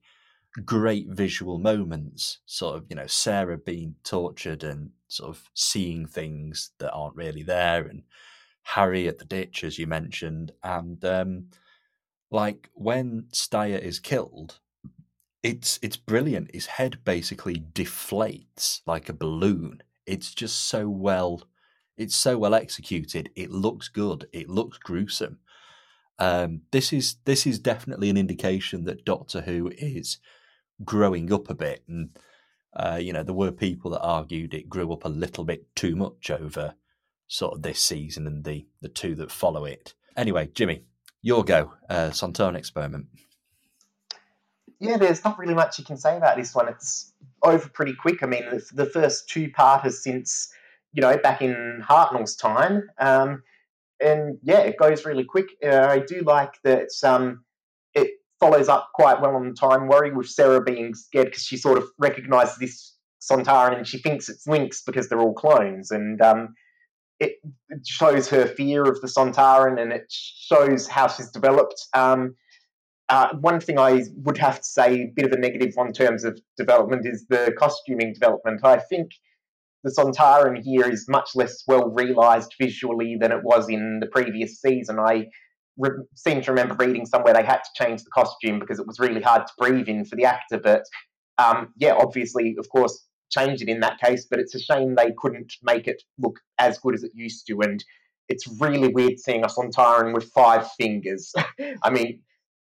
great 0.65 1.07
visual 1.07 1.57
moments 1.57 2.39
sort 2.45 2.75
of 2.75 2.85
you 2.89 2.95
know 2.95 3.07
sarah 3.07 3.57
being 3.57 3.95
tortured 4.03 4.63
and 4.63 4.91
sort 5.07 5.29
of 5.29 5.49
seeing 5.53 6.05
things 6.05 6.71
that 6.77 6.91
aren't 6.91 7.15
really 7.15 7.41
there 7.41 7.85
and 7.85 8.03
harry 8.63 9.07
at 9.07 9.17
the 9.17 9.25
ditch 9.25 9.63
as 9.63 9.79
you 9.79 9.87
mentioned 9.87 10.51
and 10.63 11.03
um 11.05 11.45
like 12.29 12.69
when 12.73 13.23
Styre 13.33 13.79
is 13.79 13.99
killed 13.99 14.59
it's 15.41 15.79
it's 15.81 15.97
brilliant 15.97 16.53
his 16.53 16.65
head 16.65 16.99
basically 17.05 17.55
deflates 17.73 18.81
like 18.85 19.07
a 19.07 19.13
balloon 19.13 19.81
it's 20.11 20.33
just 20.33 20.57
so 20.65 20.89
well 20.89 21.43
it's 21.97 22.15
so 22.15 22.37
well 22.37 22.53
executed 22.53 23.29
it 23.35 23.51
looks 23.51 23.87
good 23.87 24.27
it 24.31 24.49
looks 24.49 24.77
gruesome 24.77 25.39
um, 26.21 26.61
this 26.69 26.93
is 26.93 27.15
this 27.25 27.47
is 27.47 27.57
definitely 27.57 28.07
an 28.11 28.15
indication 28.15 28.85
that 28.85 29.05
Doctor 29.05 29.41
Who 29.41 29.71
is 29.75 30.19
growing 30.85 31.33
up 31.33 31.49
a 31.49 31.55
bit, 31.55 31.83
and 31.87 32.15
uh, 32.75 32.99
you 33.01 33.11
know 33.11 33.23
there 33.23 33.33
were 33.33 33.51
people 33.51 33.89
that 33.89 34.01
argued 34.01 34.53
it 34.53 34.69
grew 34.69 34.93
up 34.93 35.03
a 35.03 35.09
little 35.09 35.43
bit 35.43 35.75
too 35.75 35.95
much 35.95 36.29
over 36.29 36.75
sort 37.27 37.55
of 37.55 37.63
this 37.63 37.81
season 37.81 38.27
and 38.27 38.43
the 38.43 38.67
the 38.81 38.87
two 38.87 39.15
that 39.15 39.31
follow 39.31 39.65
it. 39.65 39.95
Anyway, 40.15 40.47
Jimmy, 40.53 40.83
your 41.23 41.43
go, 41.43 41.73
uh, 41.89 42.11
experiment. 42.55 43.07
Yeah, 44.81 44.97
there's 44.97 45.23
not 45.23 45.37
really 45.37 45.53
much 45.53 45.77
you 45.77 45.85
can 45.85 45.95
say 45.95 46.17
about 46.17 46.37
this 46.37 46.55
one. 46.55 46.67
It's 46.67 47.13
over 47.43 47.69
pretty 47.69 47.93
quick. 47.93 48.23
I 48.23 48.25
mean, 48.25 48.43
the, 48.49 48.65
the 48.73 48.85
first 48.87 49.29
two 49.29 49.51
parters 49.51 50.03
since 50.03 50.51
you 50.91 51.01
know 51.01 51.15
back 51.17 51.41
in 51.41 51.83
Hartnell's 51.87 52.35
time. 52.35 52.89
Um, 52.97 53.43
and 54.03 54.39
yeah, 54.41 54.59
it 54.61 54.77
goes 54.77 55.05
really 55.05 55.23
quick. 55.23 55.49
Uh, 55.63 55.85
I 55.87 55.99
do 55.99 56.21
like 56.21 56.55
that 56.63 56.89
um, 57.03 57.45
it 57.93 58.09
follows 58.39 58.67
up 58.69 58.89
quite 58.95 59.21
well 59.21 59.35
on 59.35 59.49
the 59.49 59.55
Time 59.55 59.87
Warrior 59.87 60.15
with 60.15 60.29
Sarah 60.29 60.61
being 60.61 60.95
scared 60.95 61.27
because 61.27 61.43
she 61.43 61.57
sort 61.57 61.77
of 61.77 61.85
recognizes 61.99 62.57
this 62.57 62.97
Sontaran 63.21 63.77
and 63.77 63.87
she 63.87 63.99
thinks 63.99 64.29
it's 64.29 64.47
Linx 64.47 64.79
because 64.83 65.07
they're 65.07 65.19
all 65.19 65.35
clones. 65.35 65.91
And 65.91 66.19
um, 66.21 66.55
it, 67.19 67.33
it, 67.69 67.85
shows 67.85 68.27
her 68.29 68.47
fear 68.47 68.83
of 68.83 68.99
the 69.01 69.07
Sontaran 69.07 69.79
and 69.79 69.93
it 69.93 70.05
shows 70.09 70.87
how 70.87 71.07
she's 71.07 71.29
developed. 71.29 71.85
Um, 71.93 72.35
uh, 73.11 73.27
one 73.41 73.59
thing 73.59 73.77
I 73.77 74.05
would 74.23 74.37
have 74.37 74.61
to 74.61 74.65
say, 74.65 75.01
a 75.01 75.11
bit 75.13 75.25
of 75.25 75.33
a 75.33 75.37
negative 75.37 75.73
on 75.77 75.91
terms 75.91 76.23
of 76.23 76.39
development, 76.57 77.05
is 77.05 77.25
the 77.27 77.53
costuming 77.59 78.13
development. 78.13 78.61
I 78.63 78.77
think 78.77 79.11
the 79.83 79.91
Sontaran 79.91 80.63
here 80.63 80.89
is 80.89 81.09
much 81.09 81.31
less 81.35 81.61
well 81.67 81.89
realised 81.89 82.53
visually 82.57 83.17
than 83.19 83.33
it 83.33 83.43
was 83.43 83.67
in 83.67 83.99
the 83.99 84.07
previous 84.07 84.61
season. 84.61 84.97
I 84.97 85.25
re- 85.77 86.05
seem 86.15 86.41
to 86.43 86.51
remember 86.51 86.73
reading 86.79 87.05
somewhere 87.05 87.33
they 87.33 87.43
had 87.43 87.57
to 87.57 87.83
change 87.83 88.01
the 88.01 88.11
costume 88.11 88.59
because 88.59 88.79
it 88.79 88.87
was 88.87 88.97
really 88.97 89.21
hard 89.21 89.45
to 89.45 89.53
breathe 89.57 89.89
in 89.89 90.05
for 90.05 90.15
the 90.15 90.23
actor. 90.23 90.57
But 90.57 90.83
um, 91.37 91.73
yeah, 91.75 91.95
obviously, 91.99 92.55
of 92.57 92.69
course, 92.69 93.07
change 93.29 93.61
it 93.61 93.67
in 93.67 93.81
that 93.81 93.99
case. 93.99 94.25
But 94.25 94.39
it's 94.39 94.55
a 94.55 94.59
shame 94.59 94.95
they 94.95 95.11
couldn't 95.17 95.51
make 95.63 95.85
it 95.85 96.01
look 96.17 96.39
as 96.59 96.77
good 96.77 96.95
as 96.95 97.03
it 97.03 97.11
used 97.13 97.45
to. 97.47 97.59
And 97.59 97.83
it's 98.29 98.47
really 98.61 98.87
weird 98.87 99.19
seeing 99.19 99.43
a 99.43 99.47
Sontaran 99.47 100.13
with 100.13 100.31
five 100.31 100.71
fingers. 100.79 101.33
I 101.83 101.89
mean, 101.89 102.21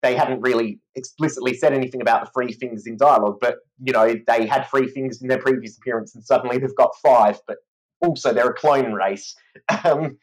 they 0.07 0.15
hadn't 0.15 0.41
really 0.41 0.79
explicitly 0.95 1.53
said 1.53 1.73
anything 1.73 2.01
about 2.01 2.23
the 2.23 2.31
free 2.33 2.53
things 2.53 2.87
in 2.87 2.97
dialogue, 2.97 3.37
but 3.41 3.57
you 3.83 3.91
know 3.91 4.15
they 4.27 4.45
had 4.45 4.67
free 4.67 4.87
things 4.87 5.21
in 5.21 5.27
their 5.27 5.39
previous 5.39 5.77
appearance, 5.77 6.15
and 6.15 6.23
suddenly 6.23 6.57
they've 6.57 6.75
got 6.75 6.91
five. 7.03 7.39
But 7.45 7.57
also 8.01 8.33
they're 8.33 8.49
a 8.49 8.53
clone 8.53 8.93
race. 8.93 9.35
Um, 9.83 10.17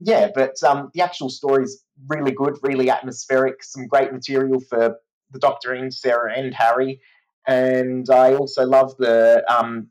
yeah, 0.00 0.28
but 0.34 0.54
um, 0.66 0.90
the 0.92 1.00
actual 1.00 1.30
story 1.30 1.62
is 1.62 1.84
really 2.08 2.32
good, 2.32 2.58
really 2.62 2.90
atmospheric. 2.90 3.62
Some 3.62 3.86
great 3.86 4.12
material 4.12 4.60
for 4.68 4.96
the 5.30 5.38
Doctor 5.38 5.72
and 5.72 5.94
Sarah 5.94 6.36
and 6.36 6.52
Harry, 6.52 7.00
and 7.46 8.10
I 8.10 8.34
also 8.34 8.64
love 8.64 8.94
the 8.98 9.44
um, 9.48 9.88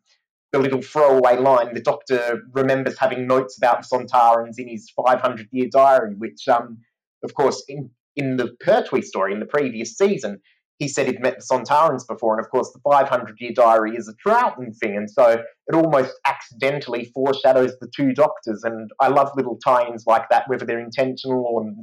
the 0.51 0.59
little 0.59 0.81
throwaway 0.81 1.37
line. 1.37 1.73
The 1.73 1.81
Doctor 1.81 2.43
remembers 2.51 2.99
having 2.99 3.25
notes 3.25 3.57
about 3.57 3.81
the 3.81 3.97
Sontarans 3.97 4.59
in 4.59 4.67
his 4.67 4.91
500 4.91 5.47
year 5.51 5.67
diary, 5.71 6.13
which, 6.15 6.47
um, 6.47 6.77
of 7.23 7.33
course, 7.33 7.63
in 7.67 7.89
in 8.15 8.37
the 8.37 8.55
Pertwee 8.59 9.01
story 9.01 9.33
in 9.33 9.39
the 9.39 9.45
previous 9.45 9.97
season, 9.97 10.39
he 10.79 10.87
said 10.87 11.07
he'd 11.07 11.21
met 11.21 11.37
the 11.37 11.45
Sontarans 11.45 12.07
before, 12.07 12.35
and 12.35 12.43
of 12.43 12.49
course, 12.51 12.71
the 12.71 12.79
500 12.79 13.37
year 13.39 13.51
diary 13.53 13.95
is 13.95 14.07
a 14.07 14.13
Troughton 14.13 14.75
thing, 14.77 14.97
and 14.97 15.09
so 15.09 15.41
it 15.67 15.75
almost 15.75 16.13
accidentally 16.25 17.05
foreshadows 17.13 17.77
the 17.79 17.89
two 17.95 18.13
doctors. 18.13 18.63
And 18.63 18.91
I 18.99 19.07
love 19.09 19.31
little 19.35 19.57
tie 19.63 19.87
ins 19.87 20.05
like 20.07 20.29
that, 20.29 20.49
whether 20.49 20.65
they're 20.65 20.79
intentional 20.79 21.45
or 21.45 21.73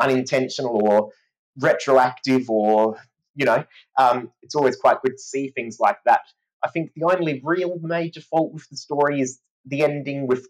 unintentional 0.00 0.80
or 0.86 1.10
retroactive 1.58 2.48
or, 2.48 2.96
you 3.34 3.44
know, 3.44 3.64
um, 3.98 4.30
it's 4.42 4.54
always 4.54 4.76
quite 4.76 5.02
good 5.02 5.12
to 5.12 5.22
see 5.22 5.50
things 5.50 5.78
like 5.80 5.98
that. 6.04 6.20
I 6.62 6.68
think 6.68 6.92
the 6.94 7.04
only 7.04 7.40
real 7.42 7.78
major 7.80 8.20
fault 8.20 8.52
with 8.52 8.68
the 8.70 8.76
story 8.76 9.20
is 9.20 9.40
the 9.64 9.82
ending 9.82 10.26
with 10.26 10.46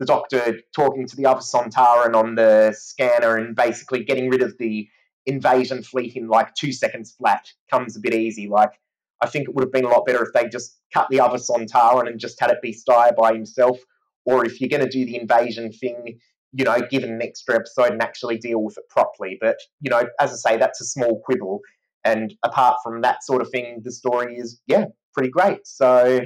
the 0.00 0.06
Doctor 0.06 0.60
talking 0.74 1.06
to 1.06 1.16
the 1.16 1.26
other 1.26 1.40
Sontaran 1.40 2.14
on 2.14 2.34
the 2.34 2.74
scanner 2.76 3.36
and 3.36 3.54
basically 3.54 4.04
getting 4.04 4.28
rid 4.28 4.42
of 4.42 4.56
the 4.58 4.88
invasion 5.26 5.82
fleet 5.82 6.16
in 6.16 6.28
like 6.28 6.54
two 6.54 6.72
seconds 6.72 7.14
flat 7.18 7.46
comes 7.70 7.96
a 7.96 8.00
bit 8.00 8.14
easy. 8.14 8.48
Like, 8.48 8.72
I 9.20 9.26
think 9.26 9.48
it 9.48 9.54
would 9.54 9.64
have 9.64 9.72
been 9.72 9.84
a 9.84 9.88
lot 9.88 10.06
better 10.06 10.22
if 10.22 10.32
they 10.34 10.48
just 10.48 10.78
cut 10.92 11.08
the 11.10 11.20
other 11.20 11.38
Sontaran 11.38 12.08
and 12.08 12.20
just 12.20 12.40
had 12.40 12.50
it 12.50 12.60
be 12.60 12.74
Styre 12.74 13.16
by 13.16 13.32
himself. 13.32 13.78
Or 14.26 14.44
if 14.44 14.60
you're 14.60 14.70
going 14.70 14.82
to 14.82 14.88
do 14.88 15.04
the 15.04 15.18
invasion 15.20 15.70
thing, 15.72 16.18
you 16.52 16.64
know, 16.64 16.78
give 16.90 17.04
an 17.04 17.20
extra 17.22 17.56
episode 17.56 17.92
and 17.92 18.02
actually 18.02 18.38
deal 18.38 18.62
with 18.62 18.78
it 18.78 18.88
properly. 18.88 19.38
But, 19.40 19.56
you 19.80 19.90
know, 19.90 20.04
as 20.20 20.32
I 20.32 20.52
say, 20.52 20.56
that's 20.56 20.80
a 20.80 20.84
small 20.84 21.20
quibble. 21.24 21.60
And 22.04 22.34
apart 22.42 22.78
from 22.82 23.00
that 23.02 23.24
sort 23.24 23.42
of 23.42 23.50
thing, 23.50 23.80
the 23.82 23.92
story 23.92 24.36
is, 24.36 24.60
yeah, 24.66 24.86
pretty 25.14 25.30
great. 25.30 25.66
So, 25.66 26.20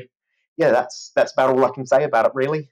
yeah, 0.56 0.70
that's 0.70 1.12
that's 1.14 1.32
about 1.32 1.50
all 1.50 1.64
I 1.64 1.70
can 1.70 1.86
say 1.86 2.04
about 2.04 2.26
it, 2.26 2.32
really. 2.34 2.70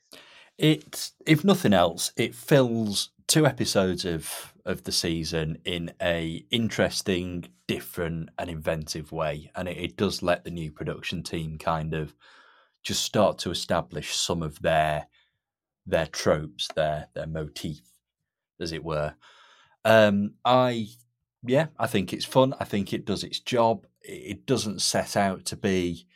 It, 0.58 1.10
if 1.26 1.44
nothing 1.44 1.72
else, 1.72 2.12
it 2.16 2.34
fills 2.34 3.10
two 3.26 3.46
episodes 3.46 4.04
of 4.04 4.54
of 4.64 4.82
the 4.82 4.92
season 4.92 5.58
in 5.64 5.92
a 6.02 6.44
interesting, 6.50 7.48
different, 7.68 8.30
and 8.38 8.50
inventive 8.50 9.12
way, 9.12 9.50
and 9.54 9.68
it, 9.68 9.76
it 9.76 9.96
does 9.96 10.22
let 10.22 10.44
the 10.44 10.50
new 10.50 10.72
production 10.72 11.22
team 11.22 11.58
kind 11.58 11.94
of 11.94 12.14
just 12.82 13.02
start 13.02 13.38
to 13.38 13.50
establish 13.50 14.14
some 14.14 14.42
of 14.42 14.60
their 14.62 15.06
their 15.86 16.06
tropes, 16.06 16.68
their 16.74 17.08
their 17.14 17.26
motif, 17.26 17.80
as 18.60 18.72
it 18.72 18.84
were. 18.84 19.14
Um, 19.84 20.34
I 20.44 20.88
yeah, 21.44 21.66
I 21.78 21.86
think 21.86 22.12
it's 22.12 22.24
fun. 22.24 22.54
I 22.58 22.64
think 22.64 22.92
it 22.92 23.04
does 23.04 23.22
its 23.22 23.40
job. 23.40 23.86
It 24.02 24.46
doesn't 24.46 24.80
set 24.80 25.16
out 25.16 25.44
to 25.46 25.56
be 25.56 26.06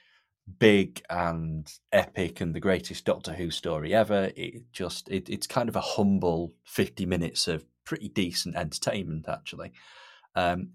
big 0.58 1.02
and 1.10 1.70
epic 1.92 2.40
and 2.40 2.54
the 2.54 2.60
greatest 2.60 3.04
Doctor 3.04 3.32
Who 3.32 3.50
story 3.50 3.94
ever. 3.94 4.30
It 4.36 4.72
just 4.72 5.08
it, 5.08 5.28
it's 5.28 5.46
kind 5.46 5.68
of 5.68 5.76
a 5.76 5.80
humble 5.80 6.54
fifty 6.64 7.06
minutes 7.06 7.48
of 7.48 7.64
pretty 7.84 8.08
decent 8.08 8.56
entertainment 8.56 9.28
actually. 9.28 9.72
Um, 10.34 10.70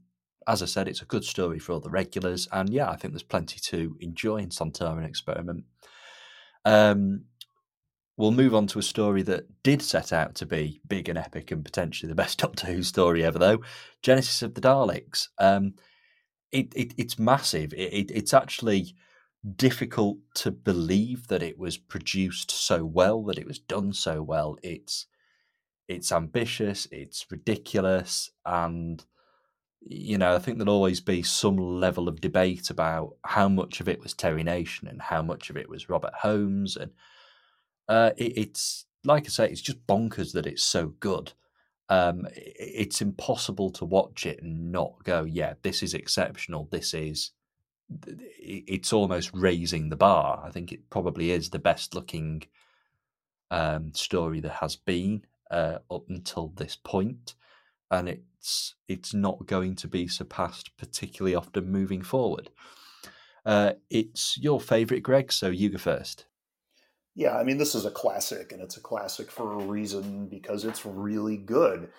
as 0.47 0.61
I 0.61 0.67
said, 0.67 0.87
it's 0.87 1.01
a 1.01 1.05
good 1.05 1.23
story 1.23 1.57
for 1.57 1.73
all 1.73 1.79
the 1.79 1.89
regulars, 1.89 2.47
and 2.51 2.69
yeah, 2.69 2.89
I 2.89 2.95
think 2.95 3.13
there's 3.13 3.23
plenty 3.23 3.59
to 3.59 3.97
enjoy 3.99 4.37
in 4.37 4.49
Sontaran 4.49 5.05
Experiment. 5.05 5.63
Um, 6.65 7.25
we'll 8.17 8.31
move 8.31 8.53
on 8.53 8.67
to 8.67 8.79
a 8.79 8.83
story 8.83 9.23
that 9.23 9.63
did 9.63 9.81
set 9.81 10.13
out 10.13 10.35
to 10.35 10.45
be 10.45 10.81
big 10.87 11.09
and 11.09 11.17
epic 11.17 11.51
and 11.51 11.65
potentially 11.65 12.07
the 12.07 12.15
best 12.15 12.37
Doctor 12.41 12.67
Who 12.67 12.83
story 12.83 13.23
ever, 13.23 13.39
though 13.39 13.61
Genesis 14.01 14.41
of 14.41 14.53
the 14.53 14.61
Daleks. 14.61 15.29
Um, 15.39 15.73
it, 16.51 16.71
it, 16.75 16.93
it's 16.97 17.19
massive. 17.19 17.73
It, 17.73 18.11
it's 18.11 18.33
actually 18.33 18.95
difficult 19.45 20.17
to 20.35 20.51
believe 20.51 21.27
that 21.27 21.43
it 21.43 21.57
was 21.57 21.77
produced 21.77 22.51
so 22.51 22.85
well, 22.85 23.23
that 23.25 23.37
it 23.37 23.47
was 23.47 23.59
done 23.59 23.93
so 23.93 24.21
well. 24.21 24.57
It's 24.63 25.07
it's 25.87 26.11
ambitious, 26.11 26.87
it's 26.91 27.25
ridiculous, 27.29 28.31
and 28.45 29.05
you 29.81 30.17
know, 30.17 30.35
I 30.35 30.39
think 30.39 30.57
there'll 30.57 30.73
always 30.73 31.01
be 31.01 31.21
some 31.21 31.57
level 31.57 32.07
of 32.07 32.21
debate 32.21 32.71
about 32.71 33.17
how 33.23 33.47
much 33.47 33.81
of 33.81 33.87
it 33.87 34.01
was 34.01 34.13
Terry 34.13 34.43
Nation 34.43 34.87
and 34.87 34.99
how 35.01 35.21
much 35.21 35.49
of 35.49 35.57
it 35.57 35.69
was 35.69 35.89
Robert 35.89 36.13
Holmes, 36.15 36.75
and 36.75 36.91
uh, 37.87 38.11
it, 38.17 38.37
it's 38.37 38.85
like 39.03 39.25
I 39.25 39.29
say, 39.29 39.49
it's 39.49 39.61
just 39.61 39.85
bonkers 39.87 40.33
that 40.33 40.47
it's 40.47 40.63
so 40.63 40.87
good. 40.99 41.33
Um, 41.89 42.25
it, 42.35 42.55
it's 42.57 43.01
impossible 43.01 43.69
to 43.71 43.85
watch 43.85 44.25
it 44.25 44.41
and 44.41 44.71
not 44.71 45.03
go, 45.03 45.23
yeah, 45.23 45.53
this 45.61 45.83
is 45.83 45.93
exceptional. 45.93 46.67
This 46.71 46.95
is 46.95 47.31
it's 47.89 48.93
almost 48.93 49.31
raising 49.33 49.89
the 49.89 49.95
bar. 49.95 50.43
I 50.45 50.49
think 50.49 50.71
it 50.71 50.89
probably 50.89 51.31
is 51.31 51.49
the 51.49 51.59
best 51.59 51.93
looking 51.93 52.43
um, 53.51 53.93
story 53.93 54.39
there 54.39 54.51
has 54.51 54.75
been 54.75 55.25
uh, 55.51 55.79
up 55.91 56.09
until 56.09 56.49
this 56.55 56.75
point, 56.75 57.35
and 57.91 58.09
it's 58.09 58.75
it's 58.87 59.13
not 59.13 59.45
going 59.45 59.75
to 59.75 59.87
be 59.87 60.07
surpassed 60.07 60.75
particularly 60.77 61.35
often 61.35 61.71
moving 61.71 62.01
forward. 62.01 62.49
Uh, 63.45 63.73
it's 63.89 64.37
your 64.39 64.59
favourite, 64.59 65.03
Greg, 65.03 65.31
so 65.31 65.49
you 65.49 65.69
go 65.69 65.77
first. 65.77 66.25
Yeah, 67.13 67.37
I 67.37 67.43
mean, 67.43 67.57
this 67.57 67.75
is 67.75 67.85
a 67.85 67.91
classic, 67.91 68.51
and 68.51 68.61
it's 68.61 68.77
a 68.77 68.81
classic 68.81 69.31
for 69.31 69.53
a 69.53 69.65
reason 69.65 70.27
because 70.27 70.65
it's 70.65 70.85
really 70.85 71.37
good. 71.37 71.89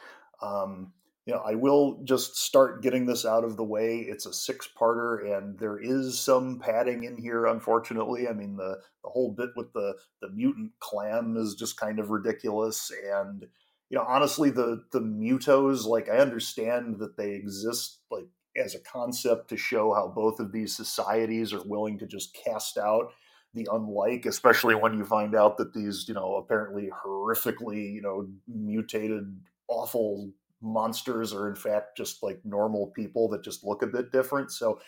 Um, 0.42 0.92
you 1.26 1.34
know, 1.34 1.42
I 1.44 1.56
will 1.56 2.00
just 2.04 2.36
start 2.36 2.82
getting 2.82 3.04
this 3.06 3.26
out 3.26 3.42
of 3.42 3.56
the 3.56 3.64
way. 3.64 3.98
It's 3.98 4.26
a 4.26 4.32
six-parter, 4.32 5.36
and 5.36 5.58
there 5.58 5.78
is 5.78 6.18
some 6.18 6.60
padding 6.60 7.02
in 7.02 7.16
here. 7.16 7.46
Unfortunately, 7.46 8.28
I 8.28 8.32
mean 8.32 8.56
the 8.56 8.78
the 9.02 9.10
whole 9.10 9.32
bit 9.32 9.50
with 9.56 9.72
the 9.72 9.96
the 10.22 10.30
mutant 10.30 10.72
clam 10.78 11.36
is 11.36 11.56
just 11.56 11.76
kind 11.78 11.98
of 11.98 12.10
ridiculous, 12.10 12.92
and 13.12 13.44
you 13.90 13.98
know, 13.98 14.04
honestly, 14.06 14.50
the 14.50 14.84
the 14.92 15.00
mutos, 15.00 15.84
like 15.84 16.08
I 16.08 16.18
understand 16.18 17.00
that 17.00 17.16
they 17.16 17.32
exist, 17.32 18.00
like 18.10 18.26
as 18.56 18.74
a 18.76 18.80
concept 18.80 19.48
to 19.48 19.56
show 19.56 19.94
how 19.94 20.08
both 20.08 20.38
of 20.40 20.52
these 20.52 20.76
societies 20.76 21.52
are 21.52 21.62
willing 21.64 21.98
to 21.98 22.06
just 22.06 22.34
cast 22.34 22.78
out 22.78 23.12
the 23.52 23.68
unlike, 23.72 24.26
especially 24.26 24.74
when 24.74 24.96
you 24.96 25.04
find 25.04 25.34
out 25.34 25.56
that 25.56 25.74
these, 25.74 26.06
you 26.08 26.14
know, 26.14 26.36
apparently 26.36 26.90
horrifically, 27.04 27.92
you 27.92 28.02
know, 28.02 28.28
mutated, 28.46 29.40
awful 29.68 30.30
monsters 30.62 31.32
are 31.32 31.48
in 31.48 31.54
fact 31.54 31.96
just 31.96 32.22
like 32.22 32.40
normal 32.44 32.92
people 32.96 33.28
that 33.28 33.44
just 33.44 33.64
look 33.64 33.82
a 33.82 33.86
bit 33.86 34.12
different. 34.12 34.50
So 34.50 34.80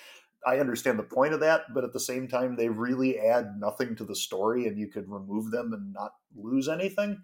I 0.46 0.58
understand 0.58 0.98
the 0.98 1.04
point 1.04 1.34
of 1.34 1.40
that, 1.40 1.62
but 1.74 1.84
at 1.84 1.92
the 1.92 2.00
same 2.00 2.28
time, 2.28 2.56
they 2.56 2.68
really 2.68 3.18
add 3.18 3.56
nothing 3.58 3.96
to 3.96 4.04
the 4.04 4.14
story, 4.14 4.66
and 4.66 4.78
you 4.78 4.88
could 4.88 5.08
remove 5.08 5.50
them 5.50 5.72
and 5.72 5.92
not 5.92 6.12
lose 6.36 6.68
anything. 6.68 7.22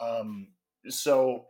Um, 0.00 0.48
so 0.88 1.46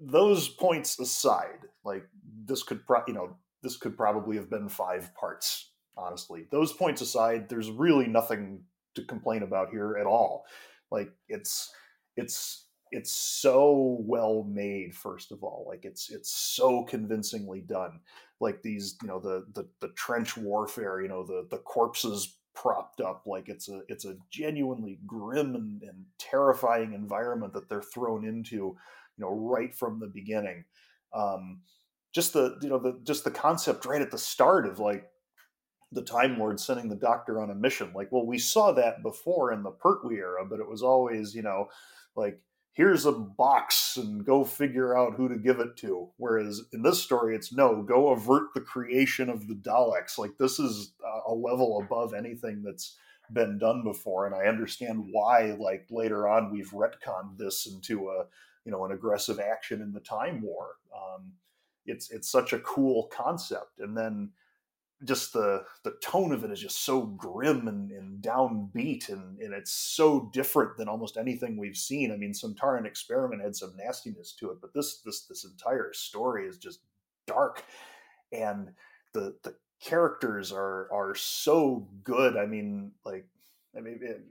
those 0.00 0.48
points 0.48 0.98
aside, 0.98 1.66
like 1.84 2.04
this 2.44 2.62
could, 2.62 2.84
pro- 2.86 3.04
you 3.06 3.14
know, 3.14 3.36
this 3.62 3.76
could 3.76 3.96
probably 3.96 4.36
have 4.36 4.50
been 4.50 4.68
five 4.68 5.14
parts. 5.14 5.72
Honestly, 5.96 6.46
those 6.50 6.72
points 6.72 7.00
aside, 7.00 7.48
there's 7.48 7.70
really 7.70 8.06
nothing 8.06 8.64
to 8.96 9.04
complain 9.04 9.42
about 9.42 9.70
here 9.70 9.96
at 9.98 10.06
all. 10.06 10.44
Like 10.90 11.10
it's 11.28 11.72
it's 12.16 12.65
it's 12.92 13.12
so 13.12 13.98
well 14.00 14.44
made 14.44 14.94
first 14.94 15.32
of 15.32 15.42
all 15.42 15.64
like 15.68 15.84
it's 15.84 16.10
it's 16.10 16.30
so 16.30 16.84
convincingly 16.84 17.60
done 17.60 18.00
like 18.40 18.62
these 18.62 18.96
you 19.02 19.08
know 19.08 19.18
the 19.18 19.44
the, 19.54 19.66
the 19.80 19.92
trench 19.94 20.36
warfare 20.36 21.00
you 21.00 21.08
know 21.08 21.24
the 21.24 21.46
the 21.50 21.58
corpses 21.58 22.38
propped 22.54 23.00
up 23.00 23.22
like 23.26 23.48
it's 23.48 23.68
a 23.68 23.82
it's 23.88 24.04
a 24.04 24.16
genuinely 24.30 24.98
grim 25.06 25.54
and, 25.54 25.82
and 25.82 26.04
terrifying 26.18 26.92
environment 26.94 27.52
that 27.52 27.68
they're 27.68 27.82
thrown 27.82 28.24
into 28.24 28.54
you 28.56 28.76
know 29.18 29.30
right 29.30 29.74
from 29.74 29.98
the 29.98 30.06
beginning 30.06 30.64
um 31.12 31.60
just 32.14 32.32
the 32.32 32.56
you 32.62 32.68
know 32.68 32.78
the 32.78 32.98
just 33.04 33.24
the 33.24 33.30
concept 33.30 33.84
right 33.84 34.00
at 34.00 34.10
the 34.10 34.18
start 34.18 34.66
of 34.66 34.78
like 34.78 35.10
the 35.92 36.02
Time 36.02 36.38
Lord 36.38 36.58
sending 36.58 36.88
the 36.88 36.96
Doctor 36.96 37.40
on 37.40 37.50
a 37.50 37.54
mission. 37.54 37.92
Like, 37.94 38.10
well, 38.10 38.26
we 38.26 38.38
saw 38.38 38.72
that 38.72 39.02
before 39.02 39.52
in 39.52 39.62
the 39.62 39.70
Pertwee 39.70 40.16
era, 40.16 40.44
but 40.44 40.58
it 40.58 40.68
was 40.68 40.82
always 40.82 41.34
you 41.34 41.42
know 41.42 41.68
like 42.16 42.40
here's 42.76 43.06
a 43.06 43.12
box 43.12 43.96
and 43.96 44.24
go 44.24 44.44
figure 44.44 44.96
out 44.96 45.14
who 45.14 45.30
to 45.30 45.36
give 45.36 45.60
it 45.60 45.76
to. 45.78 46.10
Whereas 46.18 46.60
in 46.74 46.82
this 46.82 47.02
story, 47.02 47.34
it's 47.34 47.50
no, 47.50 47.82
go 47.82 48.10
avert 48.10 48.52
the 48.54 48.60
creation 48.60 49.30
of 49.30 49.48
the 49.48 49.54
Daleks. 49.54 50.18
Like 50.18 50.36
this 50.38 50.58
is 50.58 50.92
a 51.26 51.32
level 51.32 51.82
above 51.82 52.12
anything 52.12 52.62
that's 52.62 52.98
been 53.32 53.58
done 53.58 53.82
before, 53.82 54.26
and 54.26 54.34
I 54.34 54.44
understand 54.44 55.08
why. 55.10 55.56
Like 55.58 55.86
later 55.90 56.28
on, 56.28 56.52
we've 56.52 56.70
retconned 56.70 57.38
this 57.38 57.66
into 57.66 58.10
a 58.10 58.26
you 58.64 58.72
know 58.72 58.84
an 58.84 58.92
aggressive 58.92 59.40
action 59.40 59.80
in 59.80 59.92
the 59.92 60.00
Time 60.00 60.42
War. 60.42 60.74
Um, 60.94 61.32
it's 61.86 62.10
it's 62.10 62.30
such 62.30 62.52
a 62.52 62.58
cool 62.60 63.04
concept 63.04 63.78
and 63.78 63.96
then 63.96 64.30
just 65.04 65.32
the 65.32 65.64
the 65.84 65.94
tone 66.02 66.32
of 66.32 66.42
it 66.42 66.50
is 66.50 66.60
just 66.60 66.84
so 66.84 67.02
grim 67.02 67.68
and, 67.68 67.90
and 67.90 68.22
downbeat 68.22 69.08
and, 69.08 69.38
and 69.38 69.52
it's 69.52 69.72
so 69.72 70.30
different 70.32 70.76
than 70.76 70.88
almost 70.88 71.16
anything 71.16 71.56
we've 71.56 71.76
seen. 71.76 72.12
I 72.12 72.16
mean, 72.16 72.32
Sontaran 72.32 72.86
experiment 72.86 73.42
had 73.42 73.54
some 73.54 73.76
nastiness 73.76 74.32
to 74.40 74.50
it, 74.50 74.58
but 74.60 74.72
this 74.72 75.00
this 75.00 75.26
this 75.26 75.44
entire 75.44 75.92
story 75.92 76.46
is 76.46 76.58
just 76.58 76.80
dark 77.26 77.64
and 78.32 78.70
the 79.12 79.36
the 79.42 79.54
characters 79.80 80.52
are 80.52 80.88
are 80.92 81.14
so 81.14 81.88
good. 82.02 82.36
I 82.36 82.46
mean, 82.46 82.92
like 83.04 83.26
I 83.76 83.80
mean, 83.80 84.00
it, 84.02 84.24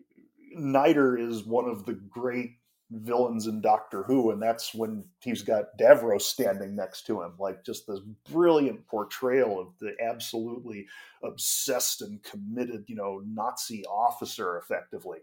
Nyder 0.58 1.20
is 1.20 1.44
one 1.44 1.70
of 1.70 1.86
the 1.86 1.94
great 1.94 2.58
villains 2.92 3.48
in 3.48 3.62
Doctor 3.62 4.04
Who, 4.04 4.32
and 4.32 4.42
that's 4.42 4.74
when 4.74 5.04
he's 5.20 5.42
got 5.42 5.78
Davros 5.80 6.22
standing 6.22 6.76
next 6.76 7.06
to 7.08 7.22
him, 7.22 7.34
like 7.40 7.66
just 7.66 7.88
this 7.88 8.00
brilliant 8.32 8.86
portrayal 8.88 9.60
of 9.60 9.68
the 9.80 9.96
absolutely 10.02 10.86
obsessed 11.24 12.02
and 12.02 12.22
committed, 12.24 12.86
you 12.88 12.96
know, 12.96 13.22
Nazi 13.26 13.86
officer, 13.86 14.58
effectively. 14.58 15.20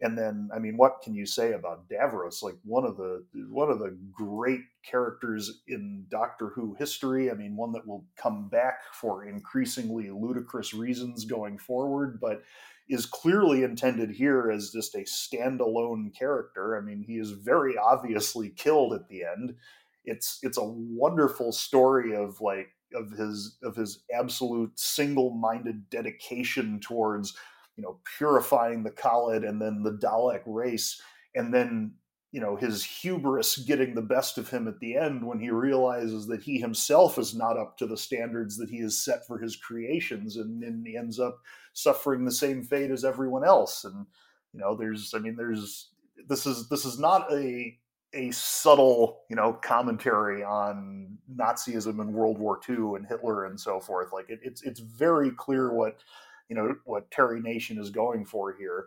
And 0.00 0.16
then, 0.16 0.48
I 0.54 0.60
mean, 0.60 0.76
what 0.76 1.02
can 1.02 1.14
you 1.14 1.26
say 1.26 1.52
about 1.52 1.88
Davros? 1.88 2.42
Like 2.42 2.54
one 2.64 2.84
of 2.84 2.96
the 2.96 3.24
one 3.50 3.68
of 3.68 3.80
the 3.80 3.98
great 4.12 4.60
characters 4.84 5.62
in 5.66 6.06
Doctor 6.08 6.50
Who 6.54 6.76
history. 6.78 7.30
I 7.30 7.34
mean, 7.34 7.56
one 7.56 7.72
that 7.72 7.86
will 7.86 8.06
come 8.16 8.48
back 8.48 8.82
for 8.92 9.26
increasingly 9.26 10.10
ludicrous 10.10 10.72
reasons 10.72 11.24
going 11.24 11.58
forward, 11.58 12.20
but 12.20 12.42
is 12.88 13.06
clearly 13.06 13.64
intended 13.64 14.10
here 14.10 14.50
as 14.50 14.70
just 14.70 14.94
a 14.94 15.00
standalone 15.00 16.16
character. 16.16 16.76
I 16.76 16.80
mean, 16.80 17.02
he 17.02 17.14
is 17.14 17.32
very 17.32 17.76
obviously 17.76 18.50
killed 18.50 18.94
at 18.94 19.08
the 19.08 19.24
end. 19.24 19.56
It's 20.04 20.38
it's 20.42 20.58
a 20.58 20.64
wonderful 20.64 21.52
story 21.52 22.14
of 22.16 22.40
like 22.40 22.68
of 22.94 23.10
his 23.10 23.58
of 23.62 23.76
his 23.76 24.04
absolute 24.14 24.78
single-minded 24.78 25.90
dedication 25.90 26.80
towards 26.80 27.36
you 27.78 27.84
know 27.84 28.00
purifying 28.18 28.82
the 28.82 28.90
Kaled 28.90 29.44
and 29.44 29.62
then 29.62 29.84
the 29.84 29.92
Dalek 29.92 30.42
race, 30.44 31.00
and 31.36 31.54
then 31.54 31.94
you 32.32 32.40
know 32.40 32.56
his 32.56 32.84
hubris 32.84 33.56
getting 33.56 33.94
the 33.94 34.02
best 34.02 34.36
of 34.36 34.50
him 34.50 34.66
at 34.66 34.80
the 34.80 34.96
end 34.96 35.24
when 35.24 35.38
he 35.38 35.50
realizes 35.50 36.26
that 36.26 36.42
he 36.42 36.58
himself 36.58 37.18
is 37.18 37.34
not 37.34 37.56
up 37.56 37.78
to 37.78 37.86
the 37.86 37.96
standards 37.96 38.58
that 38.58 38.68
he 38.68 38.80
has 38.80 39.00
set 39.00 39.26
for 39.26 39.38
his 39.38 39.56
creations 39.56 40.36
and 40.36 40.62
then 40.62 40.82
he 40.84 40.96
ends 40.96 41.18
up 41.18 41.38
suffering 41.72 42.24
the 42.24 42.32
same 42.32 42.62
fate 42.62 42.90
as 42.90 43.04
everyone 43.04 43.44
else. 43.44 43.84
And 43.84 44.04
you 44.52 44.60
know 44.60 44.74
there's 44.74 45.14
i 45.14 45.18
mean 45.18 45.36
there's 45.36 45.90
this 46.26 46.46
is 46.46 46.68
this 46.68 46.84
is 46.84 46.98
not 46.98 47.32
a 47.32 47.78
a 48.14 48.30
subtle 48.30 49.20
you 49.28 49.36
know 49.36 49.52
commentary 49.52 50.42
on 50.42 51.18
nazism 51.36 52.00
and 52.00 52.12
world 52.12 52.38
war 52.38 52.58
ii 52.68 52.74
and 52.74 53.06
hitler 53.06 53.44
and 53.44 53.60
so 53.60 53.78
forth. 53.78 54.12
Like 54.12 54.28
it, 54.30 54.40
it's 54.42 54.62
it's 54.62 54.80
very 54.80 55.30
clear 55.30 55.72
what 55.72 56.02
you 56.48 56.56
know 56.56 56.74
what 56.84 57.10
terry 57.10 57.40
nation 57.40 57.78
is 57.78 57.90
going 57.90 58.24
for 58.24 58.54
here 58.58 58.86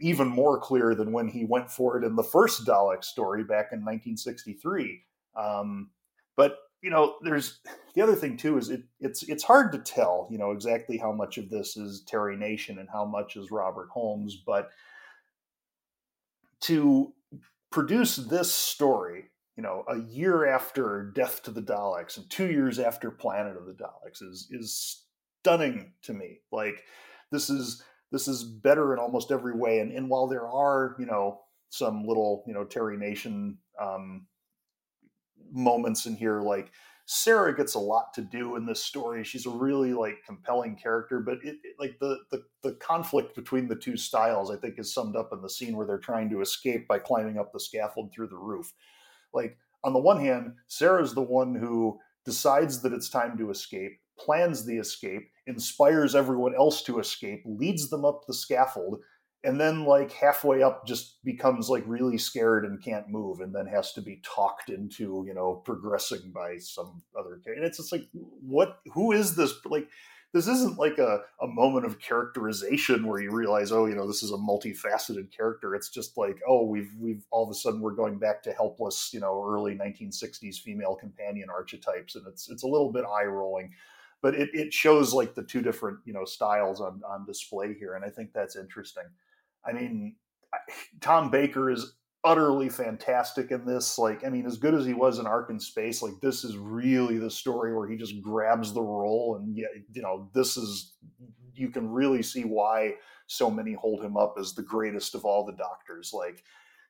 even 0.00 0.28
more 0.28 0.58
clear 0.58 0.94
than 0.94 1.12
when 1.12 1.28
he 1.28 1.44
went 1.44 1.70
for 1.70 1.96
it 1.96 2.04
in 2.04 2.16
the 2.16 2.22
first 2.22 2.66
Dalek 2.66 3.04
story 3.04 3.42
back 3.44 3.72
in 3.72 3.80
1963. 3.80 5.02
Um, 5.34 5.90
but 6.36 6.58
you 6.82 6.90
know, 6.90 7.16
there's 7.22 7.60
the 7.94 8.02
other 8.02 8.14
thing 8.14 8.36
too 8.36 8.58
is 8.58 8.70
it, 8.70 8.82
it's 9.00 9.22
it's 9.24 9.42
hard 9.42 9.72
to 9.72 9.78
tell, 9.78 10.28
you 10.30 10.38
know, 10.38 10.52
exactly 10.52 10.98
how 10.98 11.12
much 11.12 11.38
of 11.38 11.50
this 11.50 11.76
is 11.76 12.02
Terry 12.06 12.36
Nation 12.36 12.78
and 12.78 12.88
how 12.92 13.04
much 13.04 13.36
is 13.36 13.50
Robert 13.50 13.88
Holmes. 13.90 14.36
But 14.46 14.70
to 16.62 17.12
produce 17.70 18.16
this 18.16 18.52
story, 18.52 19.24
you 19.56 19.62
know, 19.62 19.84
a 19.88 19.98
year 19.98 20.46
after 20.46 21.10
Death 21.14 21.42
to 21.44 21.50
the 21.50 21.62
Daleks 21.62 22.18
and 22.18 22.28
two 22.30 22.50
years 22.50 22.78
after 22.78 23.10
Planet 23.10 23.56
of 23.56 23.66
the 23.66 23.72
Daleks 23.72 24.22
is 24.22 24.48
is 24.50 25.05
stunning 25.46 25.92
to 26.02 26.12
me. 26.12 26.40
Like 26.50 26.82
this 27.30 27.48
is 27.50 27.82
this 28.10 28.26
is 28.26 28.42
better 28.42 28.92
in 28.92 28.98
almost 28.98 29.30
every 29.30 29.54
way. 29.54 29.78
And, 29.78 29.92
and 29.92 30.08
while 30.08 30.26
there 30.26 30.48
are, 30.48 30.96
you 30.98 31.06
know, 31.06 31.40
some 31.70 32.04
little, 32.04 32.44
you 32.46 32.54
know, 32.54 32.64
Terry 32.64 32.96
Nation 32.96 33.58
um, 33.80 34.26
moments 35.52 36.06
in 36.06 36.16
here, 36.16 36.40
like 36.40 36.72
Sarah 37.06 37.54
gets 37.56 37.74
a 37.74 37.78
lot 37.78 38.12
to 38.14 38.22
do 38.22 38.56
in 38.56 38.66
this 38.66 38.82
story. 38.82 39.22
She's 39.22 39.46
a 39.46 39.50
really 39.50 39.92
like 39.92 40.16
compelling 40.26 40.74
character, 40.74 41.20
but 41.20 41.34
it, 41.44 41.56
it, 41.62 41.76
like 41.78 41.96
the, 42.00 42.18
the 42.32 42.42
the 42.64 42.72
conflict 42.74 43.36
between 43.36 43.68
the 43.68 43.76
two 43.76 43.96
styles, 43.96 44.50
I 44.50 44.56
think, 44.56 44.80
is 44.80 44.92
summed 44.92 45.14
up 45.14 45.30
in 45.32 45.42
the 45.42 45.50
scene 45.50 45.76
where 45.76 45.86
they're 45.86 45.98
trying 45.98 46.28
to 46.30 46.40
escape 46.40 46.88
by 46.88 46.98
climbing 46.98 47.38
up 47.38 47.52
the 47.52 47.60
scaffold 47.60 48.12
through 48.12 48.28
the 48.28 48.36
roof. 48.36 48.72
Like 49.32 49.58
on 49.84 49.92
the 49.92 50.00
one 50.00 50.18
hand, 50.18 50.54
Sarah's 50.66 51.14
the 51.14 51.22
one 51.22 51.54
who 51.54 52.00
decides 52.24 52.82
that 52.82 52.92
it's 52.92 53.08
time 53.08 53.38
to 53.38 53.50
escape, 53.50 54.00
plans 54.18 54.64
the 54.64 54.78
escape, 54.78 55.30
inspires 55.46 56.14
everyone 56.14 56.54
else 56.54 56.82
to 56.82 56.98
escape, 56.98 57.42
leads 57.44 57.90
them 57.90 58.04
up 58.04 58.26
the 58.26 58.34
scaffold, 58.34 59.00
and 59.44 59.60
then 59.60 59.84
like 59.84 60.12
halfway 60.12 60.62
up 60.62 60.86
just 60.86 61.22
becomes 61.24 61.68
like 61.68 61.84
really 61.86 62.18
scared 62.18 62.64
and 62.64 62.82
can't 62.82 63.08
move 63.08 63.40
and 63.40 63.54
then 63.54 63.66
has 63.66 63.92
to 63.92 64.00
be 64.00 64.20
talked 64.24 64.70
into, 64.70 65.24
you 65.26 65.34
know, 65.34 65.62
progressing 65.64 66.32
by 66.34 66.58
some 66.58 67.02
other 67.18 67.40
and 67.46 67.64
it's 67.64 67.78
just 67.78 67.92
like 67.92 68.06
what 68.12 68.78
who 68.92 69.12
is 69.12 69.36
this 69.36 69.52
like 69.66 69.88
this 70.32 70.48
isn't 70.48 70.78
like 70.78 70.98
a, 70.98 71.20
a 71.40 71.46
moment 71.46 71.86
of 71.86 71.98
characterization 71.98 73.06
where 73.06 73.20
you 73.20 73.30
realize, 73.30 73.72
oh, 73.72 73.86
you 73.86 73.94
know, 73.94 74.06
this 74.06 74.22
is 74.22 74.32
a 74.32 74.36
multifaceted 74.36 75.34
character. 75.34 75.74
It's 75.74 75.88
just 75.88 76.18
like, 76.18 76.40
oh, 76.46 76.66
we've 76.66 76.90
we've 77.00 77.24
all 77.30 77.44
of 77.44 77.50
a 77.50 77.54
sudden 77.54 77.80
we're 77.80 77.92
going 77.92 78.18
back 78.18 78.42
to 78.42 78.52
helpless, 78.52 79.10
you 79.14 79.20
know, 79.20 79.42
early 79.48 79.76
1960s 79.76 80.58
female 80.58 80.94
companion 80.94 81.48
archetypes, 81.48 82.16
and 82.16 82.26
it's 82.26 82.50
it's 82.50 82.64
a 82.64 82.68
little 82.68 82.92
bit 82.92 83.04
eye 83.04 83.24
rolling, 83.24 83.72
but 84.22 84.34
it, 84.34 84.50
it 84.52 84.72
shows 84.72 85.12
like 85.12 85.34
the 85.34 85.42
two 85.42 85.62
different 85.62 85.98
you 86.04 86.12
know 86.12 86.24
styles 86.24 86.80
on 86.80 87.02
on 87.08 87.26
display 87.26 87.74
here, 87.74 87.94
and 87.94 88.04
I 88.04 88.08
think 88.08 88.32
that's 88.32 88.56
interesting. 88.56 89.04
I 89.64 89.72
mean, 89.72 90.16
Tom 91.00 91.30
Baker 91.30 91.70
is 91.70 91.94
utterly 92.24 92.68
fantastic 92.68 93.52
in 93.52 93.64
this. 93.64 93.98
Like, 93.98 94.24
I 94.26 94.30
mean, 94.30 94.46
as 94.46 94.58
good 94.58 94.74
as 94.74 94.84
he 94.84 94.94
was 94.94 95.18
in 95.18 95.26
Ark 95.26 95.48
in 95.50 95.60
Space, 95.60 96.02
like 96.02 96.20
this 96.20 96.42
is 96.44 96.56
really 96.56 97.18
the 97.18 97.30
story 97.30 97.74
where 97.74 97.88
he 97.88 97.96
just 97.96 98.20
grabs 98.20 98.72
the 98.72 98.82
role, 98.82 99.36
and 99.36 99.56
yeah, 99.56 99.66
you 99.92 100.02
know, 100.02 100.28
this 100.34 100.56
is 100.56 100.94
you 101.54 101.70
can 101.70 101.90
really 101.90 102.22
see 102.22 102.42
why 102.42 102.94
so 103.28 103.50
many 103.50 103.72
hold 103.72 104.04
him 104.04 104.16
up 104.16 104.36
as 104.38 104.54
the 104.54 104.62
greatest 104.62 105.14
of 105.14 105.24
all 105.24 105.44
the 105.44 105.52
Doctors. 105.52 106.12
Like 106.12 106.42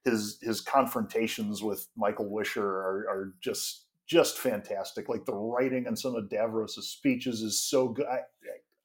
his 0.05 0.39
his 0.41 0.61
confrontations 0.61 1.63
with 1.63 1.89
Michael 1.97 2.31
Wisher 2.31 2.67
are, 2.67 3.07
are 3.09 3.35
just 3.41 3.86
just 4.07 4.39
fantastic. 4.39 5.09
Like 5.09 5.25
the 5.25 5.35
writing 5.35 5.87
and 5.87 5.99
some 5.99 6.15
of 6.15 6.29
Davros's 6.29 6.89
speeches 6.91 7.43
is 7.43 7.61
so 7.61 7.89
good. 7.89 8.07
I, 8.07 8.21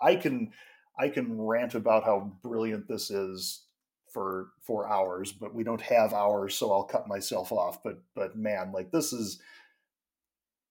I 0.01 0.15
can 0.15 0.51
I 0.99 1.09
can 1.09 1.39
rant 1.39 1.75
about 1.75 2.03
how 2.03 2.33
brilliant 2.41 2.87
this 2.87 3.09
is 3.11 3.65
for 4.11 4.49
for 4.61 4.89
hours, 4.89 5.31
but 5.31 5.53
we 5.55 5.63
don't 5.63 5.81
have 5.81 6.13
hours, 6.13 6.55
so 6.55 6.71
I'll 6.71 6.83
cut 6.83 7.07
myself 7.07 7.51
off. 7.51 7.83
But 7.83 8.01
but 8.15 8.35
man, 8.35 8.71
like 8.71 8.91
this 8.91 9.13
is 9.13 9.39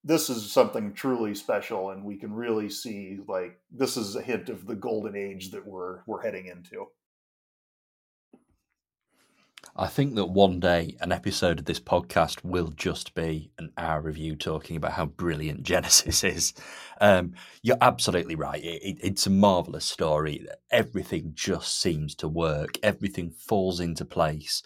this 0.02 0.30
is 0.30 0.50
something 0.50 0.92
truly 0.92 1.34
special, 1.34 1.90
and 1.90 2.04
we 2.04 2.16
can 2.16 2.32
really 2.32 2.70
see 2.70 3.18
like 3.26 3.58
this 3.70 3.96
is 3.96 4.16
a 4.16 4.22
hint 4.22 4.48
of 4.48 4.66
the 4.66 4.76
golden 4.76 5.16
age 5.16 5.52
that 5.52 5.66
we're 5.66 6.00
we're 6.06 6.22
heading 6.22 6.46
into. 6.46 6.86
I 9.76 9.86
think 9.86 10.16
that 10.16 10.26
one 10.26 10.58
day 10.58 10.96
an 11.00 11.12
episode 11.12 11.60
of 11.60 11.64
this 11.64 11.78
podcast 11.78 12.44
will 12.44 12.68
just 12.68 13.14
be 13.14 13.52
an 13.58 13.72
hour 13.78 14.00
review 14.00 14.34
talking 14.34 14.76
about 14.76 14.92
how 14.92 15.06
brilliant 15.06 15.62
Genesis 15.64 16.24
is. 16.24 16.54
Um, 17.00 17.34
you're 17.62 17.76
absolutely 17.80 18.34
right. 18.34 18.62
It, 18.62 18.82
it, 18.82 18.98
it's 19.02 19.26
a 19.26 19.30
marvelous 19.30 19.84
story. 19.84 20.46
Everything 20.70 21.32
just 21.34 21.80
seems 21.80 22.14
to 22.16 22.28
work. 22.28 22.78
Everything 22.82 23.30
falls 23.30 23.80
into 23.80 24.04
place 24.04 24.62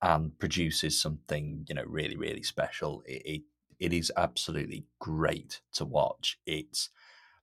and 0.00 0.36
produces 0.38 1.00
something 1.00 1.64
you 1.68 1.74
know 1.76 1.84
really 1.86 2.16
really 2.16 2.42
special. 2.42 3.02
It, 3.06 3.22
it, 3.24 3.42
it 3.78 3.92
is 3.92 4.12
absolutely 4.16 4.86
great 4.98 5.60
to 5.74 5.84
watch. 5.84 6.38
It's 6.46 6.90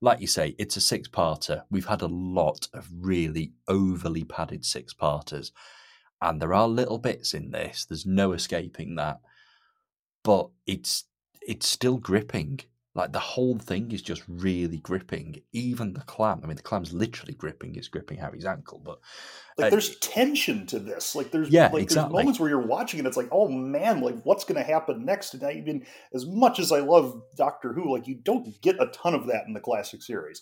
like 0.01 0.21
you 0.21 0.27
say, 0.27 0.55
it's 0.57 0.77
a 0.77 0.81
six 0.81 1.07
parter. 1.07 1.63
We've 1.69 1.85
had 1.85 2.01
a 2.01 2.07
lot 2.07 2.67
of 2.73 2.87
really 2.93 3.53
overly 3.67 4.23
padded 4.23 4.65
six 4.65 4.93
parters 4.93 5.51
and 6.21 6.41
there 6.41 6.53
are 6.53 6.67
little 6.67 6.97
bits 6.97 7.33
in 7.33 7.51
this. 7.51 7.85
There's 7.85 8.05
no 8.05 8.33
escaping 8.33 8.95
that, 8.95 9.19
but 10.23 10.49
it's 10.65 11.05
it's 11.41 11.67
still 11.67 11.97
gripping. 11.97 12.61
Like 12.95 13.13
the 13.13 13.19
whole 13.19 13.57
thing 13.57 13.91
is 13.91 14.01
just 14.01 14.23
really 14.27 14.77
gripping. 14.77 15.41
Even 15.53 15.93
the 15.93 16.01
clam. 16.01 16.41
I 16.43 16.47
mean, 16.47 16.57
the 16.57 16.63
clam's 16.63 16.91
literally 16.91 17.33
gripping. 17.33 17.75
It's 17.75 17.87
gripping 17.87 18.17
Harry's 18.17 18.45
ankle, 18.45 18.81
but 18.83 18.99
like 19.57 19.67
uh, 19.67 19.69
there's 19.69 19.95
tension 19.99 20.65
to 20.67 20.79
this. 20.79 21.15
Like 21.15 21.31
there's 21.31 21.49
yeah, 21.49 21.69
like 21.71 21.83
exactly. 21.83 22.09
there's 22.09 22.19
moments 22.21 22.39
where 22.39 22.49
you're 22.49 22.67
watching 22.67 22.99
and 22.99 23.07
it's 23.07 23.15
like, 23.15 23.29
oh 23.31 23.47
man, 23.47 24.01
like 24.01 24.21
what's 24.23 24.43
going 24.43 24.61
to 24.61 24.69
happen 24.69 25.05
next? 25.05 25.33
And 25.33 25.43
I 25.43 25.53
even 25.53 25.85
as 26.13 26.25
much 26.25 26.59
as 26.59 26.71
I 26.71 26.79
love 26.79 27.21
Doctor 27.37 27.73
Who, 27.73 27.93
like 27.93 28.07
you 28.07 28.15
don't 28.15 28.59
get 28.61 28.81
a 28.81 28.87
ton 28.87 29.13
of 29.13 29.27
that 29.27 29.45
in 29.47 29.53
the 29.53 29.61
classic 29.61 30.01
series. 30.01 30.41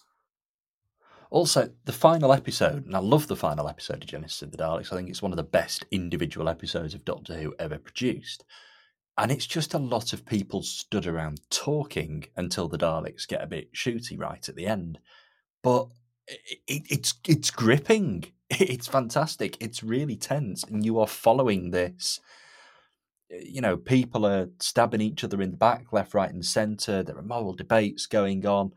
Also, 1.29 1.69
the 1.85 1.91
final 1.91 2.31
episode, 2.31 2.85
and 2.85 2.95
I 2.95 2.99
love 2.99 3.27
the 3.27 3.35
final 3.35 3.67
episode 3.67 4.03
of 4.03 4.09
Genesis 4.09 4.41
of 4.41 4.51
the 4.51 4.57
Daleks. 4.57 4.93
I 4.93 4.95
think 4.95 5.09
it's 5.09 5.21
one 5.21 5.33
of 5.33 5.37
the 5.37 5.43
best 5.43 5.85
individual 5.91 6.47
episodes 6.47 6.93
of 6.93 7.03
Doctor 7.03 7.37
Who 7.37 7.53
ever 7.59 7.77
produced. 7.77 8.45
And 9.17 9.31
it's 9.31 9.47
just 9.47 9.73
a 9.73 9.79
lot 9.79 10.13
of 10.13 10.25
people 10.25 10.61
stood 10.61 11.07
around 11.07 11.41
talking 11.49 12.25
until 12.35 12.67
the 12.67 12.77
Daleks 12.77 13.27
get 13.27 13.43
a 13.43 13.47
bit 13.47 13.73
shooty 13.73 14.17
right 14.17 14.47
at 14.47 14.55
the 14.55 14.67
end. 14.67 14.99
But 15.63 15.87
it, 16.27 16.59
it, 16.67 16.83
it's 16.89 17.13
it's 17.27 17.51
gripping. 17.51 18.25
It's 18.49 18.87
fantastic. 18.87 19.57
It's 19.59 19.83
really 19.83 20.15
tense, 20.15 20.63
and 20.63 20.85
you 20.85 21.01
are 21.01 21.07
following 21.07 21.71
this. 21.71 22.21
You 23.29 23.59
know, 23.59 23.75
people 23.75 24.25
are 24.25 24.47
stabbing 24.61 25.01
each 25.01 25.25
other 25.25 25.41
in 25.41 25.51
the 25.51 25.57
back, 25.57 25.91
left, 25.91 26.13
right, 26.13 26.31
and 26.31 26.45
centre. 26.45 27.03
There 27.03 27.17
are 27.17 27.21
moral 27.21 27.51
debates 27.51 28.05
going 28.05 28.45
on 28.45 28.71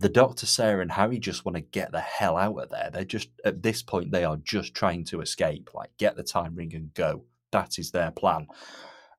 the 0.00 0.08
Doctor, 0.08 0.46
Sarah, 0.46 0.82
and 0.82 0.92
Harry 0.92 1.18
just 1.18 1.44
want 1.44 1.56
to 1.56 1.60
get 1.60 1.92
the 1.92 2.00
hell 2.00 2.36
out 2.36 2.58
of 2.58 2.70
there. 2.70 2.90
They're 2.92 3.04
just 3.04 3.28
at 3.44 3.62
this 3.62 3.82
point 3.82 4.10
they 4.10 4.24
are 4.24 4.36
just 4.36 4.74
trying 4.74 5.04
to 5.06 5.20
escape, 5.20 5.70
like 5.74 5.90
get 5.98 6.16
the 6.16 6.24
time 6.24 6.54
ring 6.54 6.74
and 6.74 6.92
go. 6.94 7.24
That 7.52 7.78
is 7.78 7.92
their 7.92 8.10
plan. 8.10 8.48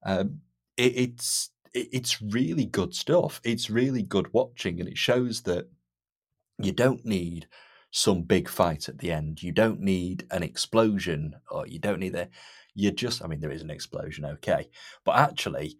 Um, 0.05 0.41
it, 0.77 0.93
it's 0.95 1.49
it, 1.73 1.87
it's 1.91 2.21
really 2.21 2.65
good 2.65 2.93
stuff. 2.93 3.39
It's 3.43 3.69
really 3.69 4.03
good 4.03 4.33
watching, 4.33 4.79
and 4.79 4.89
it 4.89 4.97
shows 4.97 5.43
that 5.43 5.69
you 6.59 6.71
don't 6.71 7.05
need 7.05 7.47
some 7.91 8.23
big 8.23 8.49
fight 8.49 8.89
at 8.89 8.97
the 8.97 9.11
end. 9.11 9.41
You 9.41 9.53
don't 9.53 9.79
need 9.79 10.27
an 10.31 10.43
explosion, 10.43 11.35
or 11.49 11.65
you 11.67 11.79
don't 11.79 11.99
need 11.99 12.15
a. 12.15 12.27
You 12.73 12.91
just, 12.91 13.23
I 13.23 13.27
mean, 13.27 13.39
there 13.39 13.51
is 13.51 13.61
an 13.61 13.69
explosion, 13.69 14.25
okay, 14.25 14.69
but 15.05 15.15
actually, 15.15 15.79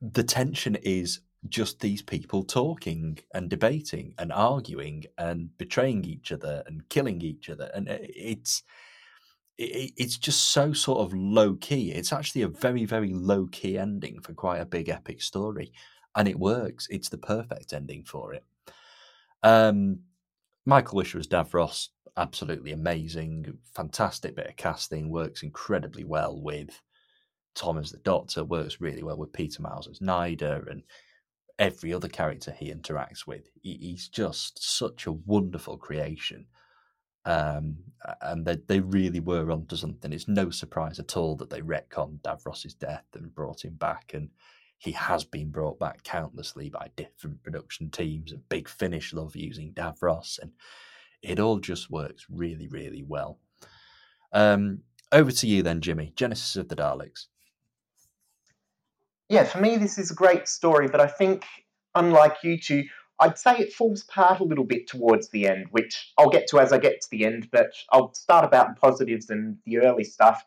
the 0.00 0.22
tension 0.22 0.76
is 0.76 1.20
just 1.48 1.80
these 1.80 2.02
people 2.02 2.42
talking 2.42 3.18
and 3.32 3.48
debating 3.48 4.14
and 4.18 4.32
arguing 4.32 5.04
and 5.18 5.56
betraying 5.56 6.04
each 6.04 6.32
other 6.32 6.62
and 6.66 6.88
killing 6.88 7.20
each 7.22 7.48
other. 7.48 7.70
And 7.74 7.86
it's 7.88 8.62
it's 9.60 10.16
just 10.16 10.52
so 10.52 10.72
sort 10.72 11.00
of 11.00 11.12
low 11.12 11.56
key 11.56 11.90
it's 11.90 12.12
actually 12.12 12.42
a 12.42 12.48
very 12.48 12.84
very 12.84 13.12
low 13.12 13.44
key 13.48 13.76
ending 13.76 14.20
for 14.20 14.32
quite 14.32 14.60
a 14.60 14.66
big 14.66 14.88
epic 14.88 15.20
story. 15.20 15.72
And 16.14 16.28
it 16.28 16.38
works. 16.38 16.86
It's 16.90 17.08
the 17.08 17.18
perfect 17.18 17.72
ending 17.72 18.04
for 18.04 18.34
it. 18.34 18.44
Um 19.42 20.00
michael 20.66 20.96
wisher 20.96 21.18
as 21.18 21.26
davros 21.26 21.88
absolutely 22.16 22.72
amazing. 22.72 23.58
Fantastic 23.74 24.34
bit 24.34 24.48
of 24.48 24.56
casting. 24.56 25.08
Works 25.08 25.42
incredibly 25.42 26.04
well 26.04 26.40
with 26.40 26.80
tom 27.54 27.78
as 27.78 27.90
the 27.90 27.98
doctor. 27.98 28.44
Works 28.44 28.80
really 28.80 29.02
well 29.02 29.16
with 29.18 29.32
peter 29.32 29.62
miles 29.62 29.88
as 29.88 30.00
nyder 30.00 30.70
and 30.70 30.82
every 31.58 31.92
other 31.92 32.08
character 32.08 32.52
he 32.52 32.72
interacts 32.72 33.26
with. 33.26 33.48
He, 33.60 33.76
he's 33.80 34.08
just 34.08 34.62
such 34.62 35.06
a 35.06 35.12
wonderful 35.12 35.76
creation. 35.76 36.46
Um, 37.24 37.78
and 38.22 38.46
they, 38.46 38.56
they 38.66 38.80
really 38.80 39.20
were 39.20 39.50
onto 39.50 39.76
something. 39.76 40.12
It's 40.12 40.28
no 40.28 40.50
surprise 40.50 40.98
at 40.98 41.16
all 41.16 41.36
that 41.36 41.50
they 41.50 41.60
retconned 41.60 42.22
Davros's 42.22 42.74
death 42.74 43.04
and 43.14 43.34
brought 43.34 43.64
him 43.64 43.74
back. 43.74 44.12
And 44.14 44.30
he 44.78 44.92
has 44.92 45.24
been 45.24 45.50
brought 45.50 45.78
back 45.78 46.04
countlessly 46.04 46.70
by 46.70 46.88
different 46.96 47.42
production 47.42 47.90
teams. 47.90 48.32
And 48.32 48.48
Big 48.48 48.68
Finish 48.68 49.12
love 49.12 49.36
using 49.36 49.72
Davros. 49.72 50.38
And 50.40 50.52
it 51.22 51.40
all 51.40 51.58
just 51.58 51.90
works 51.90 52.26
really, 52.30 52.68
really 52.68 53.02
well. 53.02 53.40
Um, 54.32 54.82
over 55.10 55.32
to 55.32 55.46
you 55.46 55.62
then, 55.62 55.80
Jimmy. 55.80 56.12
Genesis 56.14 56.56
of 56.56 56.68
the 56.68 56.76
Daleks 56.76 57.26
yeah, 59.28 59.44
for 59.44 59.58
me, 59.60 59.76
this 59.76 59.98
is 59.98 60.10
a 60.10 60.14
great 60.14 60.48
story, 60.48 60.88
but 60.88 61.00
I 61.00 61.06
think, 61.06 61.44
unlike 61.94 62.36
you 62.42 62.58
two, 62.58 62.84
I'd 63.20 63.38
say 63.38 63.58
it 63.58 63.72
falls 63.72 64.04
apart 64.08 64.40
a 64.40 64.44
little 64.44 64.64
bit 64.64 64.86
towards 64.86 65.28
the 65.30 65.48
end, 65.48 65.66
which 65.70 66.12
I'll 66.18 66.30
get 66.30 66.46
to 66.48 66.60
as 66.60 66.72
I 66.72 66.78
get 66.78 67.00
to 67.00 67.08
the 67.10 67.24
end, 67.24 67.48
but 67.50 67.70
I'll 67.92 68.14
start 68.14 68.44
about 68.44 68.68
the 68.68 68.80
positives 68.80 69.28
and 69.28 69.56
the 69.66 69.78
early 69.78 70.04
stuff. 70.04 70.42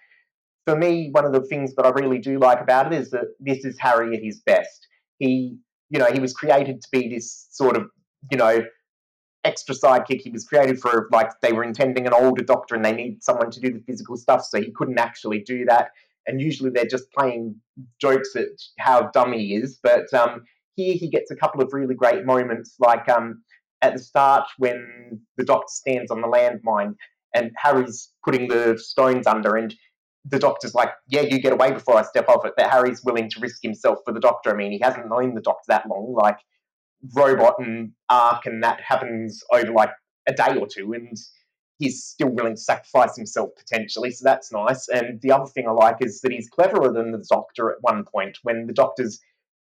For 0.65 0.75
me, 0.75 1.09
one 1.11 1.25
of 1.25 1.33
the 1.33 1.41
things 1.41 1.75
that 1.75 1.85
I 1.85 1.89
really 1.89 2.19
do 2.19 2.39
like 2.39 2.61
about 2.61 2.91
it 2.91 2.99
is 2.99 3.11
that 3.11 3.25
this 3.39 3.65
is 3.65 3.77
Harry 3.79 4.15
at 4.15 4.23
his 4.23 4.39
best. 4.39 4.87
He, 5.19 5.57
you 5.89 5.99
know, 5.99 6.05
he 6.11 6.19
was 6.19 6.33
created 6.33 6.81
to 6.81 6.87
be 6.91 7.09
this 7.09 7.47
sort 7.51 7.75
of, 7.75 7.87
you 8.31 8.37
know, 8.37 8.63
extra 9.43 9.75
sidekick. 9.75 10.21
He 10.21 10.29
was 10.29 10.45
created 10.45 10.79
for 10.79 11.09
like 11.11 11.29
they 11.41 11.51
were 11.51 11.63
intending 11.63 12.07
an 12.07 12.13
older 12.13 12.43
doctor 12.43 12.75
and 12.75 12.85
they 12.85 12.93
need 12.93 13.23
someone 13.23 13.51
to 13.51 13.59
do 13.59 13.73
the 13.73 13.83
physical 13.85 14.15
stuff, 14.15 14.45
so 14.45 14.59
he 14.59 14.71
couldn't 14.71 14.99
actually 14.99 15.39
do 15.39 15.65
that 15.65 15.89
and 16.27 16.41
usually 16.41 16.69
they're 16.69 16.85
just 16.85 17.11
playing 17.11 17.55
jokes 17.99 18.35
at 18.35 18.47
how 18.79 19.09
dumb 19.13 19.33
he 19.33 19.55
is. 19.55 19.79
But 19.81 20.13
um, 20.13 20.43
here 20.75 20.95
he 20.95 21.09
gets 21.09 21.31
a 21.31 21.35
couple 21.35 21.61
of 21.61 21.73
really 21.73 21.95
great 21.95 22.25
moments, 22.25 22.75
like 22.79 23.07
um, 23.09 23.43
at 23.81 23.93
the 23.93 23.99
start 23.99 24.47
when 24.57 25.21
the 25.37 25.43
doctor 25.43 25.67
stands 25.69 26.11
on 26.11 26.21
the 26.21 26.27
landmine 26.27 26.95
and 27.33 27.51
Harry's 27.57 28.09
putting 28.25 28.47
the 28.47 28.77
stones 28.77 29.25
under, 29.25 29.55
and 29.55 29.73
the 30.25 30.39
doctor's 30.39 30.75
like, 30.75 30.91
"Yeah, 31.07 31.21
you 31.21 31.39
get 31.39 31.53
away 31.53 31.71
before 31.71 31.97
I 31.97 32.03
step 32.03 32.27
off 32.29 32.45
it." 32.45 32.53
But 32.57 32.69
Harry's 32.69 33.03
willing 33.03 33.29
to 33.29 33.39
risk 33.39 33.59
himself 33.63 33.99
for 34.05 34.13
the 34.13 34.19
doctor. 34.19 34.51
I 34.51 34.55
mean, 34.55 34.71
he 34.71 34.79
hasn't 34.79 35.09
known 35.09 35.33
the 35.33 35.41
doctor 35.41 35.65
that 35.69 35.87
long. 35.87 36.13
Like 36.13 36.37
robot 37.15 37.55
and 37.59 37.91
arc 38.09 38.45
and 38.45 38.63
that 38.63 38.79
happens 38.81 39.41
over 39.51 39.71
like 39.71 39.91
a 40.27 40.33
day 40.33 40.55
or 40.59 40.67
two, 40.67 40.93
and 40.93 41.17
he's 41.81 42.03
still 42.03 42.29
willing 42.29 42.55
to 42.55 42.61
sacrifice 42.61 43.15
himself 43.15 43.49
potentially, 43.57 44.11
so 44.11 44.23
that's 44.23 44.51
nice. 44.51 44.87
And 44.87 45.19
the 45.21 45.31
other 45.31 45.47
thing 45.47 45.67
I 45.67 45.71
like 45.71 45.97
is 45.99 46.21
that 46.21 46.31
he's 46.31 46.47
cleverer 46.47 46.93
than 46.93 47.11
the 47.11 47.25
Doctor 47.29 47.71
at 47.71 47.77
one 47.81 48.05
point 48.05 48.37
when 48.43 48.67
the 48.67 48.73
Doctor's 48.73 49.19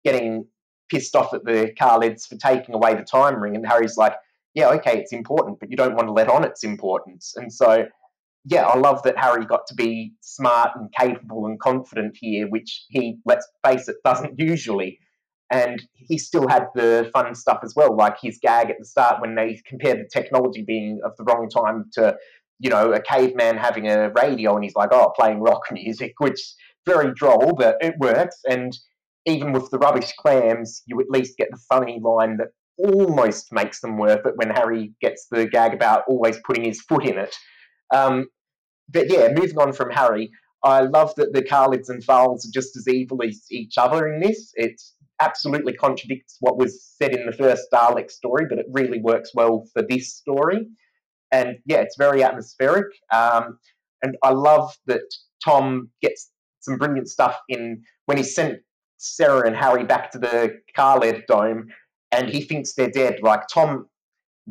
getting 0.04 0.46
pissed 0.90 1.16
off 1.16 1.32
at 1.32 1.44
the 1.44 1.72
Kaleds 1.80 2.28
for 2.28 2.36
taking 2.36 2.74
away 2.74 2.94
the 2.94 3.02
time 3.02 3.42
ring, 3.42 3.56
and 3.56 3.66
Harry's 3.66 3.96
like, 3.96 4.14
yeah, 4.54 4.68
okay, 4.68 4.98
it's 4.98 5.12
important, 5.12 5.58
but 5.58 5.70
you 5.70 5.76
don't 5.76 5.94
want 5.94 6.08
to 6.08 6.12
let 6.12 6.28
on 6.28 6.44
its 6.44 6.62
importance. 6.62 7.34
And 7.36 7.50
so, 7.50 7.86
yeah, 8.44 8.66
I 8.66 8.76
love 8.76 9.02
that 9.04 9.16
Harry 9.16 9.46
got 9.46 9.66
to 9.68 9.74
be 9.74 10.12
smart 10.20 10.72
and 10.76 10.92
capable 10.92 11.46
and 11.46 11.58
confident 11.58 12.18
here, 12.20 12.46
which 12.48 12.84
he, 12.90 13.18
let's 13.24 13.48
face 13.64 13.88
it, 13.88 13.96
doesn't 14.04 14.38
usually. 14.38 14.98
And 15.52 15.82
he 15.94 16.16
still 16.16 16.48
had 16.48 16.68
the 16.74 17.10
fun 17.12 17.34
stuff 17.34 17.60
as 17.62 17.74
well, 17.76 17.94
like 17.94 18.16
his 18.20 18.38
gag 18.40 18.70
at 18.70 18.78
the 18.78 18.86
start 18.86 19.20
when 19.20 19.34
they 19.34 19.60
compared 19.66 19.98
the 19.98 20.08
technology 20.10 20.62
being 20.62 21.00
of 21.04 21.12
the 21.18 21.24
wrong 21.24 21.48
time 21.48 21.90
to, 21.92 22.16
you 22.58 22.70
know, 22.70 22.92
a 22.92 23.00
caveman 23.00 23.58
having 23.58 23.86
a 23.86 24.10
radio, 24.10 24.54
and 24.54 24.64
he's 24.64 24.74
like, 24.74 24.88
oh, 24.92 25.12
playing 25.14 25.40
rock 25.40 25.62
music, 25.72 26.14
which 26.18 26.40
very 26.86 27.12
droll, 27.14 27.54
but 27.54 27.76
it 27.82 27.94
works. 27.98 28.40
And 28.48 28.76
even 29.26 29.52
with 29.52 29.70
the 29.70 29.78
rubbish 29.78 30.12
clams, 30.18 30.82
you 30.86 30.98
at 31.00 31.10
least 31.10 31.36
get 31.36 31.48
the 31.50 31.60
funny 31.68 32.00
line 32.02 32.38
that 32.38 32.48
almost 32.78 33.52
makes 33.52 33.80
them 33.80 33.98
worth 33.98 34.24
it 34.26 34.36
when 34.36 34.50
Harry 34.50 34.92
gets 35.00 35.26
the 35.30 35.46
gag 35.46 35.74
about 35.74 36.04
always 36.08 36.38
putting 36.46 36.64
his 36.64 36.80
foot 36.80 37.04
in 37.04 37.18
it. 37.18 37.36
Um, 37.94 38.28
but 38.88 39.10
yeah, 39.10 39.28
moving 39.32 39.58
on 39.58 39.72
from 39.72 39.90
Harry, 39.90 40.30
I 40.64 40.80
love 40.80 41.14
that 41.16 41.32
the 41.32 41.42
Kaleds 41.42 41.88
and 41.88 42.02
Thals 42.02 42.46
are 42.46 42.52
just 42.52 42.76
as 42.76 42.88
evil 42.88 43.22
as 43.22 43.44
each 43.50 43.74
other 43.78 44.08
in 44.08 44.20
this. 44.20 44.52
It 44.54 44.80
absolutely 45.22 45.72
contradicts 45.72 46.36
what 46.40 46.58
was 46.58 46.84
said 46.98 47.14
in 47.14 47.26
the 47.26 47.32
first 47.32 47.66
Dalek 47.72 48.10
story, 48.10 48.46
but 48.48 48.58
it 48.58 48.66
really 48.70 49.00
works 49.00 49.30
well 49.34 49.64
for 49.72 49.82
this 49.88 50.14
story. 50.14 50.66
And 51.30 51.58
yeah, 51.64 51.78
it's 51.78 51.96
very 51.96 52.22
atmospheric. 52.22 52.86
Um, 53.12 53.58
and 54.02 54.16
I 54.22 54.30
love 54.30 54.76
that 54.86 55.02
Tom 55.44 55.88
gets 56.02 56.30
some 56.60 56.76
brilliant 56.76 57.08
stuff 57.08 57.38
in 57.48 57.82
when 58.06 58.18
he 58.18 58.24
sent 58.24 58.58
Sarah 58.98 59.46
and 59.46 59.56
Harry 59.56 59.84
back 59.84 60.10
to 60.12 60.18
the 60.18 60.60
Kaled 60.76 61.22
dome 61.26 61.68
and 62.10 62.28
he 62.28 62.42
thinks 62.42 62.74
they're 62.74 62.90
dead. 62.90 63.20
Like 63.22 63.48
Tom 63.48 63.86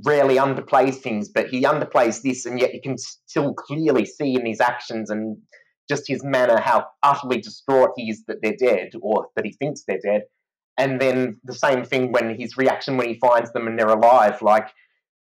rarely 0.03 0.35
underplays 0.35 0.95
things, 0.95 1.29
but 1.29 1.47
he 1.47 1.63
underplays 1.63 2.21
this, 2.21 2.45
and 2.45 2.59
yet 2.59 2.73
you 2.73 2.81
can 2.81 2.97
still 2.97 3.53
clearly 3.53 4.05
see 4.05 4.35
in 4.35 4.45
his 4.45 4.61
actions 4.61 5.09
and 5.09 5.37
just 5.89 6.07
his 6.07 6.23
manner 6.23 6.59
how 6.59 6.85
utterly 7.03 7.39
distraught 7.41 7.91
he 7.97 8.09
is 8.09 8.23
that 8.25 8.37
they're 8.41 8.55
dead 8.57 8.89
or 9.01 9.27
that 9.35 9.45
he 9.45 9.51
thinks 9.53 9.83
they're 9.83 9.99
dead. 10.03 10.23
And 10.77 10.99
then 10.99 11.39
the 11.43 11.53
same 11.53 11.83
thing 11.83 12.11
when 12.11 12.39
his 12.39 12.57
reaction 12.57 12.97
when 12.97 13.07
he 13.07 13.19
finds 13.19 13.51
them 13.53 13.67
and 13.67 13.77
they're 13.77 13.87
alive. 13.87 14.41
Like 14.41 14.69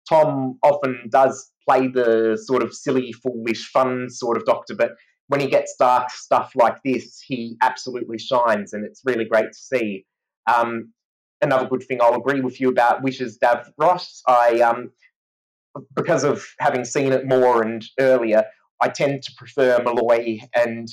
Tom 0.09 0.59
often 0.62 1.09
does 1.11 1.51
play 1.68 1.88
the 1.88 2.40
sort 2.42 2.62
of 2.62 2.74
silly, 2.74 3.12
foolish, 3.12 3.70
fun 3.70 4.09
sort 4.09 4.36
of 4.36 4.44
doctor, 4.44 4.74
but 4.74 4.92
when 5.28 5.40
he 5.40 5.46
gets 5.46 5.74
dark 5.78 6.11
stuff 6.11 6.53
like 6.57 6.76
this, 6.84 7.22
he 7.26 7.57
absolutely 7.62 8.18
shines, 8.18 8.72
and 8.72 8.84
it's 8.84 9.03
really 9.05 9.26
great 9.26 9.53
to 9.53 9.59
see. 9.59 10.07
Um, 10.53 10.92
another 11.42 11.68
good 11.68 11.82
thing 11.82 12.01
I'll 12.01 12.16
agree 12.16 12.40
with 12.40 12.61
you 12.61 12.70
about 12.70 13.03
Wisher's 13.03 13.38
Davros. 13.38 14.20
I 14.26 14.61
um, 14.61 14.90
because 15.94 16.24
of 16.24 16.46
having 16.59 16.84
seen 16.84 17.12
it 17.12 17.26
more 17.26 17.62
and 17.62 17.84
earlier, 18.01 18.44
I 18.80 18.88
tend 18.88 19.22
to 19.22 19.32
prefer 19.36 19.82
Molloy 19.82 20.38
and 20.55 20.88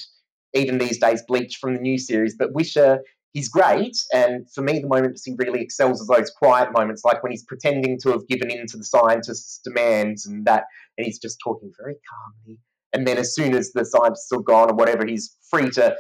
even 0.54 0.78
these 0.78 1.00
days 1.00 1.24
Bleach 1.28 1.58
from 1.60 1.74
the 1.74 1.82
new 1.82 1.98
series. 1.98 2.36
But 2.38 2.54
Wisher, 2.54 3.00
he's 3.36 3.50
great, 3.50 3.98
and 4.14 4.50
for 4.50 4.62
me, 4.62 4.80
the 4.80 4.88
moments 4.88 5.26
he 5.26 5.36
really 5.38 5.62
excels 5.62 6.02
are 6.02 6.16
those 6.16 6.32
quiet 6.32 6.72
moments, 6.72 7.04
like 7.04 7.22
when 7.22 7.34
he's 7.34 7.44
pretending 7.44 8.00
to 8.00 8.10
have 8.12 8.26
given 8.28 8.50
in 8.50 8.66
to 8.68 8.78
the 8.78 8.84
scientist's 8.84 9.60
demands 9.62 10.26
and 10.26 10.46
that, 10.46 10.64
and 10.98 11.06
he's 11.06 11.20
just 11.20 11.38
talking 11.44 11.70
very 11.78 11.98
calmly. 12.10 12.58
And 12.94 13.06
then 13.06 13.18
as 13.18 13.36
soon 13.36 13.54
as 13.54 13.74
the 13.74 13.84
scientists 13.84 14.32
are 14.32 14.40
gone 14.40 14.72
or 14.72 14.76
whatever, 14.76 15.06
he's 15.06 15.36
free 15.52 15.70
to 15.72 15.98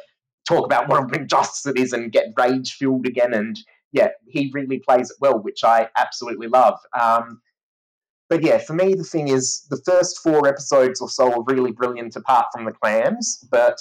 talk 0.47 0.65
about 0.65 0.87
what 0.87 1.03
an 1.03 1.21
injustice 1.21 1.65
it 1.65 1.77
is 1.77 1.91
and 1.91 2.09
get 2.09 2.27
rage 2.37 2.73
filled 2.73 3.05
again 3.05 3.33
and 3.33 3.59
yeah, 3.91 4.09
he 4.27 4.49
really 4.53 4.79
plays 4.79 5.09
it 5.09 5.17
well, 5.19 5.37
which 5.41 5.63
I 5.63 5.89
absolutely 5.97 6.47
love. 6.47 6.77
Um, 6.99 7.41
but 8.29 8.43
yeah, 8.43 8.59
for 8.59 8.73
me, 8.73 8.93
the 8.93 9.03
thing 9.03 9.27
is, 9.27 9.65
the 9.69 9.81
first 9.85 10.19
four 10.21 10.47
episodes 10.47 11.01
or 11.01 11.09
so 11.09 11.31
are 11.31 11.43
really 11.43 11.71
brilliant 11.71 12.15
apart 12.15 12.47
from 12.53 12.65
the 12.65 12.71
clams, 12.71 13.45
but 13.51 13.77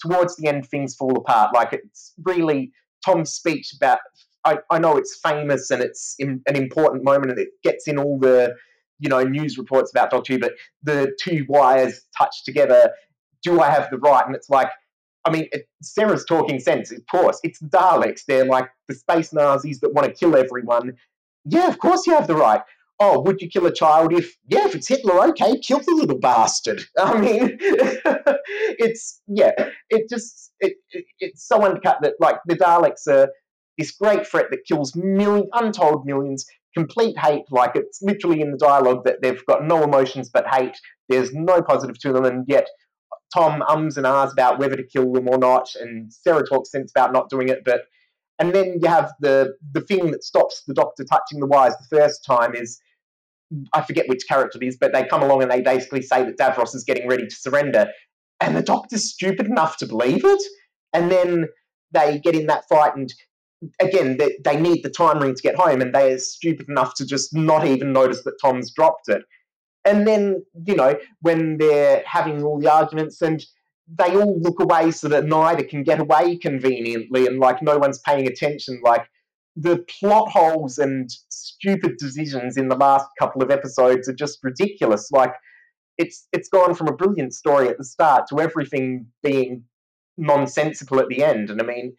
towards 0.00 0.36
the 0.36 0.48
end, 0.48 0.66
things 0.66 0.94
fall 0.94 1.16
apart. 1.16 1.54
Like, 1.54 1.72
it's 1.72 2.12
really 2.24 2.72
Tom's 3.06 3.30
speech 3.30 3.72
about, 3.74 4.00
I, 4.44 4.58
I 4.70 4.78
know 4.78 4.96
it's 4.96 5.18
famous 5.22 5.70
and 5.70 5.80
it's 5.80 6.16
in, 6.18 6.42
an 6.46 6.56
important 6.56 7.04
moment 7.04 7.30
and 7.30 7.38
it 7.38 7.48
gets 7.62 7.86
in 7.86 7.98
all 7.98 8.18
the, 8.18 8.54
you 8.98 9.08
know, 9.08 9.22
news 9.22 9.56
reports 9.56 9.90
about 9.90 10.10
Doctor 10.10 10.38
but 10.38 10.52
the 10.82 11.16
two 11.20 11.46
wires 11.48 12.02
touch 12.18 12.44
together. 12.44 12.90
Do 13.42 13.60
I 13.60 13.70
have 13.70 13.88
the 13.90 13.98
right? 13.98 14.26
And 14.26 14.34
it's 14.34 14.50
like, 14.50 14.70
I 15.24 15.30
mean, 15.30 15.48
it, 15.52 15.68
Sarah's 15.82 16.24
talking 16.24 16.58
sense, 16.58 16.90
of 16.90 17.00
course. 17.10 17.38
It's 17.42 17.60
Daleks. 17.60 18.24
They're 18.26 18.44
like 18.44 18.68
the 18.88 18.94
space 18.94 19.32
Nazis 19.32 19.80
that 19.80 19.92
want 19.92 20.06
to 20.06 20.12
kill 20.12 20.36
everyone. 20.36 20.92
Yeah, 21.44 21.68
of 21.68 21.78
course 21.78 22.06
you 22.06 22.14
have 22.14 22.26
the 22.26 22.36
right. 22.36 22.62
Oh, 22.98 23.20
would 23.20 23.42
you 23.42 23.48
kill 23.48 23.66
a 23.66 23.72
child 23.72 24.12
if, 24.12 24.36
yeah, 24.48 24.66
if 24.66 24.74
it's 24.74 24.88
Hitler, 24.88 25.28
okay, 25.28 25.58
kill 25.58 25.80
the 25.80 25.94
little 25.94 26.18
bastard. 26.18 26.82
I 26.98 27.20
mean, 27.20 27.58
it's, 27.60 29.20
yeah, 29.26 29.52
it 29.90 30.08
just, 30.08 30.52
it, 30.60 30.74
it, 30.90 31.04
it's 31.20 31.46
so 31.46 31.62
undercut 31.62 31.98
that, 32.02 32.14
like, 32.20 32.36
the 32.46 32.56
Daleks 32.56 33.06
are 33.06 33.28
this 33.76 33.90
great 33.90 34.26
threat 34.26 34.46
that 34.50 34.64
kills 34.66 34.96
million, 34.96 35.48
untold 35.52 36.06
millions, 36.06 36.46
complete 36.74 37.18
hate. 37.18 37.44
Like, 37.50 37.72
it's 37.74 38.00
literally 38.00 38.40
in 38.40 38.50
the 38.50 38.58
dialogue 38.58 39.04
that 39.04 39.20
they've 39.20 39.44
got 39.44 39.64
no 39.64 39.82
emotions 39.82 40.30
but 40.30 40.46
hate. 40.46 40.76
There's 41.10 41.34
no 41.34 41.62
positive 41.62 41.98
to 42.00 42.12
them, 42.12 42.24
and 42.24 42.44
yet 42.48 42.66
Tom 43.34 43.62
ums 43.62 43.96
and 43.96 44.06
ahs 44.06 44.32
about 44.32 44.58
whether 44.58 44.76
to 44.76 44.82
kill 44.82 45.12
them 45.12 45.28
or 45.28 45.38
not, 45.38 45.68
and 45.74 46.12
Sarah 46.12 46.46
talks 46.46 46.70
sense 46.70 46.90
about 46.90 47.12
not 47.12 47.28
doing 47.28 47.48
it. 47.48 47.64
But 47.64 47.82
and 48.38 48.54
then 48.54 48.78
you 48.80 48.88
have 48.88 49.12
the 49.20 49.54
the 49.72 49.80
thing 49.80 50.10
that 50.12 50.24
stops 50.24 50.62
the 50.66 50.74
Doctor 50.74 51.04
touching 51.04 51.40
the 51.40 51.46
wires 51.46 51.74
the 51.76 51.96
first 51.96 52.24
time 52.24 52.54
is 52.54 52.80
I 53.72 53.82
forget 53.82 54.08
which 54.08 54.26
character 54.28 54.58
it 54.60 54.66
is, 54.66 54.76
but 54.76 54.92
they 54.92 55.04
come 55.04 55.22
along 55.22 55.42
and 55.42 55.50
they 55.50 55.60
basically 55.60 56.02
say 56.02 56.24
that 56.24 56.38
Davros 56.38 56.74
is 56.74 56.84
getting 56.84 57.08
ready 57.08 57.26
to 57.26 57.34
surrender, 57.34 57.88
and 58.40 58.56
the 58.56 58.62
Doctor's 58.62 59.10
stupid 59.10 59.46
enough 59.46 59.76
to 59.78 59.86
believe 59.86 60.24
it, 60.24 60.42
and 60.92 61.10
then 61.10 61.46
they 61.92 62.18
get 62.18 62.34
in 62.34 62.46
that 62.46 62.68
fight 62.68 62.96
and. 62.96 63.12
Again, 63.80 64.18
they, 64.18 64.36
they 64.44 64.60
need 64.60 64.82
the 64.82 64.90
time 64.90 65.18
ring 65.18 65.34
to 65.34 65.42
get 65.42 65.56
home, 65.56 65.80
and 65.80 65.94
they 65.94 66.12
are 66.12 66.18
stupid 66.18 66.68
enough 66.68 66.92
to 66.96 67.06
just 67.06 67.34
not 67.34 67.66
even 67.66 67.90
notice 67.90 68.22
that 68.24 68.36
Tom's 68.40 68.70
dropped 68.70 69.08
it. 69.08 69.22
And 69.86 70.06
then, 70.06 70.44
you 70.66 70.76
know, 70.76 70.96
when 71.22 71.56
they're 71.56 72.02
having 72.04 72.42
all 72.42 72.60
the 72.60 72.70
arguments 72.70 73.22
and 73.22 73.42
they 73.88 74.14
all 74.14 74.38
look 74.40 74.60
away 74.60 74.90
so 74.90 75.08
that 75.08 75.24
neither 75.24 75.62
can 75.62 75.84
get 75.84 76.00
away 76.00 76.36
conveniently 76.36 77.26
and 77.26 77.40
like 77.40 77.62
no 77.62 77.78
one's 77.78 77.98
paying 78.00 78.26
attention. 78.26 78.80
Like 78.84 79.08
the 79.56 79.84
plot 79.98 80.28
holes 80.28 80.78
and 80.78 81.10
stupid 81.30 81.96
decisions 81.98 82.56
in 82.56 82.68
the 82.68 82.76
last 82.76 83.06
couple 83.18 83.42
of 83.42 83.50
episodes 83.50 84.08
are 84.08 84.14
just 84.14 84.38
ridiculous. 84.42 85.10
Like 85.10 85.32
it's 85.98 86.28
it's 86.32 86.48
gone 86.48 86.74
from 86.74 86.88
a 86.88 86.96
brilliant 86.96 87.34
story 87.34 87.68
at 87.68 87.78
the 87.78 87.84
start 87.84 88.26
to 88.28 88.40
everything 88.40 89.06
being 89.22 89.64
nonsensical 90.18 91.00
at 91.00 91.08
the 91.08 91.24
end. 91.24 91.50
And 91.50 91.60
I 91.60 91.64
mean, 91.64 91.96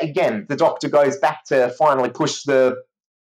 again, 0.00 0.46
the 0.48 0.56
Doctor 0.56 0.88
goes 0.88 1.16
back 1.18 1.44
to 1.46 1.70
finally 1.70 2.10
push 2.10 2.44
the 2.44 2.76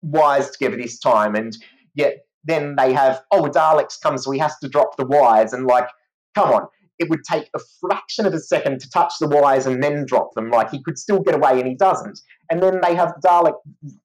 wires 0.02 0.50
together 0.50 0.78
this 0.78 1.00
time, 1.00 1.36
and 1.36 1.56
yet 1.94 2.26
then 2.44 2.76
they 2.76 2.92
have, 2.94 3.22
oh, 3.32 3.44
Daleks 3.44 4.02
come, 4.02 4.18
so 4.18 4.32
he 4.32 4.40
has 4.40 4.58
to 4.60 4.70
drop 4.70 4.98
the 4.98 5.06
wires. 5.06 5.54
And 5.54 5.68
like, 5.68 5.88
come 6.34 6.52
on, 6.52 6.68
it 7.02 7.10
would 7.10 7.24
take 7.24 7.50
a 7.56 7.60
fraction 7.80 8.28
of 8.28 8.34
a 8.34 8.40
second 8.40 8.80
to 8.80 8.90
touch 8.90 9.14
the 9.20 9.28
wires 9.28 9.66
and 9.66 9.84
then 9.84 10.06
drop 10.06 10.34
them. 10.36 10.52
Like, 10.52 10.70
he 10.70 10.82
could 10.84 11.00
still 11.00 11.20
get 11.20 11.36
away 11.36 11.60
and 11.60 11.68
he 11.68 11.76
doesn't. 11.76 12.22
And 12.52 12.62
then 12.62 12.80
they 12.82 12.94
have 12.96 13.16
Dalek 13.26 13.56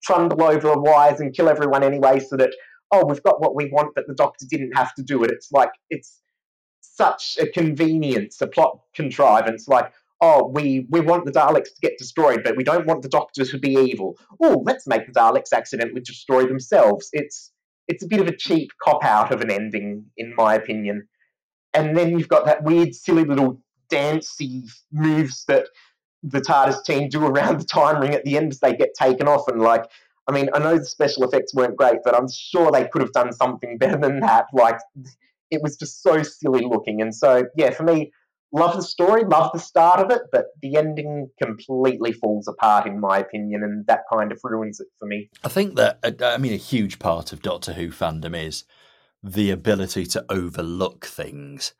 trundle 0.02 0.42
over 0.42 0.68
the 0.70 0.80
wires 0.80 1.20
and 1.20 1.34
kill 1.34 1.48
everyone 1.48 1.84
anyway, 1.84 2.18
so 2.20 2.36
that, 2.38 2.50
oh, 2.90 3.04
we've 3.04 3.22
got 3.22 3.40
what 3.40 3.54
we 3.54 3.68
want, 3.70 3.92
but 3.94 4.06
the 4.06 4.14
Doctor 4.14 4.46
didn't 4.48 4.72
have 4.74 4.94
to 4.94 5.02
do 5.02 5.22
it. 5.22 5.30
It's 5.30 5.52
like, 5.52 5.70
it's 5.90 6.22
such 6.80 7.36
a 7.38 7.46
convenience, 7.46 8.40
a 8.40 8.46
plot 8.46 8.80
contrivance. 8.94 9.68
Like, 9.68 9.92
oh, 10.22 10.48
we, 10.48 10.86
we 10.88 11.00
want 11.00 11.26
the 11.26 11.32
Daleks 11.32 11.74
to 11.74 11.80
get 11.82 11.98
destroyed, 11.98 12.40
but 12.42 12.56
we 12.56 12.64
don't 12.64 12.86
want 12.86 13.02
the 13.02 13.10
Doctor 13.10 13.44
to 13.44 13.58
be 13.58 13.72
evil. 13.74 14.16
Oh, 14.42 14.62
let's 14.64 14.86
make 14.86 15.06
the 15.06 15.12
Daleks 15.12 15.52
accidentally 15.52 16.00
destroy 16.00 16.46
themselves. 16.46 17.10
It's 17.12 17.52
it's 17.88 18.02
a 18.02 18.08
bit 18.08 18.20
of 18.20 18.26
a 18.26 18.36
cheap 18.36 18.70
cop 18.82 19.04
out 19.04 19.32
of 19.32 19.42
an 19.42 19.50
ending, 19.50 20.06
in 20.16 20.34
my 20.34 20.54
opinion. 20.54 21.06
And 21.74 21.96
then 21.96 22.18
you've 22.18 22.28
got 22.28 22.46
that 22.46 22.64
weird, 22.64 22.94
silly 22.94 23.24
little 23.24 23.60
dancey 23.88 24.64
moves 24.92 25.44
that 25.46 25.66
the 26.22 26.40
TARDIS 26.40 26.84
team 26.84 27.08
do 27.08 27.24
around 27.24 27.60
the 27.60 27.64
time 27.64 28.00
ring 28.00 28.14
at 28.14 28.24
the 28.24 28.36
end 28.36 28.52
as 28.52 28.60
they 28.60 28.74
get 28.74 28.94
taken 28.94 29.28
off. 29.28 29.48
And 29.48 29.60
like, 29.60 29.84
I 30.28 30.32
mean, 30.32 30.48
I 30.54 30.58
know 30.58 30.78
the 30.78 30.84
special 30.84 31.24
effects 31.24 31.54
weren't 31.54 31.76
great, 31.76 31.98
but 32.04 32.14
I'm 32.14 32.28
sure 32.30 32.70
they 32.70 32.88
could 32.88 33.02
have 33.02 33.12
done 33.12 33.32
something 33.32 33.78
better 33.78 33.98
than 33.98 34.20
that. 34.20 34.46
Like, 34.52 34.78
it 35.50 35.62
was 35.62 35.76
just 35.76 36.02
so 36.02 36.22
silly 36.22 36.64
looking. 36.64 37.00
And 37.00 37.14
so, 37.14 37.44
yeah, 37.56 37.70
for 37.70 37.84
me, 37.84 38.10
love 38.52 38.74
the 38.74 38.82
story, 38.82 39.22
love 39.24 39.50
the 39.52 39.60
start 39.60 40.00
of 40.00 40.10
it, 40.10 40.22
but 40.32 40.46
the 40.62 40.76
ending 40.76 41.28
completely 41.40 42.12
falls 42.12 42.48
apart, 42.48 42.86
in 42.86 42.98
my 42.98 43.18
opinion, 43.18 43.62
and 43.62 43.86
that 43.86 44.00
kind 44.12 44.32
of 44.32 44.40
ruins 44.42 44.80
it 44.80 44.88
for 44.98 45.06
me. 45.06 45.30
I 45.44 45.48
think 45.48 45.76
that, 45.76 45.98
uh, 46.02 46.26
I 46.26 46.38
mean, 46.38 46.52
a 46.52 46.56
huge 46.56 46.98
part 46.98 47.32
of 47.32 47.42
Doctor 47.42 47.74
Who 47.74 47.88
fandom 47.90 48.36
is 48.36 48.64
the 49.22 49.50
ability 49.50 50.06
to 50.06 50.24
overlook 50.30 51.06
things. 51.06 51.74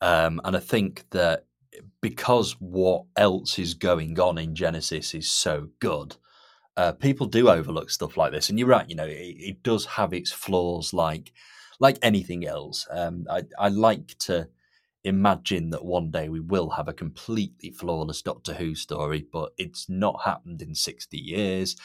Um, 0.00 0.40
and 0.44 0.56
I 0.56 0.60
think 0.60 1.04
that 1.10 1.46
because 2.00 2.52
what 2.60 3.04
else 3.16 3.58
is 3.58 3.74
going 3.74 4.18
on 4.20 4.38
in 4.38 4.54
Genesis 4.54 5.14
is 5.14 5.30
so 5.30 5.70
good, 5.80 6.16
Uh, 6.76 6.92
people 6.92 7.26
do 7.26 7.50
overlook 7.50 7.90
stuff 7.90 8.16
like 8.16 8.32
this, 8.32 8.48
and 8.50 8.58
you're 8.58 8.68
right. 8.68 8.88
You 8.88 8.96
know, 8.96 9.06
it, 9.06 9.36
it 9.50 9.62
does 9.62 9.84
have 9.86 10.12
its 10.14 10.32
flaws, 10.32 10.94
like 10.94 11.32
like 11.80 11.98
anything 12.02 12.46
else. 12.46 12.86
Um, 12.90 13.26
I 13.30 13.42
I 13.58 13.68
like 13.68 14.16
to 14.20 14.48
imagine 15.04 15.70
that 15.70 15.84
one 15.84 16.10
day 16.10 16.28
we 16.28 16.40
will 16.40 16.70
have 16.70 16.88
a 16.88 16.92
completely 16.92 17.70
flawless 17.70 18.22
Doctor 18.22 18.54
Who 18.54 18.74
story, 18.74 19.26
but 19.32 19.52
it's 19.58 19.88
not 19.88 20.22
happened 20.24 20.62
in 20.62 20.74
60 20.74 21.18
years. 21.18 21.76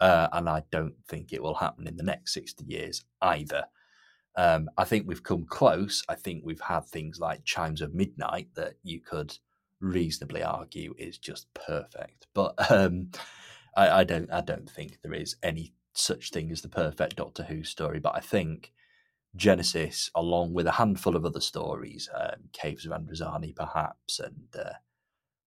Uh, 0.00 0.28
and 0.32 0.48
I 0.48 0.64
don't 0.70 0.96
think 1.08 1.32
it 1.32 1.42
will 1.42 1.54
happen 1.54 1.86
in 1.86 1.96
the 1.96 2.02
next 2.02 2.34
60 2.34 2.64
years 2.66 3.04
either. 3.22 3.64
Um, 4.36 4.68
I 4.76 4.84
think 4.84 5.06
we've 5.06 5.22
come 5.22 5.44
close. 5.44 6.02
I 6.08 6.14
think 6.14 6.42
we've 6.44 6.60
had 6.60 6.84
things 6.86 7.20
like 7.20 7.44
Chimes 7.44 7.80
of 7.80 7.94
Midnight 7.94 8.48
that 8.54 8.74
you 8.82 9.00
could 9.00 9.36
reasonably 9.80 10.42
argue 10.42 10.94
is 10.98 11.18
just 11.18 11.52
perfect. 11.54 12.26
But 12.34 12.54
um, 12.70 13.10
I, 13.76 14.00
I, 14.00 14.04
don't. 14.04 14.30
I 14.32 14.40
don't 14.40 14.68
think 14.68 14.98
there 15.02 15.14
is 15.14 15.36
any 15.42 15.72
such 15.94 16.30
thing 16.30 16.50
as 16.50 16.62
the 16.62 16.68
perfect 16.68 17.16
Doctor 17.16 17.44
Who 17.44 17.62
story. 17.62 18.00
But 18.00 18.16
I 18.16 18.20
think 18.20 18.72
Genesis, 19.36 20.10
along 20.14 20.52
with 20.52 20.66
a 20.66 20.72
handful 20.72 21.16
of 21.16 21.24
other 21.24 21.40
stories, 21.40 22.08
um, 22.14 22.48
Caves 22.52 22.86
of 22.86 22.92
Androzani, 22.92 23.54
perhaps, 23.54 24.20
and 24.20 24.48
uh, 24.58 24.72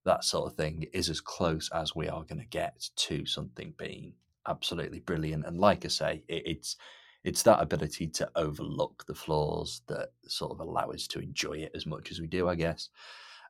that 0.05 0.23
sort 0.23 0.49
of 0.49 0.57
thing, 0.57 0.85
is 0.93 1.09
as 1.09 1.21
close 1.21 1.69
as 1.73 1.95
we 1.95 2.07
are 2.07 2.23
going 2.23 2.39
to 2.39 2.47
get 2.47 2.89
to 2.95 3.25
something 3.25 3.73
being 3.77 4.13
absolutely 4.47 4.99
brilliant. 4.99 5.45
And 5.45 5.57
like 5.57 5.85
I 5.85 5.89
say, 5.89 6.23
it, 6.27 6.43
it's 6.45 6.77
it's 7.23 7.43
that 7.43 7.61
ability 7.61 8.07
to 8.07 8.29
overlook 8.35 9.05
the 9.07 9.15
flaws 9.15 9.81
that 9.87 10.09
sort 10.27 10.51
of 10.51 10.59
allow 10.59 10.89
us 10.91 11.07
to 11.07 11.19
enjoy 11.19 11.53
it 11.53 11.71
as 11.75 11.85
much 11.85 12.11
as 12.11 12.19
we 12.19 12.27
do, 12.27 12.47
I 12.47 12.55
guess. 12.55 12.89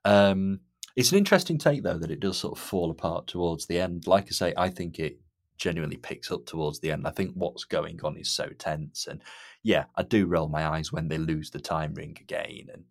Um, 0.06 0.62
it's 0.96 1.12
an 1.12 1.18
interesting 1.18 1.58
take 1.58 1.84
though 1.84 1.98
that 1.98 2.12
it 2.12 2.20
does 2.20 2.38
sort 2.38 2.58
of 2.58 2.64
fall 2.64 2.90
apart 2.90 3.28
towards 3.28 3.68
the 3.68 3.80
end. 3.80 4.08
Like 4.08 4.26
I 4.26 4.32
say, 4.32 4.54
I 4.58 4.70
think 4.70 5.00
it 5.00 5.20
genuinely 5.58 5.98
picks 5.98 6.32
up 6.32 6.46
towards 6.46 6.80
the 6.80 6.92
end. 6.92 7.08
I 7.08 7.12
think 7.12 7.32
what's 7.34 7.66
going 7.66 8.00
on 8.04 8.18
is 8.18 8.30
so 8.30 8.50
tense, 8.58 9.08
and 9.08 9.22
yeah, 9.64 9.86
I 9.96 10.04
do 10.04 10.26
roll 10.26 10.48
my 10.48 10.68
eyes 10.68 10.92
when 10.92 11.08
they 11.08 11.18
lose 11.18 11.52
the 11.52 11.60
time 11.60 11.94
ring 11.94 12.18
again 12.20 12.68
and 12.74 12.86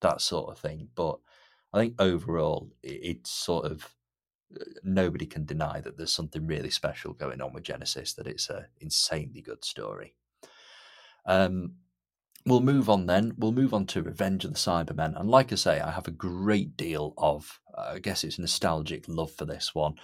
that 0.00 0.20
sort 0.20 0.50
of 0.50 0.58
thing. 0.58 0.88
But 0.94 1.18
I 1.72 1.78
think 1.78 1.94
overall, 1.98 2.70
it's 2.82 3.30
sort 3.30 3.66
of 3.66 3.88
nobody 4.82 5.26
can 5.26 5.44
deny 5.44 5.80
that 5.80 5.96
there's 5.96 6.12
something 6.12 6.46
really 6.46 6.70
special 6.70 7.12
going 7.12 7.40
on 7.40 7.52
with 7.52 7.64
Genesis. 7.64 8.14
That 8.14 8.26
it's 8.26 8.50
a 8.50 8.66
insanely 8.80 9.40
good 9.40 9.64
story. 9.64 10.14
Um, 11.26 11.74
we'll 12.46 12.60
move 12.60 12.88
on 12.88 13.06
then. 13.06 13.34
We'll 13.36 13.52
move 13.52 13.74
on 13.74 13.86
to 13.86 14.02
Revenge 14.02 14.44
of 14.44 14.52
the 14.52 14.58
Cybermen. 14.58 15.18
And 15.18 15.30
like 15.30 15.52
I 15.52 15.56
say, 15.56 15.80
I 15.80 15.90
have 15.90 16.08
a 16.08 16.12
great 16.12 16.76
deal 16.76 17.14
of, 17.18 17.60
uh, 17.76 17.92
I 17.94 17.98
guess 17.98 18.24
it's 18.24 18.38
nostalgic 18.38 19.04
love 19.08 19.32
for 19.32 19.44
this 19.44 19.74
one. 19.74 19.94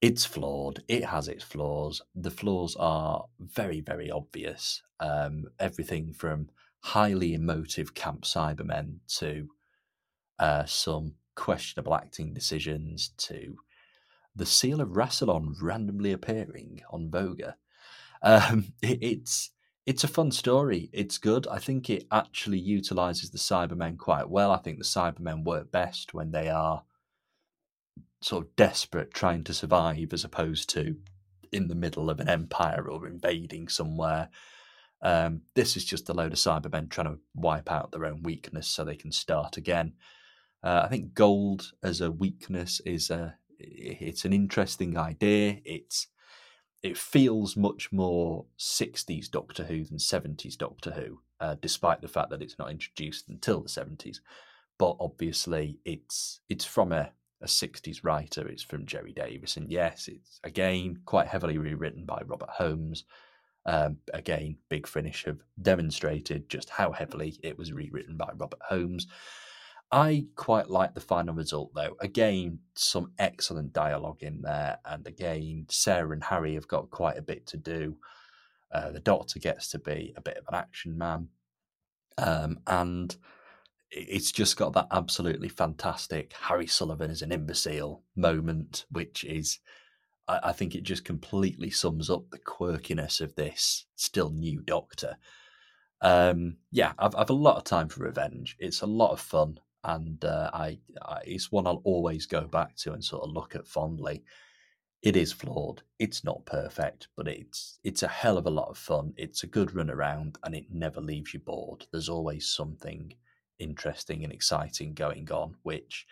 It's 0.00 0.24
flawed. 0.24 0.82
It 0.88 1.04
has 1.04 1.28
its 1.28 1.44
flaws. 1.44 2.02
The 2.14 2.30
flaws 2.30 2.76
are 2.78 3.24
very, 3.38 3.80
very 3.80 4.10
obvious. 4.10 4.82
Um, 5.00 5.44
everything 5.58 6.12
from 6.12 6.50
highly 6.80 7.34
emotive 7.34 7.94
camp 7.94 8.24
Cybermen 8.24 8.98
to 9.18 9.48
uh, 10.38 10.64
some 10.66 11.14
questionable 11.34 11.94
acting 11.94 12.34
decisions 12.34 13.10
to 13.16 13.56
the 14.36 14.46
seal 14.46 14.80
of 14.80 14.90
Rassilon 14.90 15.54
randomly 15.60 16.12
appearing 16.12 16.82
on 16.90 17.10
Voga. 17.10 17.54
Um, 18.22 18.72
it, 18.82 18.98
it's 19.02 19.50
it's 19.86 20.04
a 20.04 20.08
fun 20.08 20.30
story. 20.30 20.88
It's 20.92 21.18
good. 21.18 21.46
I 21.46 21.58
think 21.58 21.90
it 21.90 22.06
actually 22.10 22.58
utilizes 22.58 23.30
the 23.30 23.38
Cybermen 23.38 23.98
quite 23.98 24.30
well. 24.30 24.50
I 24.50 24.58
think 24.58 24.78
the 24.78 24.84
Cybermen 24.84 25.44
work 25.44 25.70
best 25.70 26.14
when 26.14 26.30
they 26.30 26.48
are 26.48 26.84
sort 28.22 28.46
of 28.46 28.56
desperate 28.56 29.12
trying 29.12 29.44
to 29.44 29.52
survive 29.52 30.14
as 30.14 30.24
opposed 30.24 30.70
to 30.70 30.96
in 31.52 31.68
the 31.68 31.74
middle 31.74 32.08
of 32.08 32.18
an 32.18 32.30
empire 32.30 32.88
or 32.88 33.06
invading 33.06 33.68
somewhere. 33.68 34.30
Um, 35.02 35.42
this 35.54 35.76
is 35.76 35.84
just 35.84 36.08
a 36.08 36.14
load 36.14 36.32
of 36.32 36.38
Cybermen 36.38 36.88
trying 36.88 37.08
to 37.08 37.20
wipe 37.34 37.70
out 37.70 37.92
their 37.92 38.06
own 38.06 38.22
weakness 38.22 38.66
so 38.66 38.84
they 38.84 38.96
can 38.96 39.12
start 39.12 39.58
again. 39.58 39.92
Uh, 40.62 40.80
I 40.84 40.88
think 40.88 41.12
gold 41.12 41.72
as 41.82 42.00
a 42.00 42.10
weakness 42.10 42.80
is 42.86 43.10
a 43.10 43.36
it's 43.58 44.24
an 44.24 44.32
interesting 44.32 44.96
idea. 44.96 45.58
It's 45.64 46.08
it 46.82 46.98
feels 46.98 47.56
much 47.56 47.90
more 47.90 48.44
60s 48.58 49.30
Doctor 49.30 49.64
Who 49.64 49.84
than 49.84 49.96
70s 49.96 50.58
Doctor 50.58 50.90
Who, 50.90 51.20
uh, 51.40 51.56
despite 51.60 52.02
the 52.02 52.08
fact 52.08 52.28
that 52.28 52.42
it's 52.42 52.58
not 52.58 52.70
introduced 52.70 53.30
until 53.30 53.62
the 53.62 53.70
70s. 53.70 54.18
But 54.78 54.96
obviously, 55.00 55.78
it's 55.84 56.40
it's 56.48 56.64
from 56.64 56.92
a, 56.92 57.10
a 57.40 57.46
60s 57.46 58.04
writer. 58.04 58.46
It's 58.46 58.62
from 58.62 58.86
Gerry 58.86 59.12
Davis, 59.12 59.56
and 59.56 59.70
yes, 59.70 60.08
it's 60.08 60.40
again 60.44 60.98
quite 61.06 61.28
heavily 61.28 61.58
rewritten 61.58 62.04
by 62.04 62.22
Robert 62.26 62.50
Holmes. 62.50 63.04
Um, 63.66 63.98
again, 64.12 64.58
Big 64.68 64.86
Finish 64.86 65.24
have 65.24 65.38
demonstrated 65.62 66.50
just 66.50 66.68
how 66.68 66.92
heavily 66.92 67.38
it 67.42 67.56
was 67.56 67.72
rewritten 67.72 68.16
by 68.16 68.30
Robert 68.36 68.60
Holmes. 68.68 69.06
I 69.94 70.26
quite 70.34 70.68
like 70.68 70.92
the 70.92 71.00
final 71.00 71.36
result 71.36 71.72
though. 71.72 71.96
Again, 72.00 72.58
some 72.74 73.12
excellent 73.16 73.72
dialogue 73.72 74.24
in 74.24 74.42
there, 74.42 74.78
and 74.84 75.06
again, 75.06 75.66
Sarah 75.68 76.10
and 76.10 76.24
Harry 76.24 76.54
have 76.54 76.66
got 76.66 76.90
quite 76.90 77.16
a 77.16 77.22
bit 77.22 77.46
to 77.46 77.56
do. 77.56 77.96
Uh, 78.72 78.90
the 78.90 78.98
Doctor 78.98 79.38
gets 79.38 79.70
to 79.70 79.78
be 79.78 80.12
a 80.16 80.20
bit 80.20 80.36
of 80.36 80.46
an 80.48 80.56
action 80.56 80.98
man, 80.98 81.28
um, 82.18 82.58
and 82.66 83.16
it's 83.92 84.32
just 84.32 84.56
got 84.56 84.72
that 84.72 84.88
absolutely 84.90 85.48
fantastic 85.48 86.32
Harry 86.40 86.66
Sullivan 86.66 87.12
as 87.12 87.22
an 87.22 87.30
imbecile 87.30 88.02
moment, 88.16 88.86
which 88.90 89.22
is, 89.22 89.60
I, 90.26 90.40
I 90.46 90.52
think, 90.52 90.74
it 90.74 90.82
just 90.82 91.04
completely 91.04 91.70
sums 91.70 92.10
up 92.10 92.30
the 92.30 92.40
quirkiness 92.40 93.20
of 93.20 93.36
this 93.36 93.86
still 93.94 94.30
new 94.30 94.60
Doctor. 94.60 95.18
Um, 96.00 96.56
yeah, 96.72 96.94
I've, 96.98 97.14
I've 97.14 97.30
a 97.30 97.34
lot 97.34 97.58
of 97.58 97.62
time 97.62 97.88
for 97.88 98.02
revenge. 98.02 98.56
It's 98.58 98.82
a 98.82 98.86
lot 98.86 99.12
of 99.12 99.20
fun 99.20 99.60
and 99.84 100.24
uh, 100.24 100.50
I, 100.52 100.78
I, 101.02 101.20
it's 101.24 101.52
one 101.52 101.66
I'll 101.66 101.82
always 101.84 102.26
go 102.26 102.42
back 102.42 102.76
to 102.76 102.92
and 102.92 103.04
sort 103.04 103.24
of 103.24 103.32
look 103.32 103.54
at 103.54 103.66
fondly. 103.66 104.24
It 105.02 105.16
is 105.16 105.32
flawed. 105.32 105.82
It's 105.98 106.24
not 106.24 106.46
perfect, 106.46 107.08
but 107.16 107.28
it's 107.28 107.78
it's 107.84 108.02
a 108.02 108.08
hell 108.08 108.38
of 108.38 108.46
a 108.46 108.50
lot 108.50 108.70
of 108.70 108.78
fun. 108.78 109.12
It's 109.16 109.42
a 109.42 109.48
good 109.48 109.74
run 109.74 109.90
around, 109.90 110.38
and 110.44 110.54
it 110.54 110.66
never 110.72 111.00
leaves 111.00 111.34
you 111.34 111.40
bored. 111.40 111.86
There's 111.92 112.08
always 112.08 112.48
something 112.48 113.12
interesting 113.58 114.24
and 114.24 114.32
exciting 114.32 114.94
going 114.94 115.30
on, 115.30 115.56
which 115.62 116.06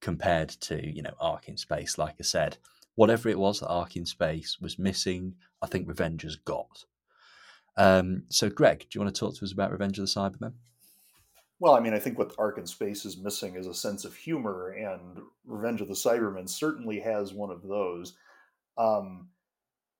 compared 0.00 0.48
to 0.48 0.94
you 0.94 1.02
know 1.02 1.14
Ark 1.20 1.48
in 1.48 1.56
Space, 1.58 1.98
like 1.98 2.16
I 2.18 2.24
said, 2.24 2.56
whatever 2.94 3.28
it 3.28 3.38
was 3.38 3.60
that 3.60 3.68
Ark 3.68 3.96
in 3.96 4.06
Space 4.06 4.58
was 4.60 4.78
missing, 4.78 5.34
I 5.60 5.66
think 5.66 5.86
Revenge 5.86 6.22
has 6.22 6.36
got. 6.36 6.84
Um, 7.76 8.22
so, 8.28 8.48
Greg, 8.48 8.80
do 8.80 8.86
you 8.94 9.00
want 9.02 9.14
to 9.14 9.18
talk 9.18 9.36
to 9.36 9.44
us 9.44 9.52
about 9.52 9.72
Revenge 9.72 9.98
of 9.98 10.06
the 10.06 10.20
Cybermen? 10.20 10.52
Well, 11.60 11.74
I 11.74 11.80
mean, 11.80 11.94
I 11.94 11.98
think 11.98 12.18
what 12.18 12.34
Ark 12.38 12.58
in 12.58 12.66
Space 12.66 13.04
is 13.04 13.16
missing 13.16 13.54
is 13.56 13.66
a 13.66 13.74
sense 13.74 14.04
of 14.04 14.14
humor, 14.14 14.70
and 14.70 15.20
Revenge 15.44 15.80
of 15.80 15.88
the 15.88 15.94
Cybermen 15.94 16.48
certainly 16.48 17.00
has 17.00 17.32
one 17.32 17.50
of 17.50 17.62
those. 17.62 18.14
Um, 18.76 19.28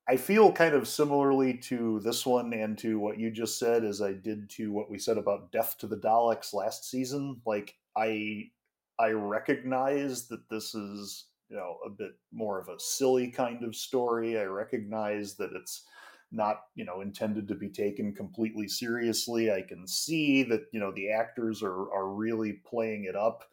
I 0.09 0.16
feel 0.16 0.52
kind 0.52 0.74
of 0.74 0.88
similarly 0.88 1.55
to 1.59 2.00
this 2.00 2.26
one 2.26 2.52
and 2.52 2.76
to 2.78 2.98
what 2.98 3.18
you 3.18 3.30
just 3.30 3.59
said 3.59 3.84
as 3.84 4.02
I 4.02 4.12
did 4.12 4.50
to 4.50 4.70
what 4.72 4.90
we 4.90 4.98
said 4.98 5.16
about 5.18 5.52
Death 5.52 5.78
to 5.78 5.86
the 5.86 5.96
Daleks 5.96 6.52
last 6.52 6.90
season. 6.90 7.40
Like 7.46 7.76
I 7.96 8.50
I 8.98 9.11
recognize 9.11 10.28
that 10.28 10.48
this 10.50 10.74
is, 10.74 11.26
you 11.48 11.57
know, 11.57 11.78
a 11.86 11.90
bit 11.90 12.12
more 12.32 12.61
of 12.61 12.68
a 12.68 12.78
silly 12.80 13.28
kind 13.30 13.64
of 13.64 13.74
story. 13.76 14.38
I 14.38 14.44
recognize 14.44 15.36
that 15.36 15.52
it's 15.55 15.86
not 16.35 16.62
you 16.74 16.85
know 16.85 17.01
intended 17.01 17.49
to 17.49 17.55
be 17.55 17.68
taken 17.68 18.14
completely 18.14 18.68
seriously. 18.68 19.53
I 19.53 19.62
can 19.62 19.87
see 19.87 20.43
that 20.45 20.66
you 20.72 20.80
know 20.80 20.93
the 20.93 21.11
actors 21.11 21.62
are 21.62 21.93
are 21.93 22.09
really 22.09 22.55
playing 22.66 23.05
it 23.05 23.16
up. 23.16 23.45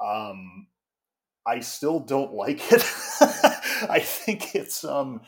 Um 0.00 0.68
i 1.46 1.60
still 1.60 2.00
don't 2.00 2.34
like 2.44 2.72
it. 2.72 2.82
I 3.90 4.00
think 4.02 4.54
it's 4.54 4.84
um 4.84 5.20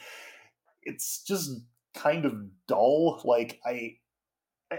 it's 0.83 1.22
just 1.22 1.51
kind 1.95 2.24
of 2.24 2.35
dull. 2.66 3.20
Like 3.24 3.61
i, 3.66 3.97
I 4.72 4.79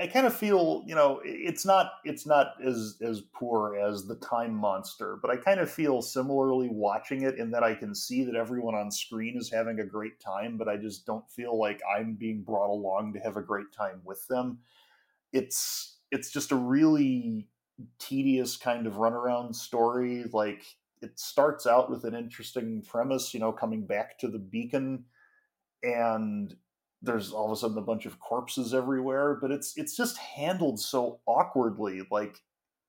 I 0.00 0.06
kind 0.06 0.26
of 0.26 0.36
feel, 0.36 0.84
you 0.86 0.94
know, 0.94 1.20
it's 1.24 1.66
not 1.66 1.94
it's 2.04 2.24
not 2.24 2.52
as 2.64 2.96
as 3.02 3.20
poor 3.32 3.76
as 3.76 4.06
the 4.06 4.14
Time 4.16 4.54
Monster, 4.54 5.18
but 5.20 5.30
I 5.30 5.36
kind 5.36 5.58
of 5.58 5.68
feel 5.68 6.02
similarly 6.02 6.68
watching 6.70 7.22
it 7.22 7.36
in 7.36 7.50
that 7.50 7.64
I 7.64 7.74
can 7.74 7.94
see 7.96 8.22
that 8.24 8.36
everyone 8.36 8.76
on 8.76 8.92
screen 8.92 9.36
is 9.36 9.50
having 9.50 9.80
a 9.80 9.84
great 9.84 10.20
time, 10.20 10.56
but 10.56 10.68
I 10.68 10.76
just 10.76 11.04
don't 11.04 11.28
feel 11.28 11.58
like 11.58 11.80
I'm 11.98 12.14
being 12.14 12.42
brought 12.42 12.70
along 12.70 13.14
to 13.14 13.20
have 13.20 13.36
a 13.36 13.42
great 13.42 13.72
time 13.76 14.00
with 14.04 14.26
them. 14.28 14.60
It's 15.32 15.98
it's 16.12 16.30
just 16.30 16.52
a 16.52 16.56
really 16.56 17.48
tedious 17.98 18.56
kind 18.56 18.86
of 18.86 18.94
runaround 18.94 19.56
story. 19.56 20.24
Like 20.32 20.64
it 21.02 21.18
starts 21.18 21.66
out 21.66 21.90
with 21.90 22.04
an 22.04 22.14
interesting 22.14 22.82
premise, 22.82 23.34
you 23.34 23.40
know, 23.40 23.52
coming 23.52 23.84
back 23.84 24.18
to 24.20 24.28
the 24.28 24.38
beacon 24.38 25.06
and 25.82 26.54
there's 27.02 27.32
all 27.32 27.46
of 27.46 27.52
a 27.52 27.56
sudden 27.56 27.78
a 27.78 27.82
bunch 27.82 28.06
of 28.06 28.18
corpses 28.20 28.74
everywhere 28.74 29.36
but 29.40 29.50
it's 29.50 29.76
it's 29.76 29.96
just 29.96 30.16
handled 30.18 30.80
so 30.80 31.20
awkwardly 31.26 32.02
like 32.10 32.38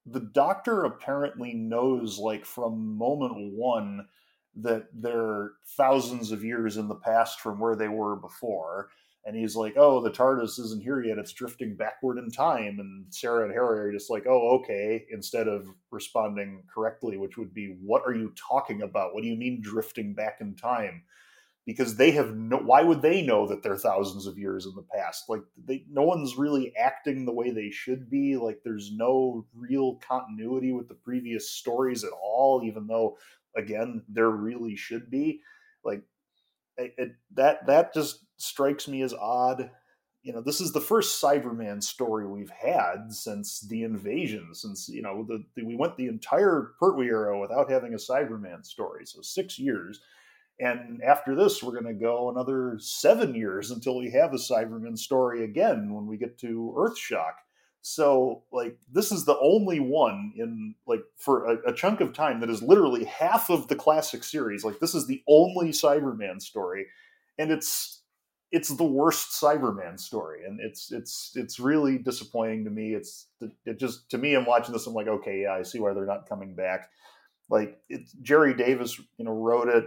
the 0.05 0.19
doctor 0.19 0.83
apparently 0.85 1.53
knows 1.53 2.17
like 2.17 2.45
from 2.45 2.97
moment 2.97 3.53
one 3.53 4.07
that 4.55 4.87
they're 4.93 5.51
thousands 5.77 6.31
of 6.31 6.43
years 6.43 6.77
in 6.77 6.87
the 6.87 6.95
past 6.95 7.39
from 7.39 7.59
where 7.59 7.75
they 7.75 7.87
were 7.87 8.15
before. 8.15 8.89
And 9.25 9.35
he's 9.35 9.55
like, 9.55 9.75
"Oh, 9.77 10.01
the 10.01 10.09
TARDIS 10.09 10.57
isn't 10.59 10.81
here 10.83 11.03
yet; 11.03 11.17
it's 11.19 11.33
drifting 11.33 11.75
backward 11.75 12.17
in 12.17 12.31
time." 12.31 12.79
And 12.79 13.13
Sarah 13.13 13.43
and 13.43 13.53
Harry 13.53 13.79
are 13.79 13.91
just 13.91 14.09
like, 14.09 14.25
"Oh, 14.27 14.57
okay," 14.59 15.05
instead 15.11 15.47
of 15.47 15.67
responding 15.91 16.63
correctly, 16.73 17.17
which 17.17 17.37
would 17.37 17.53
be, 17.53 17.77
"What 17.81 18.03
are 18.05 18.15
you 18.15 18.33
talking 18.35 18.81
about? 18.81 19.13
What 19.13 19.21
do 19.23 19.29
you 19.29 19.35
mean 19.37 19.61
drifting 19.61 20.13
back 20.13 20.37
in 20.41 20.55
time?" 20.55 21.03
Because 21.65 21.95
they 21.95 22.11
have 22.11 22.35
no 22.35 22.57
why 22.57 22.81
would 22.81 23.01
they 23.01 23.21
know 23.21 23.47
that 23.47 23.61
they're 23.61 23.77
thousands 23.77 24.25
of 24.25 24.37
years 24.37 24.65
in 24.65 24.73
the 24.75 24.85
past? 24.93 25.25
Like 25.29 25.41
they 25.65 25.85
no 25.89 26.03
one's 26.03 26.37
really 26.37 26.73
acting 26.75 27.25
the 27.25 27.33
way 27.33 27.51
they 27.51 27.69
should 27.69 28.09
be. 28.09 28.35
Like 28.37 28.61
there's 28.63 28.91
no 28.91 29.45
real 29.53 29.95
continuity 29.97 30.71
with 30.71 30.87
the 30.87 30.95
previous 30.95 31.51
stories 31.51 32.03
at 32.03 32.11
all 32.11 32.63
even 32.65 32.87
though 32.87 33.17
again 33.55 34.03
there 34.09 34.29
really 34.29 34.75
should 34.75 35.09
be. 35.11 35.41
Like 35.83 36.01
it, 36.77 36.93
it, 36.97 37.11
that 37.35 37.67
that 37.67 37.93
just 37.93 38.25
strikes 38.37 38.87
me 38.87 39.01
as 39.01 39.13
odd. 39.13 39.69
You 40.23 40.33
know 40.33 40.41
this 40.41 40.61
is 40.61 40.73
the 40.73 40.81
first 40.81 41.21
cyberman 41.21 41.83
story 41.83 42.27
we've 42.27 42.49
had 42.49 43.11
since 43.11 43.61
the 43.61 43.83
invasion 43.83 44.53
since 44.53 44.89
you 44.89 45.01
know 45.01 45.23
the, 45.27 45.43
the 45.55 45.63
we 45.63 45.75
went 45.75 45.97
the 45.97 46.07
entire 46.07 46.73
pertwee 46.79 47.07
era 47.07 47.39
without 47.39 47.71
having 47.71 47.93
a 47.93 47.97
cyberman 47.97 48.65
story 48.65 49.05
so 49.05 49.21
six 49.21 49.57
years 49.57 50.01
and 50.59 51.01
after 51.01 51.35
this, 51.35 51.63
we're 51.63 51.71
going 51.71 51.85
to 51.85 51.93
go 51.93 52.29
another 52.29 52.77
seven 52.79 53.33
years 53.33 53.71
until 53.71 53.97
we 53.97 54.11
have 54.11 54.33
a 54.33 54.37
Cyberman 54.37 54.97
story 54.97 55.45
again 55.45 55.93
when 55.93 56.05
we 56.05 56.17
get 56.17 56.37
to 56.39 56.73
Earthshock. 56.77 57.33
So, 57.81 58.43
like, 58.51 58.77
this 58.91 59.09
is 59.13 59.23
the 59.23 59.39
only 59.39 59.79
one 59.79 60.33
in, 60.35 60.75
like, 60.85 61.01
for 61.15 61.45
a, 61.45 61.69
a, 61.69 61.73
chunk 61.73 62.01
of 62.01 62.11
time 62.11 62.41
that 62.41 62.49
is 62.49 62.61
literally 62.61 63.05
half 63.05 63.49
of 63.49 63.69
the 63.69 63.75
classic 63.75 64.25
series. 64.25 64.65
Like, 64.65 64.79
this 64.79 64.93
is 64.93 65.07
the 65.07 65.23
only 65.29 65.69
Cyberman 65.69 66.41
story. 66.41 66.87
And 67.37 67.51
it's, 67.51 68.01
it's 68.51 68.67
the 68.67 68.83
worst 68.83 69.41
Cyberman 69.41 69.97
story. 69.97 70.43
And 70.45 70.59
it's, 70.59 70.91
it's, 70.91 71.31
it's 71.35 71.57
really 71.57 71.97
disappointing 71.97 72.65
to 72.65 72.69
me. 72.69 72.95
It's, 72.95 73.27
it 73.65 73.79
just, 73.79 74.09
to 74.11 74.17
me, 74.17 74.35
I'm 74.35 74.45
watching 74.45 74.73
this, 74.73 74.85
I'm 74.85 74.93
like, 74.93 75.07
okay, 75.07 75.43
yeah, 75.43 75.53
I 75.53 75.61
see 75.61 75.79
why 75.79 75.93
they're 75.93 76.05
not 76.05 76.27
coming 76.27 76.55
back. 76.55 76.89
Like, 77.49 77.79
it's 77.87 78.11
Gerry 78.21 78.53
Davis, 78.53 78.99
you 79.17 79.23
know, 79.23 79.31
wrote 79.31 79.69
it 79.69 79.85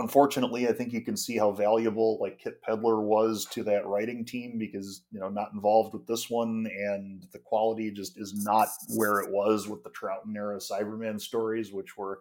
unfortunately, 0.00 0.68
I 0.68 0.72
think 0.72 0.92
you 0.92 1.02
can 1.02 1.16
see 1.16 1.36
how 1.36 1.52
valuable 1.52 2.18
like 2.20 2.38
Kit 2.38 2.60
Pedler 2.62 3.00
was 3.00 3.44
to 3.52 3.62
that 3.64 3.86
writing 3.86 4.24
team 4.24 4.58
because 4.58 5.02
you 5.12 5.20
know 5.20 5.28
not 5.28 5.52
involved 5.52 5.92
with 5.92 6.06
this 6.06 6.28
one, 6.28 6.68
and 6.74 7.26
the 7.32 7.38
quality 7.38 7.90
just 7.90 8.18
is 8.18 8.34
not 8.34 8.68
where 8.96 9.20
it 9.20 9.30
was 9.30 9.68
with 9.68 9.84
the 9.84 9.90
Troughton 9.90 10.34
era 10.34 10.58
Cyberman 10.58 11.20
stories, 11.20 11.72
which 11.72 11.96
were 11.96 12.20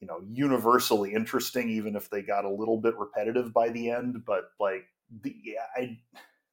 you 0.00 0.06
know 0.06 0.20
universally 0.30 1.14
interesting, 1.14 1.70
even 1.70 1.96
if 1.96 2.10
they 2.10 2.22
got 2.22 2.44
a 2.44 2.50
little 2.50 2.78
bit 2.78 2.98
repetitive 2.98 3.52
by 3.52 3.70
the 3.70 3.90
end. 3.90 4.24
But 4.26 4.50
like 4.60 4.84
the 5.22 5.34
yeah, 5.42 5.66
I 5.76 5.98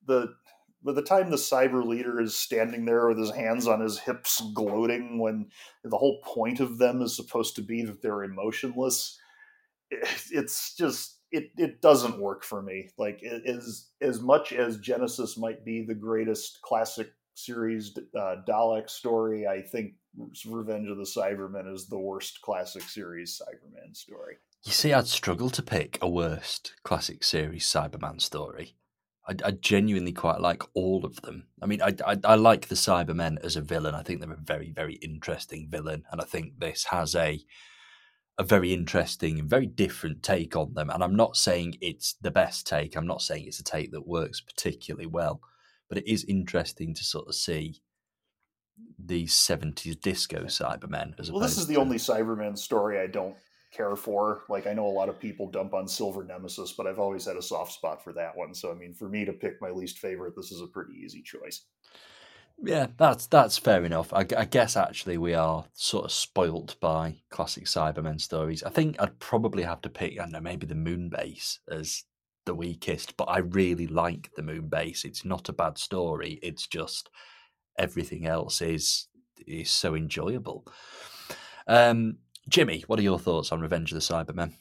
the 0.05 0.35
by 0.83 0.93
the 0.93 1.01
time 1.01 1.29
the 1.29 1.35
cyber 1.35 1.85
leader 1.85 2.21
is 2.21 2.35
standing 2.35 2.85
there 2.85 3.07
with 3.07 3.17
his 3.17 3.31
hands 3.31 3.67
on 3.67 3.81
his 3.81 3.99
hips 3.99 4.41
gloating 4.53 5.19
when 5.19 5.47
the 5.83 5.97
whole 5.97 6.21
point 6.21 6.59
of 6.59 6.77
them 6.77 7.01
is 7.01 7.15
supposed 7.15 7.55
to 7.55 7.61
be 7.61 7.83
that 7.83 8.01
they're 8.01 8.23
emotionless 8.23 9.19
it's 9.91 10.75
just 10.75 11.19
it 11.31 11.51
it 11.57 11.81
doesn't 11.81 12.19
work 12.19 12.43
for 12.43 12.61
me. 12.61 12.89
Like 12.97 13.23
as 13.23 13.89
as 14.01 14.21
much 14.21 14.53
as 14.53 14.77
Genesis 14.77 15.37
might 15.37 15.65
be 15.65 15.85
the 15.85 15.95
greatest 15.95 16.59
classic 16.61 17.09
series 17.35 17.97
uh, 18.17 18.35
Dalek 18.47 18.89
story, 18.89 19.47
I 19.47 19.61
think 19.61 19.93
Revenge 20.45 20.89
of 20.89 20.97
the 20.97 21.03
Cybermen 21.03 21.73
is 21.73 21.87
the 21.87 21.99
worst 21.99 22.41
classic 22.41 22.83
series 22.83 23.39
Cyberman 23.41 23.95
story. 23.95 24.37
You 24.63 24.73
see, 24.73 24.91
I'd 24.91 25.07
struggle 25.07 25.49
to 25.51 25.61
pick 25.61 25.97
a 26.01 26.09
worst 26.09 26.73
classic 26.83 27.23
series 27.23 27.65
Cyberman 27.65 28.21
story. 28.21 28.75
I, 29.27 29.35
I 29.45 29.51
genuinely 29.51 30.11
quite 30.11 30.41
like 30.41 30.63
all 30.73 31.05
of 31.05 31.21
them. 31.21 31.47
I 31.61 31.65
mean, 31.65 31.81
I, 31.81 31.93
I, 32.05 32.17
I 32.23 32.35
like 32.35 32.67
the 32.67 32.75
Cybermen 32.75 33.43
as 33.43 33.55
a 33.55 33.61
villain. 33.61 33.95
I 33.95 34.03
think 34.03 34.19
they're 34.19 34.31
a 34.31 34.37
very 34.37 34.71
very 34.71 34.95
interesting 34.95 35.67
villain, 35.69 36.03
and 36.11 36.19
I 36.19 36.25
think 36.25 36.59
this 36.59 36.85
has 36.85 37.15
a 37.15 37.39
a 38.39 38.43
very 38.43 38.73
interesting 38.73 39.37
and 39.37 39.49
very 39.49 39.67
different 39.67 40.23
take 40.23 40.55
on 40.55 40.73
them. 40.73 40.89
And 40.89 41.03
I'm 41.03 41.15
not 41.15 41.35
saying 41.35 41.77
it's 41.81 42.13
the 42.21 42.31
best 42.31 42.65
take. 42.65 42.95
I'm 42.95 43.05
not 43.05 43.21
saying 43.21 43.45
it's 43.45 43.59
a 43.59 43.63
take 43.63 43.91
that 43.91 44.07
works 44.07 44.39
particularly 44.39 45.07
well, 45.07 45.41
but 45.89 45.97
it 45.97 46.07
is 46.07 46.23
interesting 46.23 46.95
to 46.95 47.03
sort 47.03 47.27
of 47.27 47.35
see 47.35 47.81
these 48.97 49.33
70s 49.33 49.99
disco 49.99 50.45
Cybermen. 50.45 51.19
As 51.19 51.29
well, 51.29 51.41
this 51.41 51.57
is 51.57 51.67
the 51.67 51.73
to... 51.73 51.81
only 51.81 51.97
Cyberman 51.97 52.57
story 52.57 52.97
I 52.97 53.07
don't 53.07 53.35
care 53.73 53.97
for. 53.97 54.43
Like, 54.47 54.67
I 54.67 54.73
know 54.73 54.87
a 54.87 54.87
lot 54.87 55.09
of 55.09 55.19
people 55.19 55.51
dump 55.51 55.73
on 55.73 55.85
Silver 55.85 56.23
Nemesis, 56.23 56.71
but 56.71 56.87
I've 56.87 56.97
always 56.97 57.25
had 57.25 57.35
a 57.35 57.41
soft 57.41 57.73
spot 57.73 58.01
for 58.01 58.13
that 58.13 58.37
one. 58.37 58.53
So, 58.55 58.71
I 58.71 58.75
mean, 58.75 58.93
for 58.93 59.09
me 59.09 59.25
to 59.25 59.33
pick 59.33 59.61
my 59.61 59.69
least 59.69 59.99
favorite, 59.99 60.33
this 60.37 60.51
is 60.51 60.61
a 60.61 60.67
pretty 60.67 60.93
easy 60.93 61.21
choice. 61.21 61.65
Yeah, 62.61 62.87
that's 62.97 63.25
that's 63.27 63.57
fair 63.57 63.85
enough. 63.85 64.11
I, 64.13 64.25
I, 64.37 64.45
guess 64.45 64.75
actually 64.75 65.17
we 65.17 65.33
are 65.33 65.65
sort 65.73 66.05
of 66.05 66.11
spoilt 66.11 66.75
by 66.81 67.15
classic 67.29 67.65
Cybermen 67.65 68.19
stories. 68.19 68.63
I 68.63 68.69
think 68.69 69.01
I'd 69.01 69.19
probably 69.19 69.63
have 69.63 69.81
to 69.81 69.89
pick, 69.89 70.19
I 70.19 70.23
don't 70.23 70.33
know, 70.33 70.41
maybe 70.41 70.67
the 70.67 70.75
Moonbase 70.75 71.59
as 71.71 72.03
the 72.45 72.53
weakest, 72.53 73.15
but 73.15 73.25
I 73.25 73.39
really 73.39 73.87
like 73.87 74.31
the 74.35 74.41
Moonbase. 74.41 75.05
It's 75.05 75.23
not 75.23 75.47
a 75.47 75.53
bad 75.53 75.77
story. 75.77 76.37
It's 76.43 76.67
just 76.67 77.09
everything 77.77 78.25
else 78.25 78.61
is 78.61 79.07
is 79.47 79.69
so 79.69 79.95
enjoyable. 79.95 80.65
Um, 81.65 82.17
Jimmy, 82.49 82.83
what 82.87 82.99
are 82.99 83.03
your 83.03 83.19
thoughts 83.19 83.53
on 83.53 83.61
Revenge 83.61 83.93
of 83.93 83.95
the 83.95 84.01
Cybermen? 84.01 84.51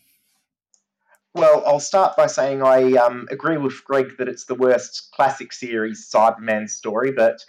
Well, 1.34 1.62
I'll 1.66 1.80
start 1.80 2.16
by 2.16 2.26
saying 2.26 2.62
I 2.62 2.94
um, 2.94 3.28
agree 3.30 3.58
with 3.58 3.84
Greg 3.84 4.16
that 4.18 4.28
it's 4.28 4.44
the 4.44 4.54
worst 4.54 5.10
classic 5.12 5.52
series 5.52 6.08
Cyberman 6.10 6.68
story, 6.68 7.12
but 7.12 7.44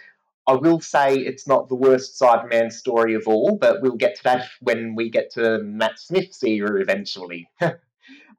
I 0.50 0.54
will 0.54 0.80
say 0.80 1.14
it's 1.14 1.46
not 1.46 1.68
the 1.68 1.76
worst 1.76 2.20
Cyberman 2.20 2.72
story 2.72 3.14
of 3.14 3.28
all, 3.28 3.56
but 3.56 3.80
we'll 3.82 3.94
get 3.94 4.16
to 4.16 4.24
that 4.24 4.48
when 4.60 4.96
we 4.96 5.08
get 5.08 5.30
to 5.34 5.60
Matt 5.62 6.00
Smith's 6.00 6.42
era 6.42 6.80
eventually. 6.80 7.48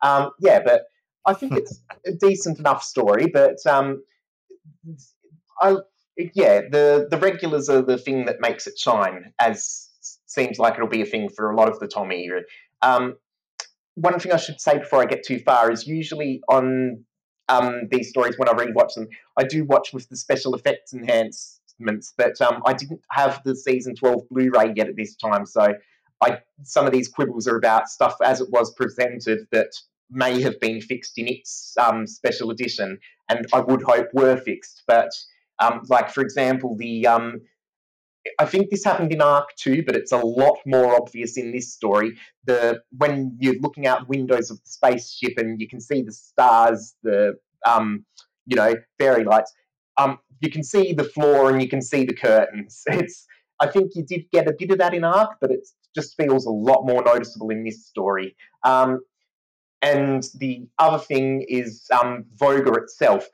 um, 0.01 0.31
yeah, 0.41 0.59
but 0.59 0.81
I 1.25 1.33
think 1.33 1.53
it's 1.53 1.81
a 2.05 2.11
decent 2.11 2.59
enough 2.59 2.83
story, 2.83 3.27
but 3.27 3.65
um, 3.65 4.03
I, 5.61 5.77
yeah, 6.33 6.63
the, 6.69 7.07
the 7.09 7.17
regulars 7.17 7.69
are 7.69 7.81
the 7.81 7.97
thing 7.97 8.25
that 8.25 8.41
makes 8.41 8.67
it 8.67 8.77
shine, 8.77 9.31
as 9.39 9.87
seems 10.25 10.59
like 10.59 10.73
it'll 10.73 10.89
be 10.89 11.01
a 11.01 11.05
thing 11.05 11.29
for 11.29 11.49
a 11.49 11.55
lot 11.55 11.69
of 11.69 11.79
the 11.79 11.87
Tommy 11.87 12.25
era. 12.25 12.41
Um, 12.81 13.15
one 13.95 14.19
thing 14.19 14.33
I 14.33 14.37
should 14.37 14.59
say 14.59 14.79
before 14.79 15.01
I 15.01 15.05
get 15.05 15.23
too 15.23 15.39
far 15.39 15.71
is 15.71 15.87
usually 15.87 16.41
on 16.49 17.05
um, 17.47 17.87
these 17.89 18.09
stories 18.09 18.37
when 18.37 18.49
I 18.49 18.53
rewatch 18.53 18.95
them, 18.95 19.07
I 19.37 19.45
do 19.45 19.63
watch 19.63 19.93
with 19.93 20.09
the 20.09 20.17
special 20.17 20.55
effects 20.55 20.91
enhanced 20.91 21.60
but 22.17 22.39
um, 22.41 22.61
I 22.65 22.73
didn't 22.73 23.01
have 23.11 23.41
the 23.43 23.55
season 23.55 23.95
12 23.95 24.29
Blu-ray 24.29 24.73
yet 24.75 24.87
at 24.87 24.95
this 24.95 25.15
time, 25.15 25.45
so 25.45 25.73
I 26.21 26.39
some 26.63 26.85
of 26.85 26.91
these 26.91 27.09
quibbles 27.09 27.47
are 27.47 27.57
about 27.57 27.89
stuff 27.89 28.15
as 28.23 28.41
it 28.41 28.49
was 28.51 28.73
presented 28.73 29.47
that 29.51 29.71
may 30.09 30.41
have 30.41 30.59
been 30.59 30.81
fixed 30.81 31.17
in 31.17 31.27
its 31.27 31.75
um, 31.79 32.05
special 32.05 32.51
edition, 32.51 32.99
and 33.29 33.45
I 33.53 33.61
would 33.61 33.81
hope 33.81 34.07
were 34.13 34.37
fixed. 34.37 34.83
But 34.87 35.09
um, 35.59 35.81
like 35.89 36.11
for 36.11 36.21
example, 36.21 36.75
the 36.77 37.07
um, 37.07 37.41
I 38.39 38.45
think 38.45 38.69
this 38.69 38.83
happened 38.83 39.11
in 39.11 39.21
Ark 39.21 39.49
too, 39.55 39.83
but 39.85 39.95
it's 39.95 40.11
a 40.11 40.17
lot 40.17 40.59
more 40.65 40.95
obvious 40.95 41.37
in 41.37 41.51
this 41.51 41.73
story. 41.73 42.17
The 42.45 42.81
when 42.97 43.35
you're 43.39 43.59
looking 43.59 43.87
out 43.87 44.07
windows 44.07 44.51
of 44.51 44.57
the 44.57 44.69
spaceship 44.69 45.33
and 45.37 45.59
you 45.59 45.67
can 45.67 45.81
see 45.81 46.01
the 46.01 46.11
stars, 46.11 46.95
the 47.03 47.33
um, 47.65 48.05
you 48.45 48.55
know 48.55 48.75
fairy 48.99 49.23
lights 49.23 49.53
um, 49.97 50.19
you 50.39 50.49
can 50.49 50.63
see 50.63 50.93
the 50.93 51.03
floor 51.03 51.49
and 51.49 51.61
you 51.61 51.69
can 51.69 51.81
see 51.81 52.05
the 52.05 52.15
curtains. 52.15 52.83
It's 52.91 53.25
I 53.59 53.67
think 53.67 53.91
you 53.93 54.03
did 54.03 54.25
get 54.33 54.47
a 54.47 54.55
bit 54.57 54.71
of 54.71 54.79
that 54.79 54.95
in 54.95 55.03
Ark, 55.03 55.37
but 55.39 55.51
it 55.51 55.67
just 55.93 56.15
feels 56.17 56.47
a 56.47 56.51
lot 56.51 56.83
more 56.83 57.03
noticeable 57.03 57.51
in 57.51 57.63
this 57.63 57.85
story. 57.85 58.35
Um, 58.63 59.01
and 59.83 60.23
the 60.39 60.67
other 60.79 60.97
thing 60.97 61.45
is 61.47 61.85
um, 61.91 62.25
itself. 62.41 63.27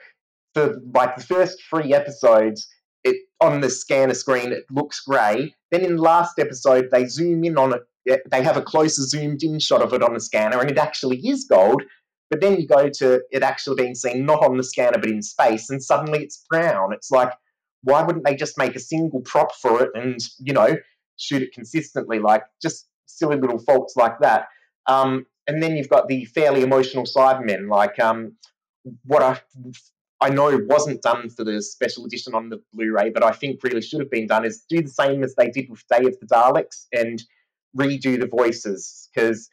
For 0.53 0.81
like 0.93 1.15
the 1.15 1.23
first 1.23 1.61
three 1.69 1.93
episodes, 1.93 2.67
it 3.03 3.17
on 3.39 3.61
the 3.61 3.69
scanner 3.69 4.13
screen 4.13 4.51
it 4.51 4.65
looks 4.71 5.01
grey. 5.01 5.53
Then 5.71 5.83
in 5.83 5.95
the 5.97 6.01
last 6.01 6.39
episode, 6.39 6.89
they 6.91 7.05
zoom 7.05 7.43
in 7.43 7.57
on 7.57 7.73
it. 7.73 8.21
They 8.29 8.41
have 8.41 8.57
a 8.57 8.61
closer 8.61 9.03
zoomed 9.03 9.43
in 9.43 9.59
shot 9.59 9.81
of 9.81 9.93
it 9.93 10.01
on 10.01 10.13
the 10.13 10.19
scanner, 10.19 10.59
and 10.59 10.71
it 10.71 10.77
actually 10.77 11.17
is 11.17 11.45
gold. 11.45 11.83
But 12.29 12.41
then 12.41 12.59
you 12.59 12.67
go 12.67 12.89
to 12.89 13.21
it 13.31 13.43
actually 13.43 13.75
being 13.75 13.95
seen 13.95 14.25
not 14.25 14.43
on 14.43 14.57
the 14.57 14.63
scanner 14.63 14.97
but 14.97 15.09
in 15.09 15.21
space, 15.21 15.69
and 15.69 15.81
suddenly 15.81 16.23
it's 16.23 16.45
brown. 16.49 16.93
It's 16.93 17.11
like, 17.11 17.31
why 17.83 18.03
wouldn't 18.03 18.25
they 18.25 18.35
just 18.35 18.57
make 18.57 18.75
a 18.75 18.79
single 18.79 19.21
prop 19.21 19.55
for 19.55 19.83
it 19.83 19.91
and, 19.95 20.19
you 20.39 20.53
know, 20.53 20.77
shoot 21.17 21.41
it 21.41 21.53
consistently? 21.53 22.19
Like, 22.19 22.43
just 22.61 22.89
silly 23.05 23.37
little 23.37 23.59
faults 23.59 23.95
like 23.95 24.19
that. 24.19 24.47
Um, 24.87 25.25
and 25.47 25.63
then 25.63 25.77
you've 25.77 25.89
got 25.89 26.07
the 26.07 26.25
fairly 26.25 26.61
emotional 26.61 27.05
Cybermen, 27.05 27.69
like 27.69 27.97
um, 27.99 28.33
what 29.05 29.23
I 29.23 29.39
I 30.19 30.29
know 30.29 30.59
wasn't 30.67 31.01
done 31.01 31.29
for 31.29 31.43
the 31.43 31.61
special 31.61 32.05
edition 32.05 32.33
on 32.33 32.49
the 32.49 32.61
Blu-ray, 32.73 33.11
but 33.11 33.23
I 33.23 33.31
think 33.31 33.63
really 33.63 33.81
should 33.81 33.99
have 33.99 34.09
been 34.09 34.27
done 34.27 34.45
is 34.45 34.65
do 34.67 34.81
the 34.81 34.89
same 34.89 35.23
as 35.23 35.35
they 35.35 35.49
did 35.49 35.69
with 35.69 35.87
Day 35.87 36.05
of 36.05 36.19
the 36.19 36.25
Daleks 36.25 36.87
and 36.91 37.23
redo 37.77 38.19
the 38.19 38.27
voices 38.27 39.09
because 39.13 39.49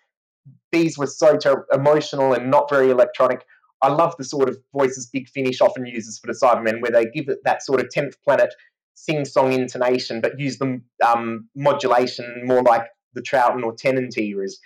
these 0.72 0.98
were 0.98 1.06
so 1.06 1.36
ter- 1.36 1.66
emotional 1.72 2.32
and 2.32 2.50
not 2.50 2.68
very 2.68 2.90
electronic. 2.90 3.44
I 3.82 3.88
love 3.88 4.14
the 4.16 4.24
sort 4.24 4.48
of 4.48 4.58
voices 4.72 5.06
Big 5.06 5.28
Finish 5.28 5.60
often 5.60 5.86
uses 5.86 6.18
for 6.18 6.26
the 6.26 6.38
Cybermen, 6.40 6.80
where 6.80 6.90
they 6.90 7.04
give 7.06 7.28
it 7.28 7.38
that 7.44 7.62
sort 7.62 7.80
of 7.80 7.88
10th 7.88 8.14
planet 8.24 8.54
sing 8.94 9.24
song 9.24 9.52
intonation, 9.52 10.20
but 10.20 10.38
use 10.38 10.58
the 10.58 10.80
um, 11.06 11.48
modulation 11.54 12.42
more 12.44 12.62
like 12.62 12.86
the 13.14 13.22
Troughton 13.22 13.62
or 13.62 13.74
Tennant 13.74 14.16
eras. 14.16 14.58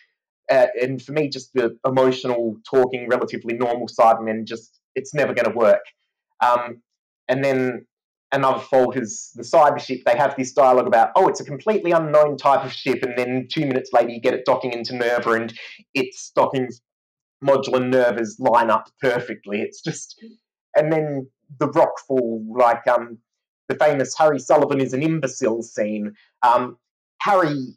Uh, 0.51 0.67
and 0.81 1.03
for 1.03 1.13
me, 1.13 1.29
just 1.29 1.53
the 1.55 1.77
emotional, 1.87 2.57
talking, 2.69 3.09
relatively 3.09 3.55
normal 3.55 3.87
Cybermen, 3.89 4.45
just 4.45 4.79
it's 4.95 5.13
never 5.15 5.35
going 5.35 5.51
to 5.51 5.57
work. 5.57 5.83
Um, 6.41 6.83
and 7.29 7.45
then 7.45 7.87
another 8.33 8.61
fault 8.61 8.97
is 8.97 9.33
the 9.35 9.43
cyber 9.43 9.81
ship. 9.81 10.01
They 10.05 10.17
have 10.17 10.37
this 10.37 10.53
dialogue 10.53 10.87
about, 10.87 11.11
oh, 11.17 11.29
it's 11.29 11.41
a 11.41 11.45
completely 11.45 11.93
unknown 11.93 12.37
type 12.37 12.65
of 12.65 12.73
ship, 12.73 13.03
and 13.03 13.17
then 13.17 13.49
two 13.51 13.67
minutes 13.67 13.91
later 13.93 14.11
you 14.11 14.21
get 14.21 14.35
it 14.35 14.45
docking 14.45 14.73
into 14.73 14.95
Nerva, 14.97 15.33
and 15.33 15.53
its 15.95 16.31
docking 16.35 16.69
modular 17.45 17.87
Nervas 17.87 18.39
line 18.39 18.71
up 18.71 18.91
perfectly. 19.01 19.63
It's 19.63 19.81
just, 19.81 20.23
and 20.77 20.93
then 20.93 21.29
the 21.59 21.69
rockfall, 21.69 22.45
like 22.51 22.87
um, 22.87 23.19
the 23.69 23.75
famous 23.77 24.17
Harry 24.19 24.39
Sullivan 24.39 24.81
is 24.81 24.93
an 24.93 25.03
imbecile 25.03 25.63
scene. 25.63 26.15
Um, 26.43 26.79
Harry 27.21 27.75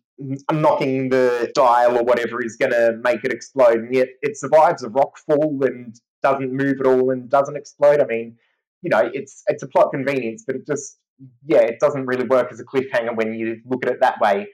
knocking 0.51 1.09
the 1.09 1.51
dial 1.55 1.97
or 1.97 2.03
whatever 2.03 2.43
is 2.43 2.55
going 2.55 2.71
to 2.71 2.99
make 3.03 3.23
it 3.23 3.31
explode, 3.31 3.79
and 3.79 3.93
yet 3.93 4.09
it 4.21 4.37
survives 4.37 4.83
a 4.83 4.89
rockfall 4.89 5.65
and 5.65 5.99
doesn't 6.21 6.53
move 6.53 6.79
at 6.79 6.85
all 6.85 7.09
and 7.09 7.29
doesn't 7.29 7.55
explode. 7.55 7.99
I 7.99 8.05
mean, 8.05 8.37
you 8.81 8.89
know, 8.89 9.09
it's 9.13 9.43
it's 9.47 9.63
a 9.63 9.67
plot 9.67 9.91
convenience, 9.91 10.43
but 10.45 10.55
it 10.55 10.65
just 10.65 10.97
yeah, 11.45 11.61
it 11.61 11.79
doesn't 11.79 12.05
really 12.05 12.25
work 12.25 12.51
as 12.51 12.59
a 12.59 12.65
cliffhanger 12.65 13.15
when 13.15 13.33
you 13.33 13.57
look 13.65 13.85
at 13.85 13.91
it 13.91 13.99
that 14.01 14.19
way. 14.19 14.47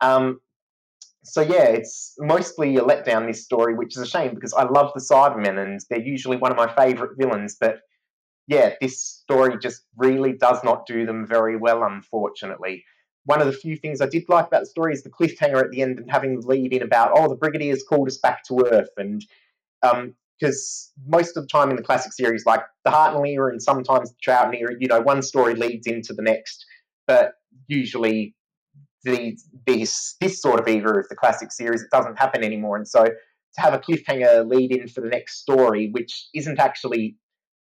Um, 0.00 0.40
so 1.22 1.42
yeah, 1.42 1.64
it's 1.64 2.14
mostly 2.18 2.76
a 2.76 2.82
letdown 2.82 3.26
this 3.26 3.44
story, 3.44 3.74
which 3.74 3.96
is 3.96 4.02
a 4.02 4.06
shame 4.06 4.34
because 4.34 4.54
I 4.54 4.64
love 4.64 4.92
the 4.94 5.00
Cybermen 5.00 5.58
and 5.58 5.80
they're 5.90 6.00
usually 6.00 6.36
one 6.36 6.50
of 6.50 6.56
my 6.56 6.72
favourite 6.74 7.16
villains, 7.18 7.56
but 7.60 7.80
yeah, 8.46 8.74
this 8.80 9.02
story 9.02 9.56
just 9.58 9.84
really 9.96 10.32
does 10.32 10.64
not 10.64 10.86
do 10.86 11.06
them 11.06 11.26
very 11.26 11.56
well, 11.56 11.84
unfortunately. 11.84 12.84
One 13.24 13.40
of 13.40 13.46
the 13.46 13.52
few 13.52 13.76
things 13.76 14.00
I 14.00 14.08
did 14.08 14.24
like 14.28 14.48
about 14.48 14.60
the 14.60 14.66
story 14.66 14.92
is 14.92 15.02
the 15.02 15.10
cliffhanger 15.10 15.62
at 15.62 15.70
the 15.70 15.82
end 15.82 16.00
and 16.00 16.10
having 16.10 16.40
the 16.40 16.46
lead 16.46 16.72
in 16.72 16.82
about, 16.82 17.12
oh, 17.14 17.28
the 17.28 17.36
Brigadier's 17.36 17.84
called 17.84 18.08
us 18.08 18.18
back 18.18 18.42
to 18.44 18.66
Earth. 18.66 18.88
And 18.96 19.24
because 20.40 20.90
most 21.06 21.36
of 21.36 21.42
the 21.42 21.48
time 21.48 21.70
in 21.70 21.76
the 21.76 21.82
classic 21.82 22.12
series, 22.12 22.44
like 22.46 22.62
the 22.84 22.90
Hartnell 22.90 23.28
era 23.28 23.50
and 23.50 23.62
sometimes 23.62 24.10
the 24.10 24.16
Troughton 24.26 24.58
era, 24.58 24.74
you 24.78 24.88
know, 24.88 25.00
one 25.00 25.22
story 25.22 25.54
leads 25.54 25.86
into 25.86 26.12
the 26.14 26.22
next. 26.22 26.64
But 27.06 27.32
usually 27.68 28.34
the, 29.04 29.36
this, 29.66 30.16
this 30.20 30.40
sort 30.40 30.60
of 30.60 30.68
era 30.68 31.00
of 31.00 31.08
the 31.08 31.16
classic 31.16 31.52
series, 31.52 31.82
it 31.82 31.90
doesn't 31.90 32.18
happen 32.18 32.42
anymore. 32.42 32.76
And 32.76 32.88
so 32.88 33.04
to 33.04 33.60
have 33.60 33.74
a 33.74 33.78
cliffhanger 33.78 34.48
lead 34.48 34.72
in 34.72 34.88
for 34.88 35.00
the 35.00 35.08
next 35.08 35.40
story, 35.40 35.90
which 35.92 36.28
isn't 36.34 36.58
actually 36.58 37.16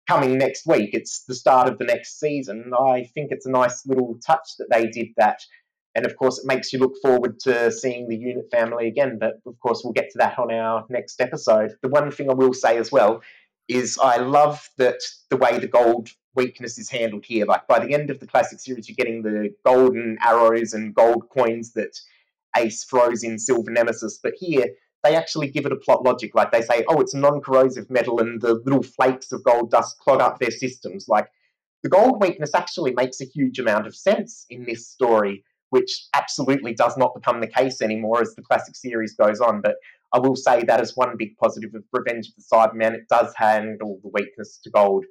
coming 0.09 0.39
next 0.39 0.67
week. 0.67 0.91
It's 0.93 1.25
the 1.29 1.35
start 1.35 1.69
of 1.69 1.79
the 1.79 1.85
next 1.85 2.19
season. 2.19 2.73
I 2.77 3.05
think 3.15 3.31
it's 3.31 3.47
a 3.47 3.51
nice 3.51 3.87
little 3.87 4.19
touch 4.27 4.57
that 4.59 4.67
they 4.71 4.87
did 4.89 5.09
that. 5.17 5.39
And 5.95 6.07
of 6.07 6.17
course, 6.17 6.39
it 6.39 6.47
makes 6.47 6.73
you 6.73 6.79
look 6.79 6.95
forward 7.03 7.41
to 7.41 7.73
seeing 7.73 8.09
the 8.09 8.17
unit 8.17 8.47
family 8.51 8.87
again. 8.87 9.19
But 9.19 9.41
of 9.47 9.59
course, 9.61 9.83
we'll 9.83 9.93
get 9.93 10.11
to 10.11 10.19
that 10.19 10.39
on 10.39 10.53
our 10.53 10.85
next 10.89 11.21
episode. 11.21 11.73
The 11.83 11.89
one 11.89 12.11
thing 12.11 12.31
I 12.31 12.35
will 12.35 12.55
say 12.55 12.79
as 12.79 12.93
well 12.93 13.23
is 13.69 13.99
I 14.03 14.19
love 14.19 14.69
that 14.79 15.01
the 15.31 15.37
way 15.37 15.59
the 15.59 15.69
gold 15.69 16.11
weakness 16.35 16.79
is 16.79 16.91
handled 16.91 17.25
here. 17.25 17.45
Like 17.45 17.67
by 17.67 17.85
the 17.85 17.93
end 17.93 18.11
of 18.11 18.21
the 18.21 18.27
classic 18.27 18.61
series, 18.61 18.89
you're 18.89 18.97
getting 18.97 19.23
the 19.23 19.55
golden 19.65 20.17
arrows 20.25 20.73
and 20.73 20.95
gold 20.95 21.29
coins 21.29 21.73
that 21.73 21.99
Ace 22.57 22.85
throws 22.85 23.23
in 23.23 23.39
Silver 23.39 23.71
Nemesis. 23.71 24.19
But 24.23 24.35
here, 24.37 24.67
they 25.03 25.17
actually 25.17 25.49
give 25.49 25.67
it 25.67 25.73
a 25.73 25.77
plot 25.77 26.05
logic. 26.05 26.35
Like 26.35 26.53
they 26.53 26.63
say, 26.63 26.85
oh, 26.89 27.01
it's 27.01 27.15
non-corrosive 27.15 27.91
metal, 27.91 28.21
and 28.21 28.41
the 28.41 28.55
little 28.65 28.83
flakes 28.83 29.33
of 29.33 29.43
gold 29.45 29.71
dust 29.71 29.99
clog 29.99 30.21
up 30.21 30.39
their 30.39 30.51
systems. 30.51 31.07
Like 31.09 31.29
the 31.83 31.89
gold 31.89 32.21
weakness 32.21 32.55
actually 32.55 32.93
makes 32.93 33.21
a 33.21 33.25
huge 33.25 33.59
amount 33.59 33.87
of 33.87 33.97
sense 33.97 34.47
in 34.51 34.65
this 34.65 34.87
story, 34.87 35.45
which 35.71 36.07
absolutely 36.15 36.75
does 36.75 36.97
not 36.97 37.15
become 37.15 37.41
the 37.41 37.47
case 37.47 37.81
anymore 37.81 38.21
as 38.21 38.35
the 38.35 38.43
classic 38.43 38.77
series 38.77 39.15
goes 39.15 39.41
on. 39.41 39.61
But 39.61 39.77
I 40.13 40.19
will 40.19 40.37
say 40.37 40.63
that 40.65 40.81
is 40.81 40.97
one 40.97 41.17
big 41.17 41.37
positive 41.37 41.75
of 41.75 41.85
Revenge 41.93 42.29
of 42.29 42.35
the 42.37 42.43
Cybermen. 42.43 42.95
It 42.95 43.09
does 43.09 43.33
handle 43.37 43.99
the 44.03 44.11
weakness 44.13 44.59
to 44.65 44.71
gold 44.71 45.05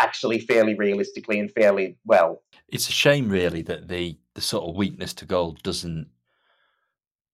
actually 0.00 0.40
fairly 0.40 0.74
realistically 0.74 1.38
and 1.38 1.50
fairly 1.52 1.98
well. 2.04 2.42
It's 2.68 2.88
a 2.88 2.92
shame, 2.92 3.28
really, 3.28 3.62
that 3.62 3.88
the 3.88 4.18
the 4.34 4.40
sort 4.40 4.68
of 4.68 4.76
weakness 4.76 5.12
to 5.14 5.26
gold 5.26 5.62
doesn't 5.62 6.08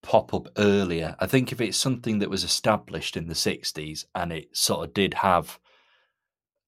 pop 0.02 0.34
up 0.34 0.48
earlier. 0.56 1.16
I 1.18 1.26
think 1.26 1.52
if 1.52 1.60
it's 1.60 1.76
something 1.76 2.18
that 2.18 2.30
was 2.30 2.44
established 2.44 3.16
in 3.16 3.26
the 3.26 3.34
60s 3.34 4.04
and 4.14 4.32
it 4.32 4.56
sort 4.56 4.86
of 4.86 4.94
did 4.94 5.14
have, 5.14 5.58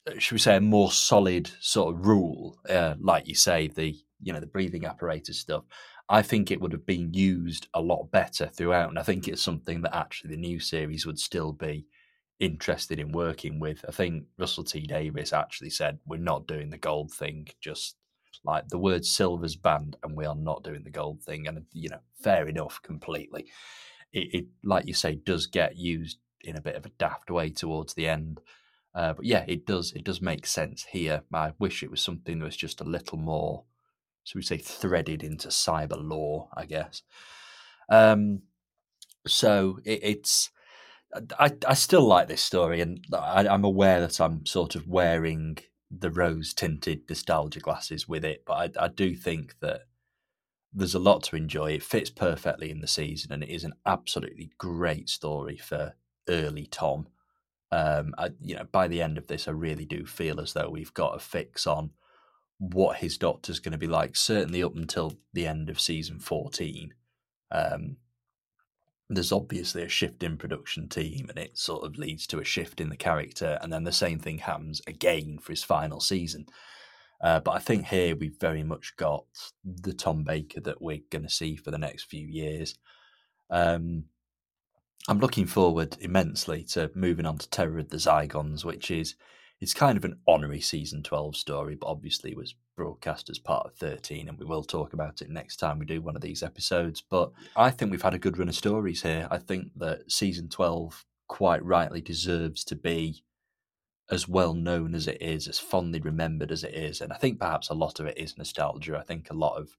uh, 0.06 0.18
should 0.18 0.34
we 0.34 0.40
say, 0.40 0.56
a 0.56 0.60
more 0.60 0.90
solid 0.90 1.50
sort 1.60 1.94
of 1.94 2.06
rule, 2.06 2.58
uh, 2.68 2.94
like 3.00 3.28
you 3.28 3.34
say, 3.34 3.68
the 3.68 3.94
you 4.20 4.32
know 4.32 4.40
the 4.40 4.46
breathing 4.46 4.84
apparatus 4.84 5.38
stuff, 5.38 5.64
I 6.08 6.22
think 6.22 6.50
it 6.50 6.60
would 6.60 6.72
have 6.72 6.86
been 6.86 7.12
used 7.12 7.68
a 7.74 7.80
lot 7.80 8.10
better 8.10 8.46
throughout. 8.46 8.88
And 8.88 8.98
I 8.98 9.02
think 9.02 9.28
it's 9.28 9.42
something 9.42 9.82
that 9.82 9.96
actually 9.96 10.30
the 10.30 10.40
new 10.40 10.58
series 10.58 11.04
would 11.04 11.18
still 11.18 11.52
be 11.52 11.86
interested 12.40 12.98
in 12.98 13.12
working 13.12 13.60
with. 13.60 13.84
I 13.86 13.92
think 13.92 14.24
Russell 14.38 14.64
T 14.64 14.86
Davies 14.86 15.32
actually 15.32 15.70
said, 15.70 15.98
We're 16.06 16.18
not 16.18 16.46
doing 16.46 16.70
the 16.70 16.78
gold 16.78 17.12
thing, 17.12 17.48
just 17.60 17.96
like 18.44 18.68
the 18.68 18.78
word 18.78 19.04
silver's 19.04 19.56
banned, 19.56 19.96
and 20.02 20.16
we 20.16 20.24
are 20.24 20.36
not 20.36 20.62
doing 20.62 20.84
the 20.84 20.90
gold 20.90 21.22
thing. 21.22 21.46
And 21.46 21.66
you 21.72 21.88
know, 21.90 22.00
fair 22.22 22.48
enough, 22.48 22.80
completely. 22.82 23.46
It, 24.12 24.28
it 24.32 24.46
like 24.64 24.86
you 24.86 24.94
say, 24.94 25.16
does 25.16 25.46
get 25.46 25.76
used 25.76 26.18
in 26.42 26.56
a 26.56 26.62
bit 26.62 26.76
of 26.76 26.86
a 26.86 26.90
daft 26.90 27.30
way 27.30 27.50
towards 27.50 27.94
the 27.94 28.06
end. 28.08 28.40
Uh, 28.94 29.12
but 29.12 29.24
yeah, 29.24 29.44
it 29.46 29.66
does. 29.66 29.92
It 29.92 30.04
does 30.04 30.22
make 30.22 30.46
sense 30.46 30.86
here. 30.90 31.22
I 31.32 31.52
wish 31.58 31.82
it 31.82 31.90
was 31.90 32.00
something 32.00 32.38
that 32.38 32.44
was 32.44 32.56
just 32.56 32.80
a 32.80 32.84
little 32.84 33.18
more, 33.18 33.64
so 34.28 34.34
we 34.34 34.42
say, 34.42 34.58
threaded 34.58 35.22
into 35.22 35.48
cyber 35.48 35.96
law, 35.98 36.50
I 36.54 36.66
guess. 36.66 37.00
Um, 37.88 38.42
so 39.26 39.78
it, 39.86 40.00
it's. 40.02 40.50
I 41.38 41.50
I 41.66 41.72
still 41.72 42.06
like 42.06 42.28
this 42.28 42.42
story, 42.42 42.82
and 42.82 43.02
I, 43.10 43.48
I'm 43.48 43.64
aware 43.64 44.02
that 44.02 44.20
I'm 44.20 44.44
sort 44.44 44.74
of 44.74 44.86
wearing 44.86 45.56
the 45.90 46.10
rose 46.10 46.52
tinted 46.52 47.08
nostalgia 47.08 47.60
glasses 47.60 48.06
with 48.06 48.22
it, 48.22 48.42
but 48.46 48.76
I, 48.76 48.84
I 48.84 48.88
do 48.88 49.16
think 49.16 49.54
that 49.60 49.84
there's 50.74 50.94
a 50.94 50.98
lot 50.98 51.22
to 51.22 51.36
enjoy. 51.36 51.72
It 51.72 51.82
fits 51.82 52.10
perfectly 52.10 52.70
in 52.70 52.80
the 52.80 52.86
season, 52.86 53.32
and 53.32 53.42
it 53.42 53.48
is 53.48 53.64
an 53.64 53.72
absolutely 53.86 54.50
great 54.58 55.08
story 55.08 55.56
for 55.56 55.94
early 56.28 56.66
Tom. 56.66 57.06
Um, 57.72 58.12
I, 58.18 58.28
you 58.42 58.56
know, 58.56 58.66
by 58.70 58.88
the 58.88 59.00
end 59.00 59.16
of 59.16 59.26
this, 59.26 59.48
I 59.48 59.52
really 59.52 59.86
do 59.86 60.04
feel 60.04 60.38
as 60.38 60.52
though 60.52 60.68
we've 60.68 60.92
got 60.92 61.16
a 61.16 61.18
fix 61.18 61.66
on 61.66 61.92
what 62.58 62.98
his 62.98 63.16
doctor's 63.18 63.60
going 63.60 63.72
to 63.72 63.78
be 63.78 63.86
like. 63.86 64.16
Certainly 64.16 64.62
up 64.62 64.76
until 64.76 65.14
the 65.32 65.46
end 65.46 65.70
of 65.70 65.80
season 65.80 66.18
fourteen. 66.18 66.94
Um, 67.50 67.96
there's 69.10 69.32
obviously 69.32 69.82
a 69.82 69.88
shift 69.88 70.22
in 70.22 70.36
production 70.36 70.88
team 70.88 71.26
and 71.28 71.38
it 71.38 71.56
sort 71.56 71.84
of 71.84 71.96
leads 71.96 72.26
to 72.26 72.38
a 72.38 72.44
shift 72.44 72.80
in 72.80 72.90
the 72.90 72.96
character 72.96 73.58
and 73.62 73.72
then 73.72 73.84
the 73.84 73.92
same 73.92 74.18
thing 74.18 74.38
happens 74.38 74.82
again 74.86 75.38
for 75.38 75.52
his 75.52 75.64
final 75.64 76.00
season 76.00 76.46
uh, 77.22 77.40
but 77.40 77.52
i 77.52 77.58
think 77.58 77.86
here 77.86 78.14
we've 78.14 78.38
very 78.40 78.62
much 78.62 78.94
got 78.96 79.24
the 79.64 79.94
tom 79.94 80.24
baker 80.24 80.60
that 80.60 80.82
we're 80.82 81.00
going 81.10 81.22
to 81.22 81.30
see 81.30 81.56
for 81.56 81.70
the 81.70 81.78
next 81.78 82.04
few 82.04 82.26
years 82.26 82.78
um, 83.50 84.04
i'm 85.08 85.20
looking 85.20 85.46
forward 85.46 85.96
immensely 86.00 86.62
to 86.62 86.90
moving 86.94 87.24
on 87.24 87.38
to 87.38 87.48
terror 87.48 87.78
of 87.78 87.88
the 87.88 87.96
zygons 87.96 88.64
which 88.64 88.90
is 88.90 89.14
it's 89.60 89.74
kind 89.74 89.96
of 89.98 90.04
an 90.04 90.18
honorary 90.26 90.60
season 90.60 91.02
12 91.02 91.36
story 91.36 91.74
but 91.74 91.88
obviously 91.88 92.34
was 92.34 92.54
broadcast 92.76 93.28
as 93.28 93.38
part 93.38 93.66
of 93.66 93.74
13, 93.74 94.28
and 94.28 94.38
we 94.38 94.46
will 94.46 94.62
talk 94.62 94.92
about 94.92 95.20
it 95.20 95.28
next 95.28 95.56
time 95.56 95.78
we 95.78 95.84
do 95.84 96.00
one 96.00 96.14
of 96.14 96.22
these 96.22 96.42
episodes. 96.42 97.02
But 97.02 97.32
I 97.56 97.70
think 97.70 97.90
we've 97.90 98.00
had 98.02 98.14
a 98.14 98.18
good 98.18 98.38
run 98.38 98.48
of 98.48 98.54
stories 98.54 99.02
here. 99.02 99.26
I 99.30 99.38
think 99.38 99.72
that 99.76 100.10
season 100.10 100.48
12 100.48 101.04
quite 101.26 101.64
rightly 101.64 102.00
deserves 102.00 102.64
to 102.64 102.76
be 102.76 103.24
as 104.10 104.28
well 104.28 104.54
known 104.54 104.94
as 104.94 105.06
it 105.06 105.20
is, 105.20 105.48
as 105.48 105.58
fondly 105.58 106.00
remembered 106.00 106.50
as 106.50 106.64
it 106.64 106.72
is. 106.72 107.00
And 107.00 107.12
I 107.12 107.16
think 107.16 107.38
perhaps 107.38 107.68
a 107.68 107.74
lot 107.74 108.00
of 108.00 108.06
it 108.06 108.16
is 108.16 108.38
nostalgia. 108.38 108.96
I 108.96 109.02
think 109.02 109.28
a 109.28 109.34
lot 109.34 109.56
of 109.56 109.76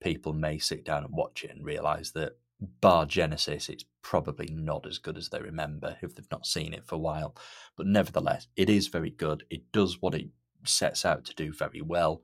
people 0.00 0.32
may 0.32 0.58
sit 0.58 0.84
down 0.84 1.04
and 1.04 1.12
watch 1.12 1.42
it 1.42 1.50
and 1.50 1.64
realize 1.64 2.12
that, 2.12 2.38
bar 2.80 3.06
Genesis, 3.06 3.68
it's 3.68 3.84
probably 4.02 4.48
not 4.52 4.86
as 4.86 4.98
good 4.98 5.16
as 5.16 5.28
they 5.28 5.40
remember 5.40 5.96
if 6.02 6.14
they've 6.14 6.26
not 6.30 6.46
seen 6.46 6.72
it 6.72 6.86
for 6.86 6.96
a 6.96 6.98
while. 6.98 7.36
But 7.76 7.86
nevertheless, 7.86 8.48
it 8.56 8.70
is 8.70 8.88
very 8.88 9.10
good. 9.10 9.44
It 9.50 9.72
does 9.72 10.00
what 10.00 10.14
it 10.14 10.28
sets 10.64 11.04
out 11.04 11.24
to 11.24 11.34
do 11.34 11.52
very 11.52 11.82
well 11.82 12.22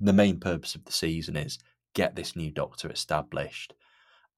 the 0.00 0.12
main 0.12 0.38
purpose 0.38 0.74
of 0.74 0.84
the 0.84 0.92
season 0.92 1.36
is 1.36 1.58
get 1.94 2.14
this 2.14 2.36
new 2.36 2.50
doctor 2.50 2.90
established 2.90 3.74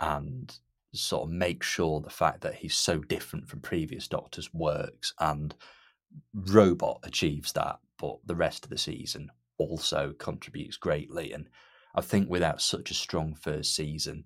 and 0.01 0.57
sort 0.95 1.25
of 1.25 1.31
make 1.31 1.63
sure 1.63 2.01
the 2.01 2.11
fact 2.11 2.41
that 2.43 2.55
he's 2.55 2.75
so 2.75 2.99
different 2.99 3.49
from 3.49 3.61
previous 3.61 4.09
doctors 4.09 4.53
works 4.55 5.13
and 5.19 5.55
robot 6.33 7.01
achieves 7.03 7.53
that 7.53 7.79
but 7.99 8.17
the 8.25 8.35
rest 8.35 8.65
of 8.65 8.71
the 8.71 8.79
season 8.79 9.31
also 9.59 10.15
contributes 10.19 10.77
greatly 10.77 11.33
and 11.33 11.49
i 11.95 12.01
think 12.01 12.31
without 12.31 12.63
such 12.63 12.91
a 12.91 12.95
strong 12.95 13.35
first 13.35 13.75
season 13.75 14.25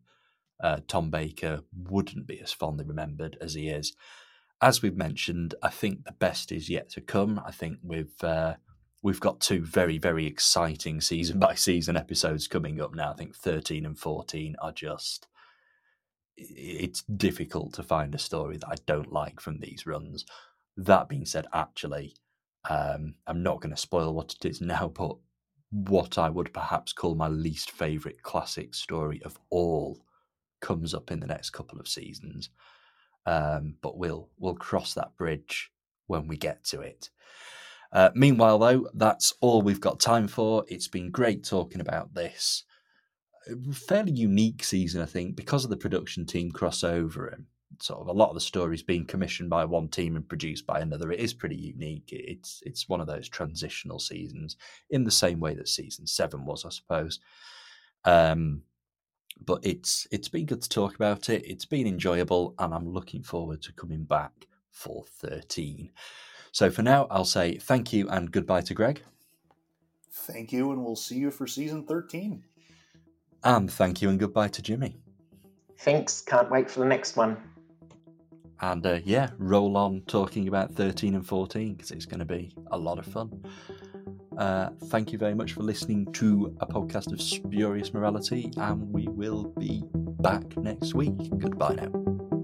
uh, 0.63 0.79
Tom 0.87 1.11
Baker 1.11 1.61
wouldn't 1.77 2.27
be 2.27 2.41
as 2.41 2.53
fondly 2.53 2.85
remembered 2.85 3.37
as 3.41 3.55
he 3.55 3.69
is. 3.69 3.95
As 4.61 4.81
we've 4.81 4.97
mentioned, 4.97 5.55
I 5.63 5.71
think 5.71 6.05
the 6.05 6.13
best 6.13 6.53
is 6.53 6.71
yet 6.71 6.89
to 6.91 7.01
come. 7.01 7.41
I 7.45 7.51
think 7.51 7.79
we've 7.83 8.23
uh, 8.23 8.55
we've 9.03 9.21
got 9.21 9.41
two 9.41 9.65
very 9.65 9.99
very 9.99 10.27
exciting 10.27 11.01
season 11.01 11.41
by 11.41 11.55
season 11.55 11.97
episodes 11.97 12.47
coming 12.47 12.81
up 12.81 12.95
now. 12.95 13.11
I 13.11 13.17
think 13.17 13.35
thirteen 13.35 13.85
and 13.85 13.99
fourteen 13.99 14.55
are 14.63 14.73
just. 14.73 15.27
It's 16.37 17.03
difficult 17.03 17.75
to 17.75 17.83
find 17.83 18.15
a 18.15 18.19
story 18.19 18.57
that 18.57 18.69
I 18.69 18.77
don't 18.87 19.13
like 19.13 19.41
from 19.41 19.59
these 19.59 19.87
runs. 19.87 20.25
That 20.77 21.09
being 21.09 21.27
said, 21.27 21.47
actually, 21.53 22.15
um, 22.71 23.17
I'm 23.27 23.43
not 23.43 23.61
going 23.61 23.75
to 23.75 23.81
spoil 23.81 24.15
what 24.15 24.35
it 24.35 24.49
is 24.49 24.61
now, 24.61 24.89
but 24.95 25.17
what 25.71 26.19
I 26.19 26.31
would 26.31 26.53
perhaps 26.53 26.93
call 26.93 27.15
my 27.15 27.29
least 27.29 27.71
favourite 27.71 28.23
classic 28.23 28.75
story 28.75 29.21
of 29.25 29.39
all 29.51 29.99
comes 30.63 30.95
up 30.95 31.11
in 31.11 31.21
the 31.21 31.27
next 31.27 31.51
couple 31.51 31.79
of 31.79 31.87
seasons. 31.87 32.49
Um, 33.27 33.75
but 33.83 33.99
we'll 33.99 34.31
we'll 34.39 34.55
cross 34.55 34.95
that 34.95 35.17
bridge 35.17 35.71
when 36.07 36.27
we 36.27 36.37
get 36.37 36.65
to 36.65 36.81
it. 36.81 37.11
Uh, 37.93 38.11
meanwhile, 38.15 38.59
though, 38.59 38.89
that's 38.95 39.35
all 39.43 39.61
we've 39.61 39.81
got 39.81 40.01
time 40.01 40.27
for. 40.27 40.65
It's 40.69 40.89
been 40.89 41.11
great 41.11 41.45
talking 41.45 41.83
about 41.83 42.15
this 42.15 42.65
fairly 43.73 44.13
unique 44.13 44.65
season, 44.65 45.03
I 45.03 45.07
think, 45.07 45.37
because 45.37 45.65
of 45.65 45.71
the 45.71 45.77
production 45.77 46.27
team 46.27 46.53
crossover 46.53 47.33
and 47.33 47.47
sort 47.81 48.01
of 48.01 48.09
a 48.09 48.13
lot 48.13 48.29
of 48.29 48.35
the 48.35 48.41
stories 48.41 48.83
being 48.83 49.05
commissioned 49.05 49.51
by 49.51 49.65
one 49.65 49.89
team 49.89 50.17
and 50.17 50.29
produced 50.29 50.67
by 50.67 50.81
another. 50.81 51.11
It 51.11 51.21
is 51.21 51.35
pretty 51.35 51.57
unique. 51.57 52.09
It's 52.09 52.63
it's 52.65 52.89
one 52.89 53.01
of 53.01 53.07
those 53.07 53.29
transitional 53.29 53.99
seasons 53.99 54.57
in 54.91 55.05
the 55.05 55.11
same 55.11 55.41
way 55.41 55.55
that 55.55 55.69
season 55.69 56.07
seven 56.07 56.45
was, 56.45 56.65
I 56.65 56.71
suppose. 56.71 57.21
Um, 58.05 58.63
but 59.41 59.65
it's 59.65 60.07
it's 60.11 60.29
been 60.29 60.47
good 60.47 60.63
to 60.63 60.69
talk 60.69 60.95
about 60.95 61.29
it. 61.29 61.45
It's 61.47 61.65
been 61.65 61.87
enjoyable, 61.87 62.55
and 62.59 62.73
I'm 62.75 62.89
looking 62.89 63.23
forward 63.23 63.63
to 63.63 63.73
coming 63.73 64.05
back 64.05 64.47
for 64.71 65.05
13. 65.21 65.91
So 66.53 66.71
for 66.71 66.83
now, 66.83 67.07
I'll 67.11 67.25
say 67.25 67.57
thank 67.57 67.93
you 67.93 68.09
and 68.09 68.31
goodbye 68.31 68.63
to 68.63 68.75
Greg. 68.75 69.03
Thank 70.11 70.53
you, 70.53 70.71
and 70.73 70.85
we'll 70.85 70.97
see 70.97 71.17
you 71.17 71.31
for 71.31 71.47
season 71.47 71.85
13. 71.85 72.45
And 73.45 73.73
thank 73.73 74.03
you 74.03 74.09
and 74.09 74.21
goodbye 74.21 74.49
to 74.49 74.63
Jimmy. 74.63 74.99
Thanks. 75.79 76.21
Can't 76.21 76.51
wait 76.51 76.71
for 76.71 76.81
the 76.81 76.87
next 76.87 77.17
one. 77.17 77.37
And 78.61 78.87
uh, 78.87 79.01
yeah, 79.05 79.31
roll 79.39 79.77
on 79.77 80.03
talking 80.07 80.47
about 80.47 80.73
13 80.73 81.17
and 81.17 81.27
14 81.27 81.75
because 81.75 81.91
it's 81.91 82.07
going 82.07 82.21
to 82.21 82.25
be 82.25 82.55
a 82.71 82.79
lot 82.79 83.01
of 83.01 83.07
fun. 83.07 83.45
Uh, 84.39 84.71
thank 84.87 85.13
you 85.13 85.19
very 85.19 85.35
much 85.35 85.53
for 85.53 85.63
listening 85.63 86.11
to 86.13 86.57
a 86.61 86.67
podcast 86.67 87.13
of 87.13 87.21
spurious 87.21 87.93
morality, 87.93 88.53
and 88.57 88.93
we 88.93 89.07
will 89.09 89.45
be 89.59 89.83
back 89.95 90.57
next 90.57 90.95
week. 90.95 91.17
Goodbye 91.39 91.75
now. 91.75 92.42